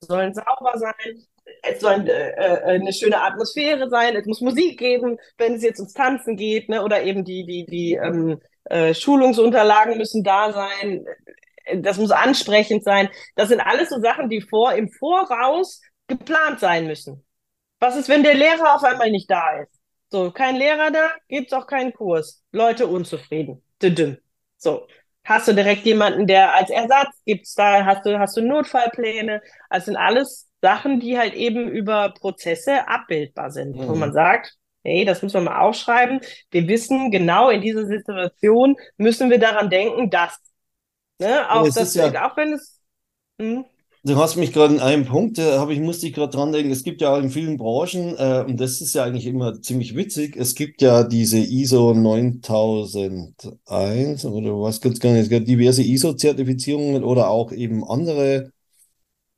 sollen 0.00 0.34
sauber 0.34 0.78
sein, 0.78 1.26
es 1.62 1.80
soll 1.80 2.08
äh, 2.08 2.30
äh, 2.30 2.62
eine 2.64 2.92
schöne 2.92 3.20
Atmosphäre 3.20 3.88
sein, 3.88 4.16
es 4.16 4.26
muss 4.26 4.40
Musik 4.40 4.78
geben, 4.78 5.18
wenn 5.38 5.54
es 5.54 5.62
jetzt 5.62 5.78
ums 5.78 5.92
Tanzen 5.92 6.36
geht, 6.36 6.68
ne, 6.68 6.82
oder 6.82 7.02
eben 7.02 7.24
die, 7.24 7.44
die, 7.44 7.66
die 7.66 7.94
ähm, 7.94 8.40
äh, 8.64 8.94
Schulungsunterlagen 8.94 9.96
müssen 9.96 10.24
da 10.24 10.52
sein, 10.52 11.06
das 11.74 11.98
muss 11.98 12.10
ansprechend 12.10 12.84
sein. 12.84 13.08
Das 13.34 13.48
sind 13.48 13.60
alles 13.60 13.88
so 13.90 14.00
Sachen, 14.00 14.28
die 14.28 14.40
vor 14.40 14.72
im 14.74 14.90
Voraus 14.90 15.80
geplant 16.06 16.60
sein 16.60 16.86
müssen. 16.86 17.24
Was 17.80 17.96
ist, 17.96 18.08
wenn 18.08 18.22
der 18.22 18.34
Lehrer 18.34 18.74
auf 18.74 18.84
einmal 18.84 19.10
nicht 19.10 19.30
da 19.30 19.60
ist? 19.60 19.80
So, 20.08 20.30
kein 20.30 20.56
Lehrer 20.56 20.90
da, 20.90 21.10
gibt's 21.28 21.52
auch 21.52 21.66
keinen 21.66 21.92
Kurs. 21.92 22.42
Leute 22.52 22.86
unzufrieden. 22.86 23.62
Düdüm. 23.82 24.18
So. 24.56 24.86
Hast 25.24 25.48
du 25.48 25.52
direkt 25.52 25.84
jemanden, 25.84 26.28
der 26.28 26.54
als 26.54 26.70
Ersatz 26.70 27.20
gibt's 27.24 27.54
da, 27.56 27.84
hast 27.84 28.06
du, 28.06 28.16
hast 28.16 28.36
du 28.36 28.42
Notfallpläne? 28.42 29.42
Das 29.68 29.86
sind 29.86 29.96
alles 29.96 30.48
Sachen, 30.62 31.00
die 31.00 31.18
halt 31.18 31.34
eben 31.34 31.68
über 31.68 32.14
Prozesse 32.14 32.86
abbildbar 32.86 33.50
sind, 33.50 33.74
mhm. 33.74 33.88
wo 33.88 33.96
man 33.96 34.12
sagt, 34.12 34.54
hey, 34.84 35.04
das 35.04 35.22
müssen 35.22 35.34
wir 35.34 35.50
mal 35.50 35.60
aufschreiben. 35.60 36.20
Wir 36.50 36.68
wissen 36.68 37.10
genau 37.10 37.50
in 37.50 37.60
dieser 37.60 37.86
Situation 37.86 38.76
müssen 38.96 39.28
wir 39.28 39.38
daran 39.38 39.68
denken, 39.68 40.10
dass, 40.10 40.38
ne, 41.18 41.50
auch 41.50 41.72
das, 41.72 41.94
ja, 41.94 42.10
auch 42.26 42.36
wenn 42.36 42.52
es, 42.54 42.80
hm? 43.40 43.64
Du 44.04 44.16
hast 44.16 44.36
mich 44.36 44.52
gerade 44.52 44.74
in 44.74 44.80
einem 44.80 45.04
Punkt, 45.04 45.38
habe 45.38 45.74
ich, 45.74 45.80
musste 45.80 46.06
ich 46.06 46.14
gerade 46.14 46.30
dran 46.30 46.52
denken, 46.52 46.70
es 46.70 46.84
gibt 46.84 47.00
ja 47.00 47.12
auch 47.12 47.18
in 47.18 47.30
vielen 47.30 47.56
Branchen, 47.56 48.14
äh, 48.16 48.44
und 48.46 48.60
das 48.60 48.80
ist 48.80 48.94
ja 48.94 49.02
eigentlich 49.02 49.26
immer 49.26 49.60
ziemlich 49.60 49.96
witzig, 49.96 50.36
es 50.36 50.54
gibt 50.54 50.80
ja 50.80 51.02
diese 51.02 51.38
ISO 51.38 51.92
9001 51.92 54.24
oder 54.24 54.60
was 54.60 54.80
ganz 54.80 55.00
gar 55.00 55.10
nicht, 55.12 55.22
es 55.22 55.28
gibt 55.28 55.48
diverse 55.48 55.82
ISO-Zertifizierungen 55.82 57.02
oder 57.02 57.30
auch 57.30 57.50
eben 57.50 57.82
andere 57.84 58.52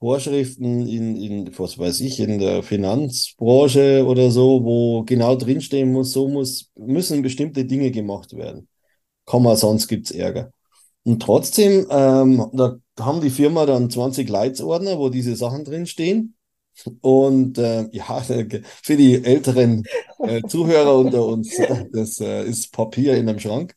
Vorschriften 0.00 0.86
in, 0.86 1.16
in, 1.16 1.58
was 1.58 1.76
weiß 1.78 2.00
ich, 2.00 2.20
in 2.20 2.38
der 2.38 2.62
Finanzbranche 2.62 4.04
oder 4.06 4.30
so, 4.30 4.62
wo 4.64 5.02
genau 5.04 5.34
drinstehen 5.36 5.92
muss, 5.92 6.12
so 6.12 6.28
muss, 6.28 6.70
müssen 6.76 7.22
bestimmte 7.22 7.64
Dinge 7.64 7.90
gemacht 7.90 8.36
werden. 8.36 8.68
Komma, 9.26 9.56
sonst 9.56 9.88
gibt's 9.88 10.12
Ärger. 10.12 10.52
Und 11.04 11.22
trotzdem, 11.22 11.86
ähm, 11.90 12.50
da 12.52 12.78
haben 12.98 13.20
die 13.20 13.30
Firma 13.30 13.66
dann 13.66 13.90
20 13.90 14.28
Leitsordner, 14.28 14.98
wo 14.98 15.08
diese 15.08 15.36
Sachen 15.36 15.64
drinstehen. 15.64 16.34
Und 17.00 17.58
äh, 17.58 17.88
ja, 17.92 18.20
für 18.82 18.96
die 18.96 19.24
älteren 19.24 19.84
äh, 20.20 20.42
Zuhörer 20.42 20.96
unter 20.96 21.24
uns, 21.26 21.56
das 21.92 22.20
äh, 22.20 22.44
ist 22.44 22.72
Papier 22.72 23.16
in 23.16 23.28
einem 23.28 23.38
Schrank. 23.40 23.74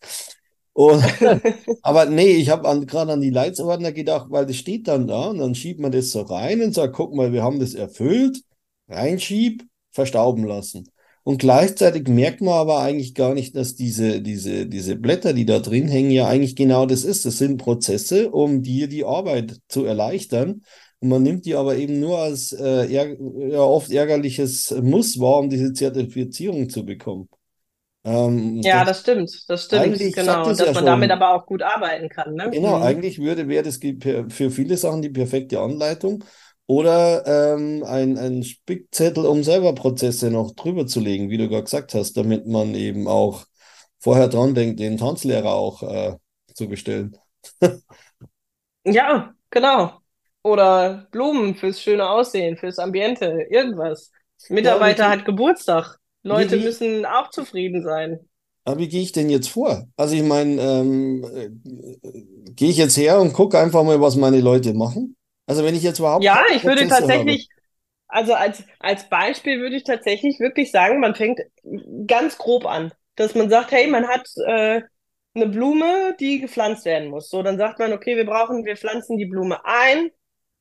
Und, 0.73 1.03
aber 1.81 2.05
nee, 2.05 2.31
ich 2.33 2.49
habe 2.49 2.85
gerade 2.85 3.13
an 3.13 3.21
die 3.21 3.29
Leitsordner 3.29 3.91
gedacht, 3.91 4.27
weil 4.29 4.45
das 4.45 4.55
steht 4.57 4.87
dann 4.87 5.07
da 5.07 5.29
und 5.29 5.39
dann 5.39 5.55
schiebt 5.55 5.79
man 5.79 5.91
das 5.91 6.11
so 6.11 6.21
rein 6.21 6.61
und 6.61 6.73
sagt, 6.73 6.93
guck 6.95 7.13
mal, 7.13 7.33
wir 7.33 7.43
haben 7.43 7.59
das 7.59 7.73
erfüllt, 7.73 8.41
reinschieb, 8.87 9.65
verstauben 9.91 10.45
lassen. 10.45 10.89
Und 11.23 11.37
gleichzeitig 11.37 12.07
merkt 12.07 12.41
man 12.41 12.55
aber 12.55 12.79
eigentlich 12.79 13.13
gar 13.13 13.33
nicht, 13.33 13.55
dass 13.55 13.75
diese, 13.75 14.21
diese, 14.21 14.65
diese 14.65 14.95
Blätter, 14.95 15.33
die 15.33 15.45
da 15.45 15.59
drin 15.59 15.87
hängen, 15.87 16.09
ja 16.09 16.27
eigentlich 16.27 16.55
genau 16.55 16.85
das 16.87 17.03
ist. 17.03 17.25
Das 17.25 17.37
sind 17.37 17.57
Prozesse, 17.57 18.31
um 18.31 18.63
dir 18.63 18.87
die 18.87 19.05
Arbeit 19.05 19.57
zu 19.67 19.85
erleichtern. 19.85 20.63
Und 20.99 21.09
man 21.09 21.21
nimmt 21.21 21.45
die 21.45 21.55
aber 21.55 21.75
eben 21.75 21.99
nur 21.99 22.19
als 22.19 22.53
äh, 22.53 22.85
ja, 22.87 23.05
oft 23.59 23.91
ärgerliches 23.91 24.71
Muss 24.81 25.19
wahr, 25.19 25.39
um 25.39 25.49
diese 25.49 25.73
Zertifizierung 25.73 26.69
zu 26.69 26.85
bekommen. 26.85 27.29
Ähm, 28.03 28.61
ja, 28.63 28.83
das, 28.83 28.97
das, 28.97 29.01
stimmt, 29.01 29.43
das 29.47 29.65
stimmt, 29.65 29.99
genau. 30.15 30.45
Dass 30.45 30.59
ja 30.59 30.71
man 30.71 30.85
damit 30.85 31.11
aber 31.11 31.35
auch 31.35 31.45
gut 31.45 31.61
arbeiten 31.61 32.09
kann. 32.09 32.33
Ne? 32.33 32.49
Genau, 32.51 32.77
mhm. 32.77 32.83
eigentlich 32.83 33.19
würde, 33.19 33.47
wäre 33.47 33.63
das 33.63 33.79
für 34.29 34.49
viele 34.49 34.75
Sachen 34.75 35.03
die 35.03 35.09
perfekte 35.09 35.59
Anleitung 35.59 36.23
oder 36.71 37.27
ähm, 37.27 37.83
ein, 37.83 38.17
ein 38.17 38.45
Spickzettel, 38.45 39.25
um 39.25 39.43
selber 39.43 39.75
Prozesse 39.75 40.31
noch 40.31 40.51
drüber 40.51 40.87
zu 40.87 41.01
legen, 41.01 41.29
wie 41.29 41.37
du 41.37 41.49
gerade 41.49 41.65
gesagt 41.65 41.93
hast, 41.93 42.15
damit 42.15 42.47
man 42.47 42.75
eben 42.75 43.09
auch 43.09 43.43
vorher 43.99 44.29
dran 44.29 44.55
denkt, 44.55 44.79
den 44.79 44.95
Tanzlehrer 44.95 45.53
auch 45.53 45.83
äh, 45.83 46.15
zu 46.53 46.69
bestellen. 46.69 47.17
ja, 48.85 49.33
genau. 49.49 49.99
Oder 50.43 51.09
Blumen 51.11 51.55
fürs 51.55 51.81
schöne 51.81 52.09
Aussehen, 52.09 52.55
fürs 52.55 52.79
Ambiente, 52.79 53.47
irgendwas. 53.49 54.09
Mitarbeiter 54.47 55.03
ja, 55.03 55.09
hat 55.09 55.25
Geburtstag. 55.25 55.97
Leute 56.23 56.57
wie, 56.57 56.63
müssen 56.63 57.05
auch 57.05 57.31
zufrieden 57.31 57.83
sein. 57.83 58.17
Aber 58.63 58.79
wie 58.79 58.87
gehe 58.87 59.01
ich 59.01 59.11
denn 59.11 59.29
jetzt 59.29 59.49
vor? 59.49 59.89
Also 59.97 60.15
ich 60.15 60.23
meine, 60.23 60.61
ähm, 60.61 61.25
äh, 61.35 61.49
gehe 62.53 62.69
ich 62.69 62.77
jetzt 62.77 62.95
her 62.95 63.19
und 63.19 63.33
gucke 63.33 63.59
einfach 63.59 63.83
mal, 63.83 63.99
was 63.99 64.15
meine 64.15 64.39
Leute 64.39 64.73
machen? 64.73 65.17
Also 65.51 65.65
wenn 65.65 65.75
ich 65.75 65.83
jetzt 65.83 65.99
überhaupt. 65.99 66.23
Ja, 66.23 66.43
ich 66.53 66.63
würde 66.63 66.87
tatsächlich, 66.87 67.49
habe. 68.07 68.19
also 68.19 68.33
als, 68.33 68.63
als 68.79 69.09
Beispiel 69.09 69.59
würde 69.59 69.75
ich 69.75 69.83
tatsächlich 69.83 70.39
wirklich 70.39 70.71
sagen, 70.71 70.99
man 70.99 71.15
fängt 71.15 71.39
ganz 72.07 72.37
grob 72.37 72.65
an. 72.65 72.91
Dass 73.15 73.35
man 73.35 73.49
sagt, 73.49 73.71
hey, 73.71 73.87
man 73.87 74.07
hat 74.07 74.27
äh, 74.45 74.81
eine 75.33 75.47
Blume, 75.47 76.15
die 76.19 76.39
gepflanzt 76.39 76.85
werden 76.85 77.09
muss. 77.09 77.29
So, 77.29 77.43
dann 77.43 77.57
sagt 77.57 77.79
man, 77.79 77.93
okay, 77.93 78.15
wir 78.15 78.25
brauchen, 78.25 78.65
wir 78.65 78.77
pflanzen 78.77 79.17
die 79.17 79.25
Blume 79.25 79.63
ein, 79.65 80.09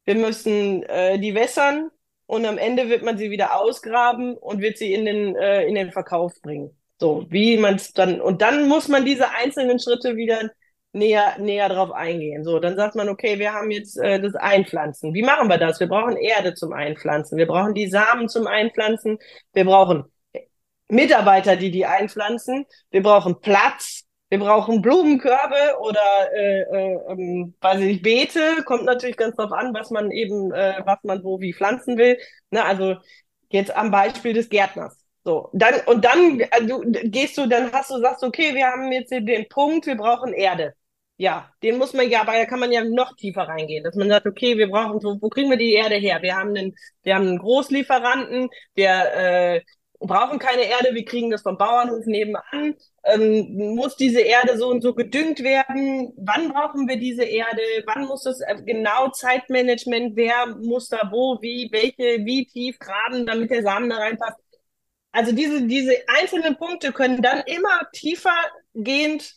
wir 0.05 0.17
müssen 0.17 0.83
äh, 0.83 1.19
die 1.19 1.35
wässern, 1.35 1.91
und 2.31 2.47
am 2.47 2.59
Ende 2.59 2.89
wird 2.89 3.03
man 3.03 3.19
sie 3.19 3.33
wieder 3.33 3.57
ausgraben 3.57 4.37
und 4.37 4.61
wird 4.61 4.79
sie 4.79 4.95
in 4.95 5.05
den, 5.05 5.35
äh, 5.35 5.65
in 5.65 5.75
den 5.75 5.91
Verkauf 5.91 6.41
bringen. 6.43 6.71
So, 7.01 7.27
wie 7.29 7.57
man 7.57 7.75
es 7.75 7.93
dann, 7.93 8.21
und 8.21 8.41
dann 8.41 8.69
muss 8.69 8.87
man 8.87 9.05
diese 9.05 9.33
einzelnen 9.33 9.81
Schritte 9.81 10.15
wieder 10.15 10.49
näher, 10.93 11.37
näher 11.39 11.69
drauf 11.69 11.93
eingehen. 11.93 12.45
So, 12.45 12.59
dann 12.59 12.77
sagt 12.77 12.95
man, 12.95 13.09
okay, 13.09 13.39
wir 13.39 13.53
haben 13.53 13.71
jetzt 13.71 13.97
äh, 13.99 14.21
das 14.21 14.35
Einpflanzen. 14.35 15.15
Wie 15.15 15.23
machen 15.23 15.49
wir 15.49 15.59
das? 15.59 15.81
Wir 15.81 15.89
brauchen 15.89 16.17
Erde 16.17 16.55
zum 16.55 16.73
Einpflanzen. 16.73 17.39
Wir 17.39 17.47
brauchen 17.47 17.75
die 17.75 17.89
Samen 17.89 18.29
zum 18.29 18.47
Einpflanzen. 18.47 19.19
Wir 19.53 19.65
brauchen 19.65 20.05
Mitarbeiter, 20.89 21.57
die 21.57 21.71
die 21.71 21.87
einpflanzen. 21.87 22.67
Wir 22.91 23.03
brauchen 23.03 23.41
Platz 23.41 24.05
wir 24.31 24.39
brauchen 24.39 24.81
Blumenkörbe 24.81 25.77
oder 25.81 26.33
äh, 26.33 26.61
äh, 26.61 26.99
ähm, 27.09 27.55
weiß 27.61 27.81
ich 27.81 27.87
nicht, 27.87 28.03
Beete. 28.03 28.63
Kommt 28.65 28.85
natürlich 28.85 29.17
ganz 29.17 29.35
drauf 29.35 29.51
an, 29.51 29.75
was 29.75 29.91
man 29.91 30.13
eben, 30.13 30.53
äh, 30.53 30.81
was 30.85 30.99
man 31.03 31.25
wo 31.25 31.41
wie 31.41 31.53
pflanzen 31.53 31.99
will. 31.99 32.17
Ne, 32.51 32.65
also 32.65 32.95
jetzt 33.51 33.75
am 33.77 33.91
Beispiel 33.91 34.33
des 34.33 34.49
Gärtners. 34.49 34.97
So, 35.25 35.51
dann, 35.53 35.75
und 35.87 36.05
dann 36.05 36.41
also, 36.53 36.81
gehst 36.87 37.37
du, 37.39 37.47
dann 37.49 37.73
hast 37.73 37.91
du, 37.91 37.99
sagst, 37.99 38.23
okay, 38.23 38.55
wir 38.55 38.69
haben 38.69 38.91
jetzt 38.93 39.11
den 39.11 39.49
Punkt, 39.49 39.87
wir 39.87 39.97
brauchen 39.97 40.33
Erde. 40.33 40.75
Ja, 41.21 41.53
den 41.63 41.77
muss 41.77 41.93
man 41.93 42.09
ja, 42.09 42.23
aber 42.23 42.33
da 42.33 42.47
kann 42.47 42.61
man 42.61 42.73
ja 42.73 42.83
noch 42.83 43.15
tiefer 43.15 43.43
reingehen, 43.43 43.85
dass 43.85 43.95
man 43.95 44.09
sagt, 44.09 44.27
okay, 44.27 44.57
wir 44.57 44.71
brauchen, 44.71 45.03
wo, 45.03 45.19
wo 45.21 45.29
kriegen 45.29 45.51
wir 45.51 45.59
die 45.59 45.75
Erde 45.75 45.97
her? 45.97 46.23
Wir 46.23 46.35
haben 46.35 46.57
einen, 46.57 46.75
wir 47.03 47.15
haben 47.15 47.27
einen 47.27 47.39
Großlieferanten, 47.39 48.49
der 48.79 49.57
äh, 49.57 49.61
brauchen 49.99 50.39
keine 50.39 50.63
Erde, 50.63 50.95
wir 50.95 51.05
kriegen 51.05 51.31
das 51.31 51.43
vom 51.43 51.59
Bauernhof 51.59 52.07
nebenan. 52.07 52.75
Ähm, 53.05 53.75
muss 53.77 53.97
diese 53.97 54.21
Erde 54.23 54.57
so 54.57 54.69
und 54.69 54.81
so 54.81 54.95
gedüngt 54.95 55.41
werden? 55.43 56.15
Wann 56.17 56.49
brauchen 56.55 56.89
wir 56.89 56.97
diese 56.97 57.25
Erde? 57.25 57.61
Wann 57.85 58.07
muss 58.07 58.23
das 58.23 58.41
äh, 58.41 58.57
genau 58.65 59.11
Zeitmanagement? 59.11 60.17
Wer 60.17 60.57
muss 60.63 60.89
da 60.89 61.11
wo, 61.13 61.37
wie, 61.43 61.69
welche, 61.71 62.25
wie 62.25 62.47
tief 62.47 62.79
graben, 62.79 63.27
damit 63.27 63.51
der 63.51 63.63
Samen 63.63 63.91
da 63.91 63.99
reinpasst? 63.99 64.39
Also 65.13 65.33
diese, 65.33 65.67
diese 65.67 65.97
einzelnen 66.19 66.57
Punkte 66.57 66.93
können 66.93 67.21
dann 67.21 67.43
immer 67.45 67.91
tiefer 67.93 68.33
gehend 68.73 69.35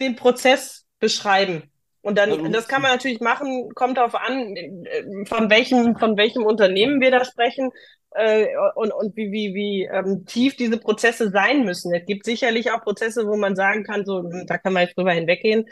den 0.00 0.14
Prozess 0.14 0.86
beschreiben. 1.00 1.64
Und 2.02 2.16
dann, 2.16 2.52
das 2.52 2.68
kann 2.68 2.80
man 2.80 2.92
natürlich 2.92 3.20
machen, 3.20 3.74
kommt 3.74 3.98
darauf 3.98 4.14
an, 4.14 4.56
äh, 4.56 5.26
von 5.26 5.50
welchem, 5.50 5.96
von 5.98 6.16
welchem 6.16 6.44
Unternehmen 6.44 7.00
wir 7.00 7.10
da 7.10 7.24
sprechen 7.24 7.70
äh, 8.12 8.46
und, 8.74 8.90
und 8.92 9.16
wie, 9.16 9.30
wie, 9.32 9.54
wie 9.54 9.84
ähm, 9.84 10.24
tief 10.24 10.56
diese 10.56 10.78
Prozesse 10.78 11.30
sein 11.30 11.64
müssen. 11.64 11.92
Es 11.94 12.06
gibt 12.06 12.24
sicherlich 12.24 12.70
auch 12.70 12.82
Prozesse, 12.82 13.26
wo 13.26 13.36
man 13.36 13.54
sagen 13.54 13.84
kann, 13.84 14.06
so, 14.06 14.22
da 14.46 14.56
kann 14.56 14.72
man 14.72 14.84
jetzt 14.84 14.96
drüber 14.96 15.12
hinweggehen. 15.12 15.66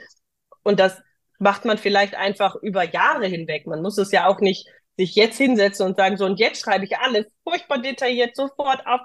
Und 0.63 0.81
das 0.81 1.01
macht 1.39 1.65
man 1.65 1.79
vielleicht 1.79 2.15
einfach 2.15 2.57
über 2.57 2.85
Jahre 2.85 3.27
hinweg. 3.27 3.67
Man 3.67 3.81
muss 3.81 3.97
es 3.97 4.13
ja 4.13 4.27
auch 4.27 4.41
nicht 4.41 4.69
sich 4.99 5.15
jetzt 5.15 5.39
hinsetzen 5.39 5.87
und 5.87 5.97
sagen, 5.97 6.17
so, 6.17 6.27
und 6.27 6.41
jetzt 6.41 6.61
schreibe 6.61 6.85
ich 6.85 6.99
alles 6.99 7.27
furchtbar 7.45 7.79
detailliert 7.79 8.37
sofort 8.37 8.87
auf 8.87 9.01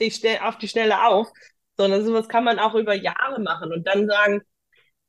die, 0.00 0.12
auf 0.40 0.56
die 0.58 0.68
Schnelle 0.68 1.04
auf, 1.04 1.28
sondern 1.76 2.04
sowas 2.04 2.28
kann 2.28 2.44
man 2.44 2.58
auch 2.58 2.74
über 2.74 2.94
Jahre 2.94 3.40
machen 3.40 3.72
und 3.72 3.86
dann 3.86 4.06
sagen, 4.06 4.42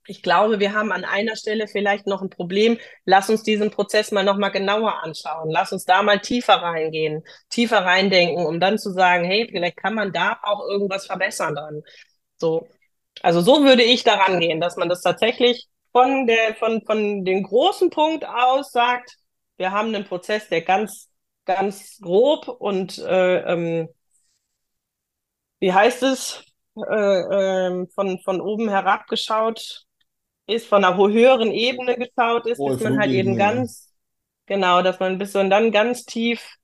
ich 0.07 0.21
glaube, 0.21 0.59
wir 0.59 0.73
haben 0.73 0.91
an 0.91 1.05
einer 1.05 1.35
Stelle 1.35 1.67
vielleicht 1.67 2.07
noch 2.07 2.21
ein 2.21 2.29
Problem. 2.29 2.77
Lass 3.05 3.29
uns 3.29 3.43
diesen 3.43 3.71
Prozess 3.71 4.11
mal 4.11 4.23
nochmal 4.23 4.51
genauer 4.51 5.03
anschauen. 5.03 5.49
Lass 5.49 5.71
uns 5.71 5.85
da 5.85 6.03
mal 6.03 6.19
tiefer 6.19 6.55
reingehen, 6.55 7.23
tiefer 7.49 7.79
reindenken, 7.79 8.45
um 8.45 8.59
dann 8.59 8.77
zu 8.77 8.91
sagen, 8.91 9.23
hey, 9.23 9.47
vielleicht 9.49 9.77
kann 9.77 9.93
man 9.95 10.11
da 10.11 10.39
auch 10.43 10.61
irgendwas 10.67 11.05
verbessern 11.05 11.55
dann. 11.55 11.83
So. 12.37 12.67
Also 13.21 13.41
so 13.41 13.63
würde 13.63 13.83
ich 13.83 14.03
daran 14.03 14.39
gehen, 14.39 14.59
dass 14.59 14.75
man 14.75 14.89
das 14.89 15.01
tatsächlich 15.01 15.67
von 15.91 16.27
der, 16.27 16.55
von, 16.55 16.83
von 16.85 17.23
dem 17.23 17.43
großen 17.43 17.89
Punkt 17.89 18.25
aus 18.25 18.71
sagt, 18.71 19.17
wir 19.57 19.71
haben 19.71 19.93
einen 19.93 20.05
Prozess, 20.05 20.49
der 20.49 20.61
ganz, 20.61 21.09
ganz 21.45 21.99
grob 22.01 22.47
und 22.47 22.97
äh, 22.97 23.37
ähm, 23.41 23.89
wie 25.59 25.71
heißt 25.71 26.03
es, 26.03 26.43
äh, 26.75 26.81
äh, 26.81 27.87
von, 27.93 28.19
von 28.19 28.41
oben 28.41 28.67
herab 28.69 29.07
geschaut 29.07 29.85
ist, 30.47 30.67
von 30.67 30.83
einer 30.83 30.97
höheren 30.97 31.51
Ebene 31.51 31.97
geschaut 31.97 32.45
ist, 32.47 32.63
Oh, 32.63 32.65
bis 32.65 32.79
man 32.79 32.97
halt 32.99 33.11
eben 33.11 33.35
ganz, 33.35 33.91
genau, 34.45 34.81
dass 34.81 34.99
man 34.99 35.17
bis 35.17 35.35
und 35.35 35.49
dann 35.49 35.71
ganz 35.71 36.05
tief 36.05 36.57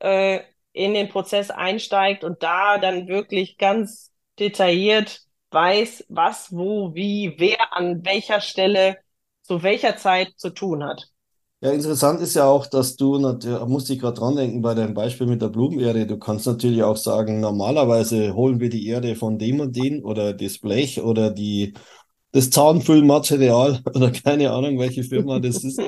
äh, 0.00 0.40
in 0.72 0.94
den 0.94 1.08
Prozess 1.08 1.50
einsteigt 1.50 2.24
und 2.24 2.42
da 2.42 2.78
dann 2.78 3.08
wirklich 3.08 3.58
ganz 3.58 4.12
detailliert 4.38 5.22
weiß, 5.50 6.06
was, 6.08 6.52
wo, 6.52 6.94
wie, 6.94 7.34
wer 7.38 7.74
an 7.76 8.04
welcher 8.04 8.40
Stelle 8.40 8.98
zu 9.42 9.62
welcher 9.62 9.96
Zeit 9.98 10.32
zu 10.38 10.50
tun 10.50 10.84
hat. 10.84 11.10
Ja, 11.60 11.70
interessant 11.70 12.20
ist 12.20 12.34
ja 12.34 12.44
auch, 12.46 12.66
dass 12.66 12.96
du, 12.96 13.18
nat- 13.18 13.44
ja, 13.44 13.64
musste 13.66 13.92
ich 13.92 14.00
gerade 14.00 14.18
dran 14.18 14.34
denken 14.34 14.62
bei 14.62 14.74
deinem 14.74 14.94
Beispiel 14.94 15.28
mit 15.28 15.40
der 15.42 15.48
Blumenerde. 15.48 16.06
Du 16.08 16.18
kannst 16.18 16.44
natürlich 16.46 16.82
auch 16.82 16.96
sagen, 16.96 17.38
normalerweise 17.38 18.34
holen 18.34 18.58
wir 18.58 18.68
die 18.68 18.88
Erde 18.88 19.14
von 19.14 19.38
dem 19.38 19.60
und 19.60 19.76
den 19.76 20.02
oder 20.04 20.32
das 20.34 20.58
Blech 20.58 21.00
oder 21.00 21.30
die, 21.30 21.74
das 22.32 22.50
Zahnfüllmaterial 22.50 23.80
oder 23.94 24.10
keine 24.10 24.50
Ahnung, 24.50 24.78
welche 24.78 25.04
Firma 25.04 25.38
das 25.38 25.64
ist. 25.64 25.80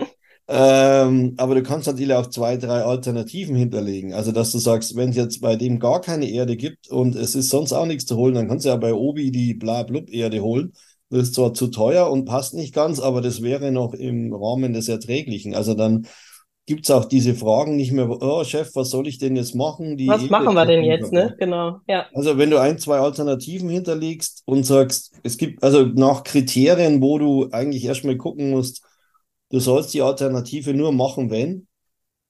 Ähm, 0.46 1.34
aber 1.38 1.54
du 1.54 1.62
kannst 1.62 1.86
natürlich 1.86 2.12
auch 2.12 2.26
zwei, 2.26 2.58
drei 2.58 2.82
Alternativen 2.82 3.56
hinterlegen. 3.56 4.12
Also, 4.12 4.30
dass 4.30 4.52
du 4.52 4.58
sagst, 4.58 4.94
wenn 4.94 5.10
es 5.10 5.16
jetzt 5.16 5.40
bei 5.40 5.56
dem 5.56 5.78
gar 5.80 6.00
keine 6.02 6.28
Erde 6.28 6.56
gibt 6.56 6.88
und 6.88 7.16
es 7.16 7.34
ist 7.34 7.48
sonst 7.48 7.72
auch 7.72 7.86
nichts 7.86 8.04
zu 8.06 8.16
holen, 8.16 8.34
dann 8.34 8.48
kannst 8.48 8.66
du 8.66 8.68
ja 8.68 8.76
bei 8.76 8.92
Obi 8.92 9.30
die 9.30 9.54
Bla-Blub-Erde 9.54 10.40
holen. 10.42 10.72
Das 11.08 11.22
ist 11.28 11.34
zwar 11.34 11.54
zu 11.54 11.68
teuer 11.68 12.10
und 12.10 12.24
passt 12.26 12.54
nicht 12.54 12.74
ganz, 12.74 13.00
aber 13.00 13.20
das 13.22 13.40
wäre 13.40 13.70
noch 13.72 13.94
im 13.94 14.34
Rahmen 14.34 14.72
des 14.74 14.88
Erträglichen. 14.88 15.54
Also 15.54 15.74
dann 15.74 16.06
gibt 16.66 16.84
es 16.84 16.90
auch 16.90 17.04
diese 17.04 17.34
Fragen 17.34 17.76
nicht 17.76 17.92
mehr, 17.92 18.08
oh 18.08 18.42
Chef, 18.44 18.70
was 18.74 18.90
soll 18.90 19.06
ich 19.06 19.18
denn 19.18 19.36
jetzt 19.36 19.54
machen? 19.54 19.96
Die 19.96 20.08
Was 20.08 20.22
Erde 20.22 20.30
machen 20.32 20.54
wir 20.54 20.64
denn 20.64 20.84
jetzt, 20.84 21.12
ne? 21.12 21.34
Genau, 21.38 21.80
ja. 21.86 22.06
Also 22.14 22.38
wenn 22.38 22.50
du 22.50 22.58
ein, 22.58 22.78
zwei 22.78 22.98
Alternativen 22.98 23.68
hinterlegst 23.68 24.42
und 24.46 24.64
sagst, 24.64 25.12
es 25.22 25.36
gibt 25.36 25.62
also 25.62 25.84
nach 25.84 26.24
Kriterien, 26.24 27.02
wo 27.02 27.18
du 27.18 27.48
eigentlich 27.52 27.84
erstmal 27.84 28.16
gucken 28.16 28.50
musst, 28.50 28.82
du 29.50 29.60
sollst 29.60 29.92
die 29.92 30.02
Alternative 30.02 30.72
nur 30.72 30.92
machen, 30.92 31.30
wenn, 31.30 31.66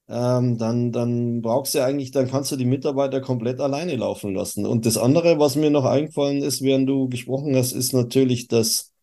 ähm, 0.09 0.59
dann, 0.59 0.93
dann 0.93 1.41
brauchst 1.41 1.75
du 1.75 1.85
eigentlich, 1.85 2.11
dann 2.11 2.29
kannst 2.29 2.53
du 2.53 2.57
die 2.57 2.65
Mitarbeiter 2.65 3.21
komplett 3.21 3.61
alleine 3.61 3.97
laufen 3.97 4.35
lassen. 4.35 4.67
Und 4.67 4.85
das 4.87 4.99
andere, 4.99 5.39
was 5.39 5.57
mir 5.57 5.71
noch 5.71 5.85
eingefallen 5.85 6.43
ist, 6.43 6.63
während 6.63 6.89
du 6.89 7.09
gesprochen 7.09 7.57
hast, 7.57 7.73
ist 7.73 7.93
natürlich, 7.93 8.49
dass 8.49 8.94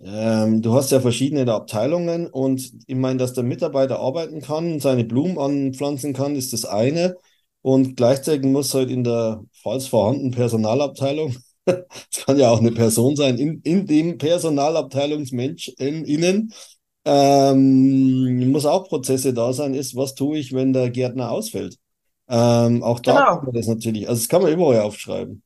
ähm, 0.00 0.62
du 0.62 0.74
hast 0.74 0.90
ja 0.92 1.00
verschiedene 1.00 1.52
Abteilungen 1.52 2.26
und 2.28 2.72
ich 2.86 2.96
meine, 2.96 3.18
dass 3.18 3.32
der 3.34 3.44
Mitarbeiter 3.44 3.98
arbeiten 4.00 4.40
kann, 4.40 4.80
seine 4.80 5.04
Blumen 5.04 5.38
anpflanzen 5.38 6.12
kann, 6.14 6.36
ist 6.36 6.52
das 6.52 6.64
eine. 6.64 7.16
Und 7.62 7.96
gleichzeitig 7.96 8.44
muss 8.46 8.72
halt 8.74 8.90
in 8.90 9.04
der, 9.04 9.42
falls 9.62 9.86
vorhanden, 9.88 10.30
Personalabteilung, 10.30 11.36
es 11.66 12.24
kann 12.24 12.38
ja 12.38 12.50
auch 12.50 12.60
eine 12.60 12.72
Person 12.72 13.16
sein, 13.16 13.38
in, 13.38 13.60
in 13.62 13.86
dem 13.86 14.18
Personalabteilungsmensch 14.18 15.68
in, 15.78 16.04
innen, 16.04 16.52
ähm, 17.04 18.50
muss 18.50 18.66
auch 18.66 18.88
Prozesse 18.88 19.32
da 19.34 19.52
sein, 19.52 19.74
ist, 19.74 19.96
was 19.96 20.14
tue 20.14 20.38
ich, 20.38 20.52
wenn 20.52 20.72
der 20.72 20.90
Gärtner 20.90 21.30
ausfällt? 21.30 21.76
Ähm, 22.28 22.82
auch 22.82 23.00
da 23.00 23.22
kann 23.22 23.24
Genau. 23.24 23.42
man 23.42 23.54
das 23.54 23.66
natürlich, 23.68 24.08
also 24.08 24.20
das 24.20 24.28
kann 24.28 24.42
man 24.42 24.52
überall 24.52 24.80
aufschreiben. 24.82 25.42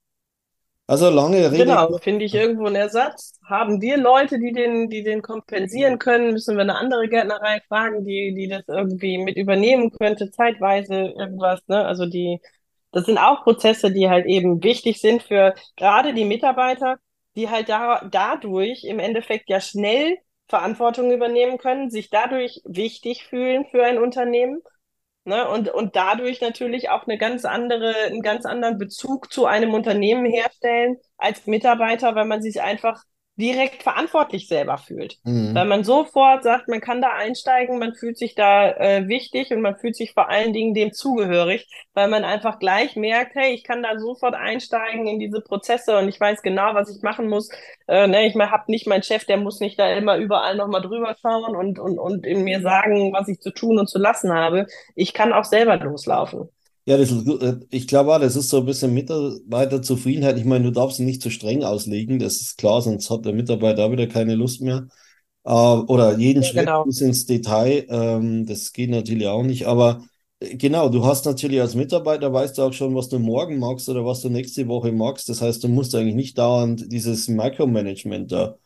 Also 0.93 1.09
lange 1.11 1.51
Rede, 1.51 1.65
Genau, 1.65 1.99
finde 1.99 2.25
ich 2.25 2.35
irgendwo 2.35 2.67
einen 2.67 2.77
Ersatz. 2.77 3.39
Haben 3.49 3.81
wir 3.81 3.97
Leute, 3.99 4.39
die 4.39 4.53
den, 4.53 4.89
die 4.91 5.03
den 5.03 5.23
kompensieren 5.23 5.99
können? 5.99 6.33
Müssen 6.33 6.57
wir 6.57 6.63
eine 6.63 6.77
andere 6.77 7.09
Gärtnerei 7.09 7.61
fragen, 7.69 8.05
die, 8.05 8.35
die 8.35 8.49
das 8.49 8.63
irgendwie 8.69 9.19
mit 9.19 9.37
übernehmen 9.37 9.91
könnte, 9.91 10.31
zeitweise 10.31 10.95
irgendwas, 11.19 11.61
ne? 11.69 11.85
Also 11.85 12.07
die, 12.07 12.41
das 12.93 13.07
sind 13.07 13.19
auch 13.19 13.43
Prozesse, 13.45 13.91
die 13.93 14.09
halt 14.09 14.27
eben 14.27 14.63
wichtig 14.63 15.01
sind 15.01 15.23
für 15.23 15.55
gerade 15.77 16.15
die 16.15 16.25
Mitarbeiter, 16.25 16.97
die 17.37 17.49
halt 17.51 17.69
da, 17.69 18.07
dadurch 18.11 18.85
im 18.85 18.99
Endeffekt 18.99 19.49
ja 19.51 19.61
schnell 19.61 20.19
Verantwortung 20.49 21.11
übernehmen 21.13 21.59
können, 21.59 21.91
sich 21.91 22.11
dadurch 22.11 22.61
wichtig 22.65 23.25
fühlen 23.25 23.67
für 23.71 23.85
ein 23.85 23.99
Unternehmen 23.99 24.61
Ne? 25.25 25.49
Und, 25.49 25.69
und 25.69 25.95
dadurch 25.95 26.41
natürlich 26.41 26.91
auch 26.91 27.07
eine 27.07 27.17
ganz 27.19 27.45
andere, 27.45 27.95
einen 28.07 28.23
ganz 28.23 28.45
anderen 28.45 28.79
Bezug 28.79 29.33
zu 29.33 29.47
einem 29.47 29.73
Unternehmen 29.75 30.27
herstellen 30.27 30.97
als 31.17 31.47
Mitarbeiter, 31.47 32.15
weil 32.15 32.27
man 32.27 32.43
sich 32.43 32.61
einfach 32.61 33.03
direkt 33.37 33.83
verantwortlich 33.83 34.49
selber 34.49 34.79
fühlt. 34.79 35.19
Weil 35.55 35.67
Mhm. 35.67 35.67
man 35.67 35.85
sofort 35.85 36.45
sagt, 36.45 36.69
man 36.69 36.81
kann 36.81 37.03
da 37.03 37.11
einsteigen, 37.13 37.79
man 37.79 37.95
fühlt 37.95 38.17
sich 38.17 38.35
da 38.35 38.71
äh, 38.71 39.07
wichtig 39.09 39.51
und 39.53 39.61
man 39.61 39.77
fühlt 39.77 39.97
sich 39.97 40.13
vor 40.15 40.31
allen 40.31 40.55
Dingen 40.55 40.73
dem 40.73 40.93
zugehörig, 40.95 41.69
weil 41.93 42.09
man 42.09 42.25
einfach 42.25 42.59
gleich 42.59 42.97
merkt, 42.97 43.35
hey, 43.35 43.53
ich 43.53 43.63
kann 43.65 43.83
da 43.83 43.99
sofort 43.99 44.35
einsteigen 44.35 45.07
in 45.07 45.19
diese 45.19 45.43
Prozesse 45.43 45.99
und 45.99 46.09
ich 46.09 46.19
weiß 46.19 46.41
genau, 46.41 46.75
was 46.75 46.95
ich 46.95 47.03
machen 47.03 47.29
muss. 47.29 47.51
Äh, 47.87 48.07
ne, 48.07 48.27
ich 48.27 48.35
habe 48.35 48.65
nicht 48.71 48.87
meinen 48.87 49.03
Chef, 49.03 49.25
der 49.27 49.37
muss 49.37 49.61
nicht 49.61 49.79
da 49.79 49.91
immer 49.93 50.17
überall 50.17 50.57
nochmal 50.57 50.81
drüber 50.83 51.15
schauen 51.21 51.55
und, 51.57 51.79
und, 51.79 51.99
und 51.99 52.27
in 52.27 52.45
mir 52.45 52.61
sagen, 52.63 53.13
was 53.13 53.29
ich 53.29 53.41
zu 53.41 53.51
tun 53.53 53.79
und 53.79 53.89
zu 53.89 53.99
lassen 53.99 54.33
habe. 54.33 54.67
Ich 54.95 55.13
kann 55.15 55.33
auch 55.33 55.45
selber 55.45 55.77
loslaufen. 55.77 56.49
Ja, 56.85 56.97
das. 56.97 57.11
Äh, 57.13 57.61
ich 57.71 57.87
glaube 57.87 58.15
auch, 58.15 58.21
das 58.21 58.37
ist 58.37 58.49
so 58.49 58.59
ein 58.59 58.67
bisschen 58.67 58.93
Mitarbeiterzufriedenheit. 58.95 60.39
Ich 60.39 60.45
meine, 60.45 60.65
du 60.65 60.71
darfst 60.73 60.99
ihn 60.99 61.07
nicht 61.07 61.23
zu 61.23 61.31
streng 61.31 61.63
auslegen, 61.65 62.19
das 62.19 62.41
ist 62.41 62.59
klar, 62.59 62.83
sonst 62.83 63.09
hat 63.11 63.25
der 63.25 63.33
Mitarbeiter 63.35 63.85
auch 63.87 63.93
wieder 63.93 64.07
keine 64.09 64.35
Lust 64.35 64.61
mehr. 64.61 64.89
Äh, 65.45 65.51
oder 65.53 66.19
jeden 66.19 66.43
Ja, 66.43 66.45
Schritt 66.45 66.67
genau. 66.67 66.85
bis 66.85 67.01
ins 67.01 67.27
Detail, 67.27 67.87
ähm, 67.89 68.47
das 68.47 68.73
geht 68.73 68.91
natürlich 68.91 69.27
auch 69.29 69.43
nicht. 69.45 69.67
Aber 69.67 70.05
äh, 70.41 70.57
genau, 70.57 70.89
du 70.89 71.05
hast 71.07 71.27
natürlich 71.27 71.61
als 71.61 71.75
Mitarbeiter, 71.77 72.33
weißt 72.33 72.59
du 72.59 72.63
auch 72.63 72.73
schon, 72.73 72.95
was 72.97 73.09
du 73.09 73.19
morgen 73.21 73.59
magst 73.59 73.89
oder 73.89 74.05
was 74.07 74.21
du 74.23 74.31
nächste 74.31 74.69
Woche 74.69 74.93
magst. 74.93 75.29
Das 75.29 75.43
heißt, 75.43 75.65
du 75.65 75.69
musst 75.69 75.95
eigentlich 75.95 76.15
nicht 76.17 76.39
dauernd 76.39 76.91
dieses 76.93 77.29
Micromanagement 77.29 78.33
da 78.33 78.57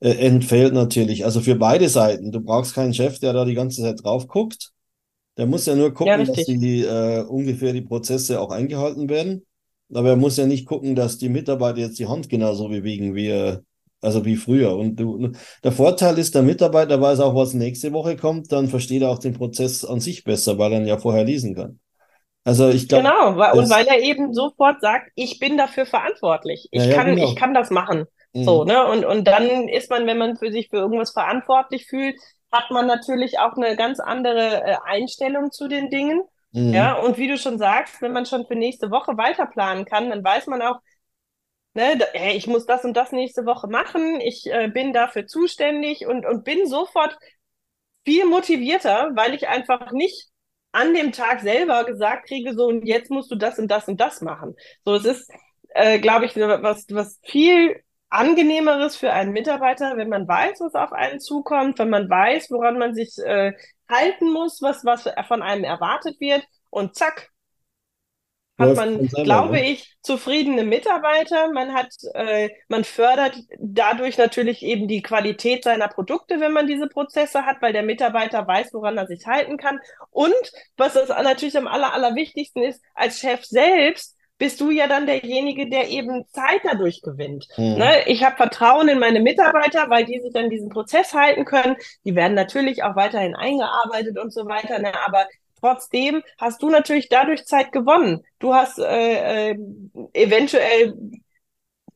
äh, 0.00 0.10
entfällt 0.12 0.74
natürlich. 0.74 1.24
Also 1.26 1.40
für 1.42 1.56
beide 1.56 1.88
Seiten. 1.88 2.32
Du 2.32 2.40
brauchst 2.40 2.74
keinen 2.74 2.94
Chef, 2.94 3.18
der 3.20 3.32
da 3.34 3.44
die 3.46 3.54
ganze 3.54 3.82
Zeit 3.82 4.02
drauf 4.04 4.28
guckt. 4.28 4.72
Der 5.38 5.46
muss 5.46 5.66
ja 5.66 5.76
nur 5.76 5.94
Ja, 6.02 6.14
gucken, 6.14 6.26
dass 6.26 6.44
richtig. 6.44 6.46
die 6.46 6.82
äh, 6.84 7.22
ungefähr 7.24 7.72
die 7.74 7.82
Prozesse 7.82 8.40
auch 8.40 8.50
eingehalten 8.52 9.08
werden. 9.10 9.46
Aber 9.94 10.10
er 10.10 10.16
muss 10.16 10.36
ja 10.36 10.46
nicht 10.46 10.66
gucken, 10.66 10.96
dass 10.96 11.18
die 11.18 11.30
Mitarbeiter 11.30 11.78
jetzt 11.80 11.98
die 12.00 12.08
Hand 12.08 12.28
genauso 12.30 12.68
bewegen 12.68 13.14
wie, 13.14 13.28
äh, 13.30 13.58
also 14.02 14.24
wie 14.26 14.36
früher. 14.36 14.76
Und 14.76 14.96
du, 15.00 15.32
der 15.64 15.72
Vorteil 15.72 16.18
ist, 16.18 16.34
der 16.34 16.42
Mitarbeiter 16.42 17.00
weiß 17.00 17.20
auch, 17.20 17.34
was 17.36 17.54
nächste 17.54 17.92
Woche 17.92 18.16
kommt, 18.16 18.52
dann 18.52 18.68
versteht 18.68 19.02
er 19.02 19.10
auch 19.10 19.18
den 19.20 19.34
Prozess 19.34 19.84
an 19.84 20.00
sich 20.00 20.24
besser, 20.24 20.58
weil 20.58 20.72
er 20.74 20.80
ihn 20.82 20.86
ja 20.88 20.98
vorher 20.98 21.24
lesen 21.24 21.54
kann. 21.54 21.80
Also 22.44 22.68
ich 22.70 22.88
glaube, 22.88 23.12
Genau, 23.12 23.36
wa- 23.36 23.52
und 23.52 23.68
weil 23.70 23.86
er 23.86 23.98
eben 24.00 24.32
sofort 24.34 24.80
sagt, 24.80 25.10
ich 25.14 25.38
bin 25.38 25.58
dafür 25.58 25.84
verantwortlich. 25.86 26.68
ja, 26.72 26.84
Ich 26.84 26.88
ja, 26.88 27.00
kann, 27.00 27.18
ich 27.18 27.34
genau. 27.34 27.36
kann 27.36 27.52
das 27.54 27.70
machen. 27.70 28.06
So, 28.40 28.64
Mhm. 28.64 28.64
ne? 28.64 28.86
Und, 28.86 29.04
und 29.04 29.24
dann 29.26 29.68
ist 29.68 29.90
man, 29.90 30.06
wenn 30.06 30.18
man 30.18 30.36
für 30.36 30.50
sich 30.50 30.68
für 30.70 30.76
irgendwas 30.78 31.12
verantwortlich 31.12 31.86
fühlt, 31.86 32.16
hat 32.52 32.70
man 32.70 32.86
natürlich 32.86 33.38
auch 33.38 33.54
eine 33.56 33.76
ganz 33.76 34.00
andere 34.00 34.62
äh, 34.64 34.76
Einstellung 34.84 35.50
zu 35.52 35.68
den 35.68 35.90
Dingen. 35.90 36.22
Ja, 36.70 36.94
Mhm. 36.94 36.98
und 36.98 37.16
wie 37.18 37.28
du 37.28 37.38
schon 37.38 37.58
sagst, 37.58 38.02
wenn 38.02 38.12
man 38.12 38.26
schon 38.26 38.46
für 38.46 38.54
nächste 38.56 38.90
Woche 38.90 39.16
weiterplanen 39.16 39.86
kann, 39.86 40.10
dann 40.10 40.22
weiß 40.24 40.46
man 40.48 40.60
auch, 40.62 40.80
ne, 41.74 41.96
da, 41.98 42.06
hey, 42.12 42.36
ich 42.36 42.46
muss 42.46 42.66
das 42.66 42.84
und 42.84 42.94
das 42.96 43.12
nächste 43.12 43.46
Woche 43.46 43.68
machen, 43.68 44.20
ich 44.20 44.46
äh, 44.46 44.68
bin 44.68 44.92
dafür 44.92 45.26
zuständig 45.26 46.06
und, 46.06 46.26
und 46.26 46.44
bin 46.44 46.66
sofort 46.66 47.18
viel 48.04 48.26
motivierter, 48.26 49.12
weil 49.14 49.34
ich 49.34 49.48
einfach 49.48 49.92
nicht 49.92 50.28
an 50.72 50.94
dem 50.94 51.12
Tag 51.12 51.40
selber 51.40 51.84
gesagt 51.84 52.28
kriege, 52.28 52.54
so 52.54 52.66
und 52.66 52.84
jetzt 52.86 53.10
musst 53.10 53.30
du 53.30 53.36
das 53.36 53.58
und 53.58 53.68
das 53.70 53.88
und 53.88 54.00
das 54.00 54.20
machen. 54.20 54.56
So, 54.84 54.94
es 54.94 55.04
ist, 55.04 55.30
äh, 55.70 55.98
glaube 55.98 56.26
ich, 56.26 56.36
was, 56.36 56.86
was 56.90 57.20
viel 57.24 57.82
angenehmeres 58.10 58.96
für 58.96 59.12
einen 59.12 59.32
Mitarbeiter, 59.32 59.96
wenn 59.96 60.08
man 60.08 60.26
weiß, 60.26 60.60
was 60.60 60.74
auf 60.74 60.92
einen 60.92 61.20
zukommt, 61.20 61.78
wenn 61.78 61.90
man 61.90 62.08
weiß, 62.08 62.50
woran 62.50 62.78
man 62.78 62.94
sich 62.94 63.18
äh, 63.18 63.52
halten 63.88 64.32
muss, 64.32 64.62
was, 64.62 64.84
was 64.84 65.08
von 65.26 65.42
einem 65.42 65.64
erwartet 65.64 66.20
wird 66.20 66.44
und 66.70 66.94
zack, 66.94 67.30
hat 68.58 68.74
man, 68.74 69.08
selber, 69.08 69.22
glaube 69.22 69.52
ne? 69.54 69.70
ich, 69.70 69.96
zufriedene 70.02 70.64
Mitarbeiter. 70.64 71.52
Man 71.52 71.74
hat, 71.74 71.94
äh, 72.14 72.50
man 72.68 72.82
fördert 72.82 73.36
dadurch 73.58 74.18
natürlich 74.18 74.62
eben 74.62 74.88
die 74.88 75.00
Qualität 75.00 75.62
seiner 75.62 75.86
Produkte, 75.86 76.40
wenn 76.40 76.52
man 76.52 76.66
diese 76.66 76.88
Prozesse 76.88 77.46
hat, 77.46 77.62
weil 77.62 77.72
der 77.72 77.84
Mitarbeiter 77.84 78.46
weiß, 78.46 78.74
woran 78.74 78.98
er 78.98 79.06
sich 79.06 79.26
halten 79.26 79.58
kann. 79.58 79.78
Und 80.10 80.34
was 80.76 80.94
das 80.94 81.08
natürlich 81.08 81.56
am 81.56 81.68
aller, 81.68 81.92
allerwichtigsten 81.92 82.64
ist, 82.64 82.82
als 82.94 83.20
Chef 83.20 83.44
selbst 83.44 84.17
bist 84.38 84.60
du 84.60 84.70
ja 84.70 84.86
dann 84.86 85.06
derjenige, 85.06 85.68
der 85.68 85.88
eben 85.88 86.24
Zeit 86.28 86.60
dadurch 86.64 87.02
gewinnt. 87.02 87.48
Mhm. 87.56 87.74
Ne? 87.74 88.02
Ich 88.06 88.24
habe 88.24 88.36
Vertrauen 88.36 88.88
in 88.88 88.98
meine 88.98 89.20
Mitarbeiter, 89.20 89.90
weil 89.90 90.04
die 90.04 90.20
sich 90.20 90.34
an 90.36 90.48
diesen 90.48 90.68
Prozess 90.68 91.12
halten 91.12 91.44
können. 91.44 91.76
Die 92.04 92.14
werden 92.14 92.34
natürlich 92.34 92.84
auch 92.84 92.96
weiterhin 92.96 93.34
eingearbeitet 93.34 94.18
und 94.18 94.32
so 94.32 94.46
weiter. 94.46 94.78
Ne? 94.78 94.92
Aber 95.06 95.26
Trotzdem 95.60 96.22
hast 96.38 96.62
du 96.62 96.70
natürlich 96.70 97.08
dadurch 97.08 97.44
Zeit 97.46 97.72
gewonnen. 97.72 98.24
Du 98.38 98.54
hast 98.54 98.78
äh, 98.78 99.50
äh, 99.50 99.58
eventuell 100.12 100.94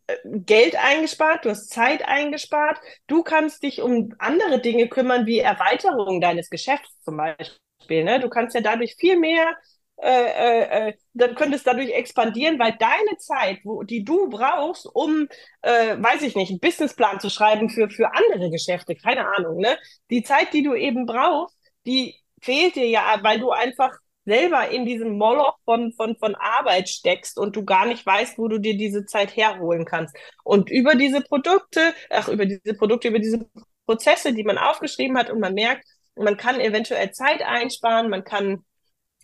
äh, 0.07 0.17
Geld 0.25 0.77
eingespart, 0.77 1.45
du 1.45 1.51
hast 1.51 1.71
Zeit 1.71 2.07
eingespart, 2.07 2.79
du 3.07 3.23
kannst 3.23 3.63
dich 3.63 3.81
um 3.81 4.15
andere 4.19 4.61
Dinge 4.61 4.89
kümmern, 4.89 5.27
wie 5.27 5.39
Erweiterung 5.39 6.21
deines 6.21 6.51
Geschäfts 6.51 6.91
zum 7.05 7.17
Beispiel. 7.17 8.05
Ne? 8.05 8.21
Du 8.21 8.29
kannst 8.29 8.55
ja 8.55 8.61
dadurch 8.61 8.97
viel 8.97 9.19
mehr 9.19 9.57
äh, 10.03 10.09
äh, 10.09 10.89
äh, 10.89 10.95
dann 11.15 11.37
könntest 11.37 11.65
dadurch 11.65 11.91
expandieren, 11.91 12.59
weil 12.59 12.77
deine 12.79 13.17
Zeit, 13.19 13.61
wo, 13.63 13.85
die 13.85 14.05
du 14.05 14.29
brauchst, 14.29 14.87
um, 14.93 15.29
äh, 15.63 15.97
weiß 15.97 16.23
ich 16.23 16.35
nicht, 16.35 16.51
einen 16.51 16.59
Businessplan 16.59 17.21
zu 17.21 17.31
schreiben 17.31 17.71
für, 17.71 17.89
für 17.89 18.13
andere 18.13 18.51
Geschäfte, 18.51 18.97
keine 18.97 19.29
Ahnung, 19.37 19.59
ne? 19.59 19.79
Die 20.11 20.25
Zeit, 20.25 20.53
die 20.55 20.65
du 20.65 20.75
eben 20.75 21.07
brauchst, 21.07 21.57
die 21.87 22.17
fehlt 22.41 22.75
dir 22.75 22.89
ja, 22.89 23.19
weil 23.23 23.39
du 23.39 23.51
einfach 23.53 23.93
selber 24.25 24.69
in 24.71 24.87
diesem 24.87 25.19
Moloch 25.19 25.57
von, 25.65 25.93
von, 25.93 26.17
von 26.17 26.35
Arbeit 26.35 26.89
steckst 26.89 27.39
und 27.39 27.55
du 27.55 27.65
gar 27.65 27.87
nicht 27.87 28.05
weißt, 28.05 28.39
wo 28.39 28.49
du 28.49 28.59
dir 28.59 28.77
diese 28.77 29.07
Zeit 29.07 29.37
herholen 29.37 29.85
kannst. 29.85 30.17
Und 30.43 30.69
über 30.71 30.97
diese 30.97 31.21
Produkte, 31.21 31.95
ach, 32.11 32.29
über 32.29 32.47
diese 32.47 32.75
Produkte, 32.75 33.09
über 33.09 33.19
diese 33.21 33.47
Prozesse, 33.87 34.33
die 34.33 34.45
man 34.45 34.59
aufgeschrieben 34.59 35.17
hat 35.17 35.31
und 35.31 35.41
man 35.41 35.55
merkt, 35.55 35.85
man 36.17 36.37
kann 36.37 36.61
eventuell 36.61 37.13
Zeit 37.13 37.43
einsparen, 37.43 38.11
man 38.11 38.25
kann 38.25 38.65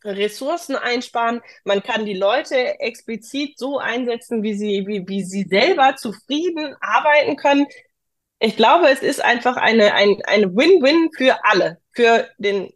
Ressourcen 0.04 0.76
einsparen, 0.76 1.40
man 1.64 1.82
kann 1.82 2.04
die 2.04 2.14
Leute 2.14 2.78
explizit 2.80 3.58
so 3.58 3.78
einsetzen, 3.78 4.42
wie 4.42 4.54
sie, 4.54 4.86
wie, 4.86 5.06
wie 5.06 5.22
sie 5.24 5.44
selber 5.44 5.96
zufrieden 5.96 6.74
arbeiten 6.80 7.36
können. 7.36 7.66
Ich 8.40 8.56
glaube, 8.56 8.88
es 8.88 9.00
ist 9.00 9.22
einfach 9.22 9.56
eine, 9.56 9.94
ein, 9.94 10.16
eine 10.24 10.54
Win-Win 10.54 11.10
für 11.16 11.44
alle, 11.44 11.78
für 11.92 12.28
den 12.38 12.72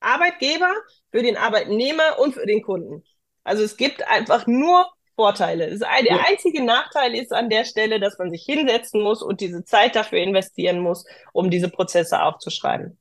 Arbeitgeber, 0.00 0.72
für 1.10 1.22
den 1.22 1.36
Arbeitnehmer 1.36 2.18
und 2.18 2.34
für 2.34 2.46
den 2.46 2.62
Kunden. 2.62 3.02
Also 3.44 3.62
es 3.62 3.76
gibt 3.76 4.06
einfach 4.08 4.46
nur 4.46 4.86
Vorteile. 5.14 5.70
Das 5.70 5.82
ein, 5.82 6.04
der 6.04 6.26
einzige 6.26 6.62
Nachteil 6.64 7.14
ist 7.14 7.32
an 7.32 7.50
der 7.50 7.64
Stelle, 7.64 8.00
dass 8.00 8.18
man 8.18 8.30
sich 8.30 8.44
hinsetzen 8.44 9.02
muss 9.02 9.22
und 9.22 9.40
diese 9.40 9.64
Zeit 9.64 9.94
dafür 9.94 10.18
investieren 10.18 10.80
muss, 10.80 11.04
um 11.32 11.50
diese 11.50 11.68
Prozesse 11.68 12.22
aufzuschreiben. 12.22 12.98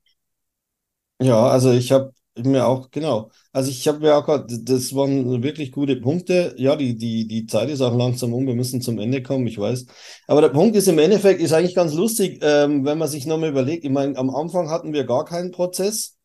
Ja, 1.22 1.48
also 1.48 1.72
ich 1.72 1.92
habe 1.92 2.14
mir 2.38 2.66
auch, 2.66 2.92
genau. 2.92 3.32
Also 3.52 3.70
ich 3.70 3.88
habe 3.88 4.00
mir 4.00 4.16
auch, 4.16 4.46
das 4.48 4.96
waren 4.96 5.44
wirklich 5.44 5.72
gute 5.72 5.98
Punkte. 5.98 6.54
Ja, 6.58 6.76
die, 6.76 6.96
die, 6.96 7.28
die 7.28 7.46
Zeit 7.46 7.70
ist 7.70 7.82
auch 7.82 7.96
langsam 7.96 8.34
um, 8.34 8.48
wir 8.48 8.56
müssen 8.56 8.82
zum 8.82 9.00
Ende 9.00 9.22
kommen, 9.22 9.48
ich 9.48 9.58
weiß. 9.60 9.86
Aber 10.28 10.42
der 10.42 10.50
Punkt 10.50 10.76
ist 10.76 10.88
im 10.88 11.00
Endeffekt, 11.00 11.42
ist 11.42 11.54
eigentlich 11.54 11.76
ganz 11.76 11.94
lustig, 11.94 12.40
ähm, 12.42 12.86
wenn 12.86 12.98
man 12.98 13.10
sich 13.10 13.26
nochmal 13.26 13.50
überlegt, 13.50 13.84
ich 13.84 13.92
meine, 13.92 14.18
am 14.18 14.30
Anfang 14.30 14.70
hatten 14.70 14.94
wir 14.94 15.04
gar 15.04 15.26
keinen 15.26 15.52
Prozess. 15.52 16.18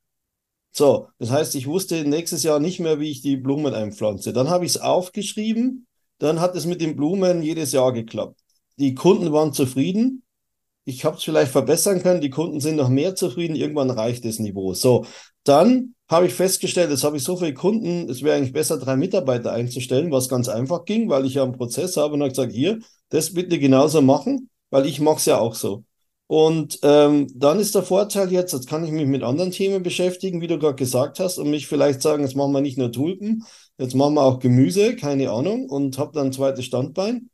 So, 0.73 1.09
das 1.19 1.31
heißt, 1.31 1.55
ich 1.55 1.67
wusste 1.67 2.05
nächstes 2.05 2.43
Jahr 2.43 2.61
nicht 2.61 2.81
mehr, 2.81 3.01
wie 3.01 3.11
ich 3.11 3.23
die 3.23 3.37
Blumen 3.37 3.75
einpflanze. 3.75 4.33
Dann 4.33 4.51
habe 4.51 4.65
ich 4.65 4.73
es 4.73 4.81
aufgeschrieben, 4.81 5.87
dann 6.19 6.41
hat 6.41 6.55
es 6.55 6.67
mit 6.67 6.81
den 6.81 6.97
Blumen 6.97 7.43
jedes 7.43 7.73
Jahr 7.73 7.93
geklappt. 7.93 8.39
Die 8.79 8.95
Kunden 8.95 9.33
waren 9.33 9.53
zufrieden. 9.53 10.23
Ich 10.85 11.05
habe 11.05 11.17
es 11.17 11.25
vielleicht 11.25 11.51
verbessern 11.51 12.01
können, 12.01 12.21
die 12.21 12.31
Kunden 12.31 12.61
sind 12.61 12.77
noch 12.77 12.91
mehr 12.91 13.17
zufrieden, 13.17 13.57
irgendwann 13.57 13.91
reicht 13.91 14.25
das 14.25 14.39
Niveau. 14.39 14.73
So, 14.73 15.05
dann 15.43 15.96
habe 16.09 16.27
ich 16.27 16.35
festgestellt, 16.35 16.91
jetzt 16.91 17.05
habe 17.05 17.17
ich 17.17 17.25
so 17.25 17.37
viele 17.37 17.55
Kunden, 17.55 18.09
es 18.09 18.23
wäre 18.23 18.37
eigentlich 18.37 18.53
besser, 18.53 18.79
drei 18.79 18.97
Mitarbeiter 18.97 19.53
einzustellen, 19.53 20.13
was 20.13 20.29
ganz 20.29 20.49
einfach 20.49 20.85
ging, 20.85 21.09
weil 21.09 21.27
ich 21.27 21.35
ja 21.35 21.43
einen 21.43 21.53
Prozess 21.53 21.97
habe 21.97 22.15
und 22.15 22.21
habe 22.21 22.31
gesagt, 22.31 22.53
hier, 22.53 22.79
das 23.09 23.35
bitte 23.35 23.59
genauso 23.59 24.03
machen, 24.03 24.49
weil 24.71 24.87
ich 24.87 25.01
mache 25.01 25.17
es 25.17 25.27
ja 25.27 25.39
auch 25.39 25.55
so. 25.55 25.85
Und 26.29 26.81
ähm, 26.83 27.29
dann 27.35 27.61
ist 27.61 27.75
der 27.75 27.85
Vorteil 27.85 28.33
jetzt, 28.33 28.53
jetzt 28.53 28.69
kann 28.69 28.85
ich 28.85 28.91
mich 28.91 29.07
mit 29.07 29.23
anderen 29.23 29.53
Themen 29.53 29.83
beschäftigen, 29.83 30.41
wie 30.41 30.49
du 30.49 30.59
gerade 30.59 30.75
gesagt 30.75 31.21
hast, 31.21 31.39
und 31.39 31.51
mich 31.51 31.69
vielleicht 31.69 32.03
sagen, 32.03 32.23
jetzt 32.23 32.35
machen 32.37 32.53
wir 32.53 32.61
nicht 32.61 32.79
nur 32.79 32.91
Tulpen, 32.91 33.45
jetzt 33.79 33.95
machen 33.95 34.15
wir 34.15 34.23
auch 34.23 34.41
Gemüse, 34.41 34.97
keine 34.97 35.31
Ahnung, 35.31 35.69
und 35.69 35.99
habe 35.99 36.13
dann 36.13 36.27
ein 36.27 36.33
zweites 36.33 36.65
Standbein, 36.65 37.31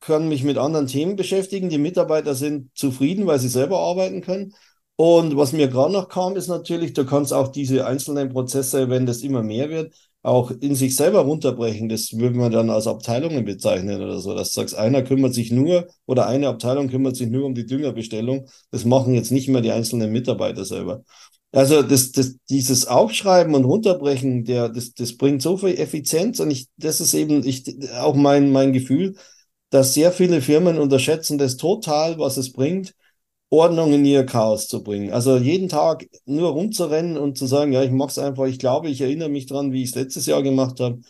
kann 0.00 0.28
mich 0.28 0.42
mit 0.44 0.58
anderen 0.58 0.86
Themen 0.86 1.16
beschäftigen. 1.16 1.68
Die 1.68 1.78
Mitarbeiter 1.78 2.34
sind 2.34 2.70
zufrieden, 2.74 3.26
weil 3.26 3.38
sie 3.38 3.48
selber 3.48 3.78
arbeiten 3.80 4.22
können. 4.22 4.54
Und 5.00 5.34
was 5.34 5.52
mir 5.52 5.68
gerade 5.68 5.94
noch 5.94 6.10
kam, 6.10 6.36
ist 6.36 6.48
natürlich, 6.48 6.92
du 6.92 7.06
kannst 7.06 7.32
auch 7.32 7.48
diese 7.48 7.86
einzelnen 7.86 8.28
Prozesse, 8.28 8.90
wenn 8.90 9.06
das 9.06 9.22
immer 9.22 9.42
mehr 9.42 9.70
wird, 9.70 9.94
auch 10.22 10.50
in 10.50 10.74
sich 10.74 10.94
selber 10.94 11.20
runterbrechen. 11.20 11.88
Das 11.88 12.12
würde 12.18 12.36
man 12.36 12.52
dann 12.52 12.68
als 12.68 12.86
Abteilungen 12.86 13.46
bezeichnen 13.46 14.02
oder 14.02 14.18
so. 14.18 14.34
Dass 14.34 14.52
du 14.52 14.60
sagst, 14.60 14.74
einer 14.74 15.02
kümmert 15.02 15.32
sich 15.32 15.50
nur 15.52 15.88
oder 16.04 16.26
eine 16.26 16.48
Abteilung 16.48 16.88
kümmert 16.88 17.16
sich 17.16 17.30
nur 17.30 17.46
um 17.46 17.54
die 17.54 17.64
Düngerbestellung. 17.64 18.46
Das 18.72 18.84
machen 18.84 19.14
jetzt 19.14 19.32
nicht 19.32 19.48
mehr 19.48 19.62
die 19.62 19.72
einzelnen 19.72 20.12
Mitarbeiter 20.12 20.66
selber. 20.66 21.02
Also 21.50 21.80
das, 21.82 22.12
das, 22.12 22.36
dieses 22.50 22.86
Aufschreiben 22.86 23.54
und 23.54 23.64
Runterbrechen, 23.64 24.44
der, 24.44 24.68
das, 24.68 24.92
das 24.92 25.16
bringt 25.16 25.40
so 25.40 25.56
viel 25.56 25.78
Effizienz 25.78 26.40
und 26.40 26.50
ich, 26.50 26.68
das 26.76 27.00
ist 27.00 27.14
eben 27.14 27.42
ich, 27.42 27.64
auch 27.94 28.14
mein, 28.14 28.52
mein 28.52 28.74
Gefühl, 28.74 29.16
dass 29.70 29.94
sehr 29.94 30.12
viele 30.12 30.42
Firmen 30.42 30.78
unterschätzen 30.78 31.38
das 31.38 31.56
total, 31.56 32.18
was 32.18 32.36
es 32.36 32.52
bringt, 32.52 32.94
Ordnung 33.50 33.92
in 33.92 34.04
ihr 34.04 34.24
Chaos 34.24 34.68
zu 34.68 34.82
bringen. 34.82 35.12
Also 35.12 35.36
jeden 35.36 35.68
Tag 35.68 36.06
nur 36.24 36.50
rumzurennen 36.50 37.16
und 37.18 37.36
zu 37.36 37.46
sagen, 37.46 37.72
ja, 37.72 37.82
ich 37.82 37.90
es 37.90 38.18
einfach, 38.18 38.46
ich 38.46 38.58
glaube, 38.58 38.88
ich 38.88 39.00
erinnere 39.00 39.28
mich 39.28 39.46
dran, 39.46 39.72
wie 39.72 39.82
ich 39.82 39.90
es 39.90 39.96
letztes 39.96 40.26
Jahr 40.26 40.42
gemacht 40.42 40.80
habe. 40.80 41.00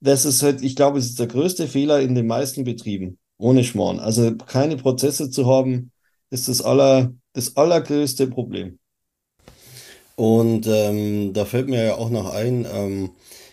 Das 0.00 0.24
ist 0.24 0.42
halt, 0.42 0.62
ich 0.62 0.76
glaube, 0.76 0.98
es 0.98 1.06
ist 1.06 1.20
der 1.20 1.28
größte 1.28 1.68
Fehler 1.68 2.00
in 2.00 2.14
den 2.14 2.26
meisten 2.26 2.64
Betrieben. 2.64 3.18
Ohne 3.38 3.64
Schmarrn. 3.64 4.00
Also 4.00 4.36
keine 4.36 4.76
Prozesse 4.76 5.30
zu 5.30 5.46
haben, 5.46 5.92
ist 6.30 6.48
das 6.48 6.62
aller, 6.62 7.12
das 7.32 7.56
allergrößte 7.56 8.26
Problem. 8.28 8.78
Und 10.16 10.66
ähm, 10.66 11.32
da 11.34 11.44
fällt 11.44 11.68
mir 11.68 11.84
ja 11.84 11.94
auch 11.96 12.10
noch 12.10 12.32
ein, 12.32 12.66
ähm, 12.72 13.10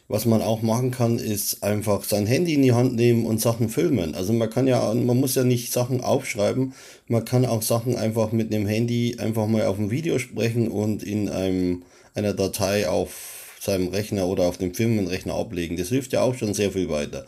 was 0.07 0.25
man 0.25 0.41
auch 0.41 0.61
machen 0.61 0.91
kann, 0.91 1.17
ist 1.17 1.63
einfach 1.63 2.03
sein 2.03 2.25
Handy 2.25 2.53
in 2.53 2.61
die 2.61 2.73
Hand 2.73 2.95
nehmen 2.95 3.25
und 3.25 3.41
Sachen 3.41 3.69
filmen. 3.69 4.15
Also 4.15 4.33
man 4.33 4.49
kann 4.49 4.67
ja, 4.67 4.93
man 4.93 5.19
muss 5.19 5.35
ja 5.35 5.43
nicht 5.43 5.71
Sachen 5.71 6.01
aufschreiben, 6.01 6.73
man 7.07 7.25
kann 7.25 7.45
auch 7.45 7.61
Sachen 7.61 7.95
einfach 7.95 8.31
mit 8.31 8.51
dem 8.51 8.67
Handy 8.67 9.15
einfach 9.19 9.47
mal 9.47 9.65
auf 9.65 9.77
dem 9.77 9.91
Video 9.91 10.19
sprechen 10.19 10.67
und 10.67 11.03
in 11.03 11.29
einem, 11.29 11.83
einer 12.15 12.33
Datei 12.33 12.87
auf 12.87 13.55
seinem 13.59 13.87
Rechner 13.87 14.27
oder 14.27 14.43
auf 14.43 14.57
dem 14.57 14.73
Firmenrechner 14.73 15.35
ablegen. 15.35 15.77
Das 15.77 15.89
hilft 15.89 16.11
ja 16.11 16.21
auch 16.21 16.35
schon 16.35 16.53
sehr 16.53 16.71
viel 16.71 16.89
weiter. 16.89 17.25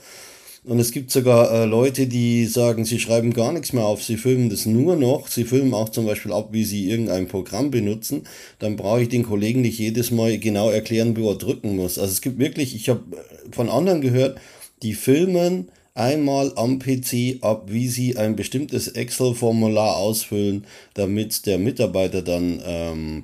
Und 0.66 0.80
es 0.80 0.92
gibt 0.92 1.12
sogar 1.12 1.52
äh, 1.52 1.66
Leute, 1.66 2.08
die 2.08 2.46
sagen, 2.46 2.86
sie 2.86 3.00
schreiben 3.00 3.34
gar 3.34 3.54
nichts 3.54 3.72
mehr 3.72 3.86
auf, 3.86 4.04
sie 4.04 4.18
filmen 4.18 4.50
das 4.50 4.66
nur 4.66 4.96
noch. 4.96 5.28
Sie 5.28 5.44
filmen 5.44 5.76
auch 5.76 5.90
zum 5.90 6.08
Beispiel 6.08 6.34
ab, 6.34 6.50
wie 6.52 6.64
sie 6.64 6.90
irgendein 6.90 7.28
Programm 7.28 7.70
benutzen. 7.70 8.24
Dann 8.58 8.76
brauche 8.76 9.04
ich 9.04 9.10
den 9.10 9.24
Kollegen 9.24 9.62
nicht 9.62 9.78
jedes 9.78 10.10
Mal 10.10 10.40
genau 10.40 10.72
erklären, 10.72 11.16
wo 11.16 11.30
er 11.30 11.38
drücken 11.38 11.76
muss. 11.76 12.00
Also 12.00 12.12
es 12.12 12.22
gibt 12.22 12.40
wirklich, 12.40 12.76
ich 12.76 12.90
habe 12.90 13.04
von 13.52 13.70
anderen 13.70 14.02
gehört, 14.02 14.40
die 14.82 14.94
filmen 14.94 15.70
einmal 15.94 16.52
am 16.56 16.80
PC 16.80 17.38
ab, 17.42 17.66
wie 17.68 17.88
sie 17.88 18.18
ein 18.18 18.36
bestimmtes 18.36 18.88
Excel-Formular 18.88 19.98
ausfüllen, 19.98 20.66
damit 20.96 21.46
der 21.46 21.60
Mitarbeiter 21.60 22.24
dann 22.24 22.62
ähm, 22.66 23.24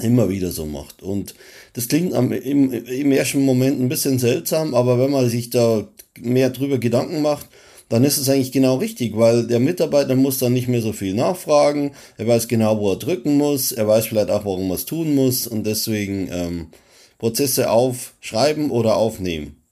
immer 0.00 0.28
wieder 0.28 0.50
so 0.50 0.66
macht. 0.66 1.02
Und 1.02 1.34
das 1.74 1.88
klingt 1.88 2.14
am, 2.14 2.32
im, 2.32 2.72
im 2.72 3.12
ersten 3.12 3.44
Moment 3.44 3.80
ein 3.80 3.88
bisschen 3.88 4.18
seltsam, 4.18 4.74
aber 4.74 4.98
wenn 4.98 5.10
man 5.10 5.28
sich 5.28 5.50
da 5.50 5.86
mehr 6.18 6.50
drüber 6.50 6.78
Gedanken 6.78 7.22
macht, 7.22 7.48
dann 7.88 8.04
ist 8.04 8.18
es 8.18 8.28
eigentlich 8.28 8.52
genau 8.52 8.76
richtig, 8.76 9.16
weil 9.16 9.46
der 9.46 9.60
Mitarbeiter 9.60 10.16
muss 10.16 10.38
dann 10.38 10.52
nicht 10.52 10.68
mehr 10.68 10.80
so 10.80 10.92
viel 10.92 11.14
nachfragen. 11.14 11.94
Er 12.16 12.26
weiß 12.26 12.48
genau, 12.48 12.78
wo 12.78 12.92
er 12.92 12.96
drücken 12.96 13.36
muss. 13.36 13.72
Er 13.72 13.86
weiß 13.86 14.06
vielleicht 14.06 14.30
auch, 14.30 14.44
warum 14.44 14.70
er 14.70 14.76
es 14.76 14.86
tun 14.86 15.14
muss. 15.14 15.46
Und 15.46 15.64
deswegen 15.64 16.28
ähm, 16.32 16.70
Prozesse 17.18 17.70
aufschreiben 17.70 18.70
oder 18.70 18.96
aufnehmen. 18.96 19.62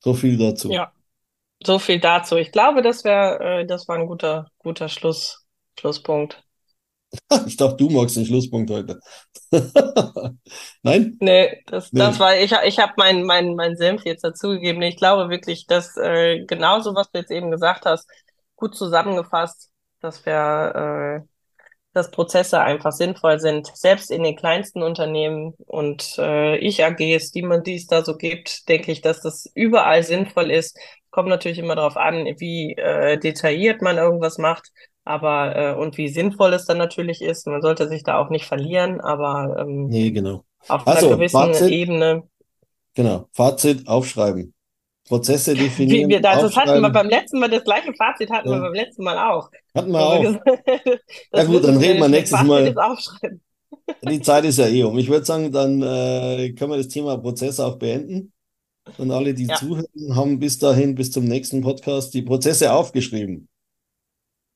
So 0.00 0.14
viel 0.14 0.36
dazu. 0.36 0.70
Ja, 0.70 0.92
so 1.64 1.78
viel 1.78 2.00
dazu. 2.00 2.36
Ich 2.36 2.52
glaube, 2.52 2.82
das 2.82 3.04
wäre, 3.04 3.62
äh, 3.62 3.66
das 3.66 3.88
war 3.88 3.96
ein 3.96 4.06
guter, 4.06 4.50
guter 4.58 4.88
Schluss, 4.88 5.44
Schlusspunkt. 5.78 6.44
Ich 7.46 7.56
dachte, 7.56 7.76
du 7.76 7.90
magst 7.90 8.16
den 8.16 8.26
Schlusspunkt 8.26 8.70
heute. 8.70 9.00
Nein? 10.82 11.16
Nee, 11.20 11.62
das, 11.66 11.92
nee. 11.92 12.00
das 12.00 12.18
war, 12.18 12.36
ich, 12.36 12.52
ich 12.64 12.78
habe 12.78 12.92
meinen 12.96 13.24
mein, 13.24 13.54
mein 13.54 13.76
Senf 13.76 14.04
jetzt 14.04 14.24
dazugegeben. 14.24 14.82
Ich 14.82 14.96
glaube 14.96 15.30
wirklich, 15.30 15.66
dass 15.66 15.96
äh, 15.96 16.44
genauso, 16.46 16.94
was 16.94 17.10
du 17.10 17.18
jetzt 17.18 17.30
eben 17.30 17.50
gesagt 17.50 17.86
hast, 17.86 18.08
gut 18.56 18.76
zusammengefasst, 18.76 19.70
dass 20.00 20.24
wir, 20.26 21.22
äh, 21.24 21.28
dass 21.92 22.10
Prozesse 22.10 22.60
einfach 22.60 22.92
sinnvoll 22.92 23.40
sind, 23.40 23.70
selbst 23.74 24.10
in 24.10 24.22
den 24.22 24.36
kleinsten 24.36 24.82
Unternehmen 24.82 25.54
und 25.66 26.16
äh, 26.18 26.56
Ich-AGs, 26.58 27.32
die 27.32 27.42
man 27.42 27.62
dies 27.62 27.86
da 27.86 28.04
so 28.04 28.16
gibt, 28.16 28.68
denke 28.68 28.92
ich, 28.92 29.00
dass 29.00 29.20
das 29.20 29.50
überall 29.54 30.02
sinnvoll 30.02 30.50
ist. 30.50 30.78
Kommt 31.10 31.28
natürlich 31.30 31.58
immer 31.58 31.74
darauf 31.74 31.96
an, 31.96 32.26
wie 32.38 32.74
äh, 32.74 33.18
detailliert 33.18 33.80
man 33.82 33.96
irgendwas 33.96 34.38
macht. 34.38 34.70
Aber 35.08 35.56
äh, 35.56 35.74
und 35.74 35.96
wie 35.96 36.08
sinnvoll 36.08 36.52
es 36.52 36.66
dann 36.66 36.76
natürlich 36.76 37.22
ist, 37.22 37.46
man 37.46 37.62
sollte 37.62 37.88
sich 37.88 38.02
da 38.02 38.18
auch 38.18 38.28
nicht 38.28 38.44
verlieren, 38.44 39.00
aber 39.00 39.56
ähm, 39.58 39.86
nee, 39.86 40.10
genau. 40.10 40.44
auf 40.68 40.86
also, 40.86 41.06
einer 41.06 41.16
gewissen 41.16 41.40
Fazit, 41.40 41.70
Ebene. 41.70 42.24
Genau, 42.94 43.26
Fazit 43.32 43.88
aufschreiben. 43.88 44.52
Prozesse 45.08 45.54
definieren. 45.54 46.10
Wie, 46.10 46.12
wir, 46.12 46.20
das 46.20 46.54
hatten 46.54 46.82
wir 46.82 46.90
beim 46.90 47.08
letzten 47.08 47.38
Mal, 47.38 47.48
das 47.48 47.64
gleiche 47.64 47.94
Fazit 47.94 48.28
hatten 48.28 48.50
ja. 48.50 48.56
wir 48.56 48.60
beim 48.60 48.74
letzten 48.74 49.02
Mal 49.02 49.16
auch. 49.16 49.48
Hatten 49.74 49.92
wir 49.92 49.98
auch. 49.98 50.22
ja 51.32 51.44
gut, 51.44 51.64
dann 51.64 51.78
reden 51.78 52.00
wir 52.00 52.08
nächstes 52.08 52.42
Mal. 52.42 52.74
Die 54.02 54.20
Zeit 54.20 54.44
ist 54.44 54.58
ja 54.58 54.66
eh 54.66 54.82
um. 54.82 54.98
Ich 54.98 55.08
würde 55.08 55.24
sagen, 55.24 55.50
dann 55.50 55.80
äh, 55.80 56.52
können 56.52 56.70
wir 56.70 56.76
das 56.76 56.88
Thema 56.88 57.16
Prozesse 57.16 57.64
auch 57.64 57.76
beenden. 57.76 58.34
Und 58.98 59.10
alle, 59.10 59.32
die 59.32 59.46
Ja. 59.46 59.54
zuhören, 59.54 59.86
haben 60.14 60.38
bis 60.38 60.58
dahin, 60.58 60.94
bis 60.94 61.10
zum 61.10 61.24
nächsten 61.24 61.62
Podcast, 61.62 62.12
die 62.12 62.20
Prozesse 62.20 62.74
aufgeschrieben. 62.74 63.48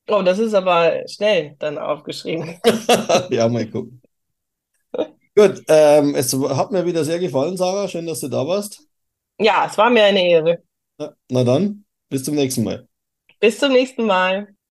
Oh, 0.09 0.21
das 0.21 0.39
ist 0.39 0.53
aber 0.53 1.07
schnell 1.07 1.55
dann 1.59 1.77
aufgeschrieben. 1.77 2.59
Ja, 3.29 3.47
mal 3.47 3.65
gucken. 3.69 4.01
Gut, 5.35 5.63
ähm, 5.67 6.13
es 6.15 6.33
hat 6.33 6.71
mir 6.71 6.85
wieder 6.85 7.03
sehr 7.03 7.19
gefallen, 7.19 7.57
Sarah. 7.57 7.87
Schön, 7.87 8.05
dass 8.05 8.19
du 8.19 8.27
da 8.27 8.45
warst. 8.45 8.87
Ja, 9.39 9.65
es 9.65 9.77
war 9.77 9.89
mir 9.89 10.03
eine 10.03 10.27
Ehre. 10.27 10.63
Ja, 10.99 11.15
na 11.29 11.43
dann, 11.43 11.85
bis 12.09 12.23
zum 12.23 12.35
nächsten 12.35 12.63
Mal. 12.63 12.87
Bis 13.39 13.59
zum 13.59 13.71
nächsten 13.71 14.05
Mal. 14.05 14.55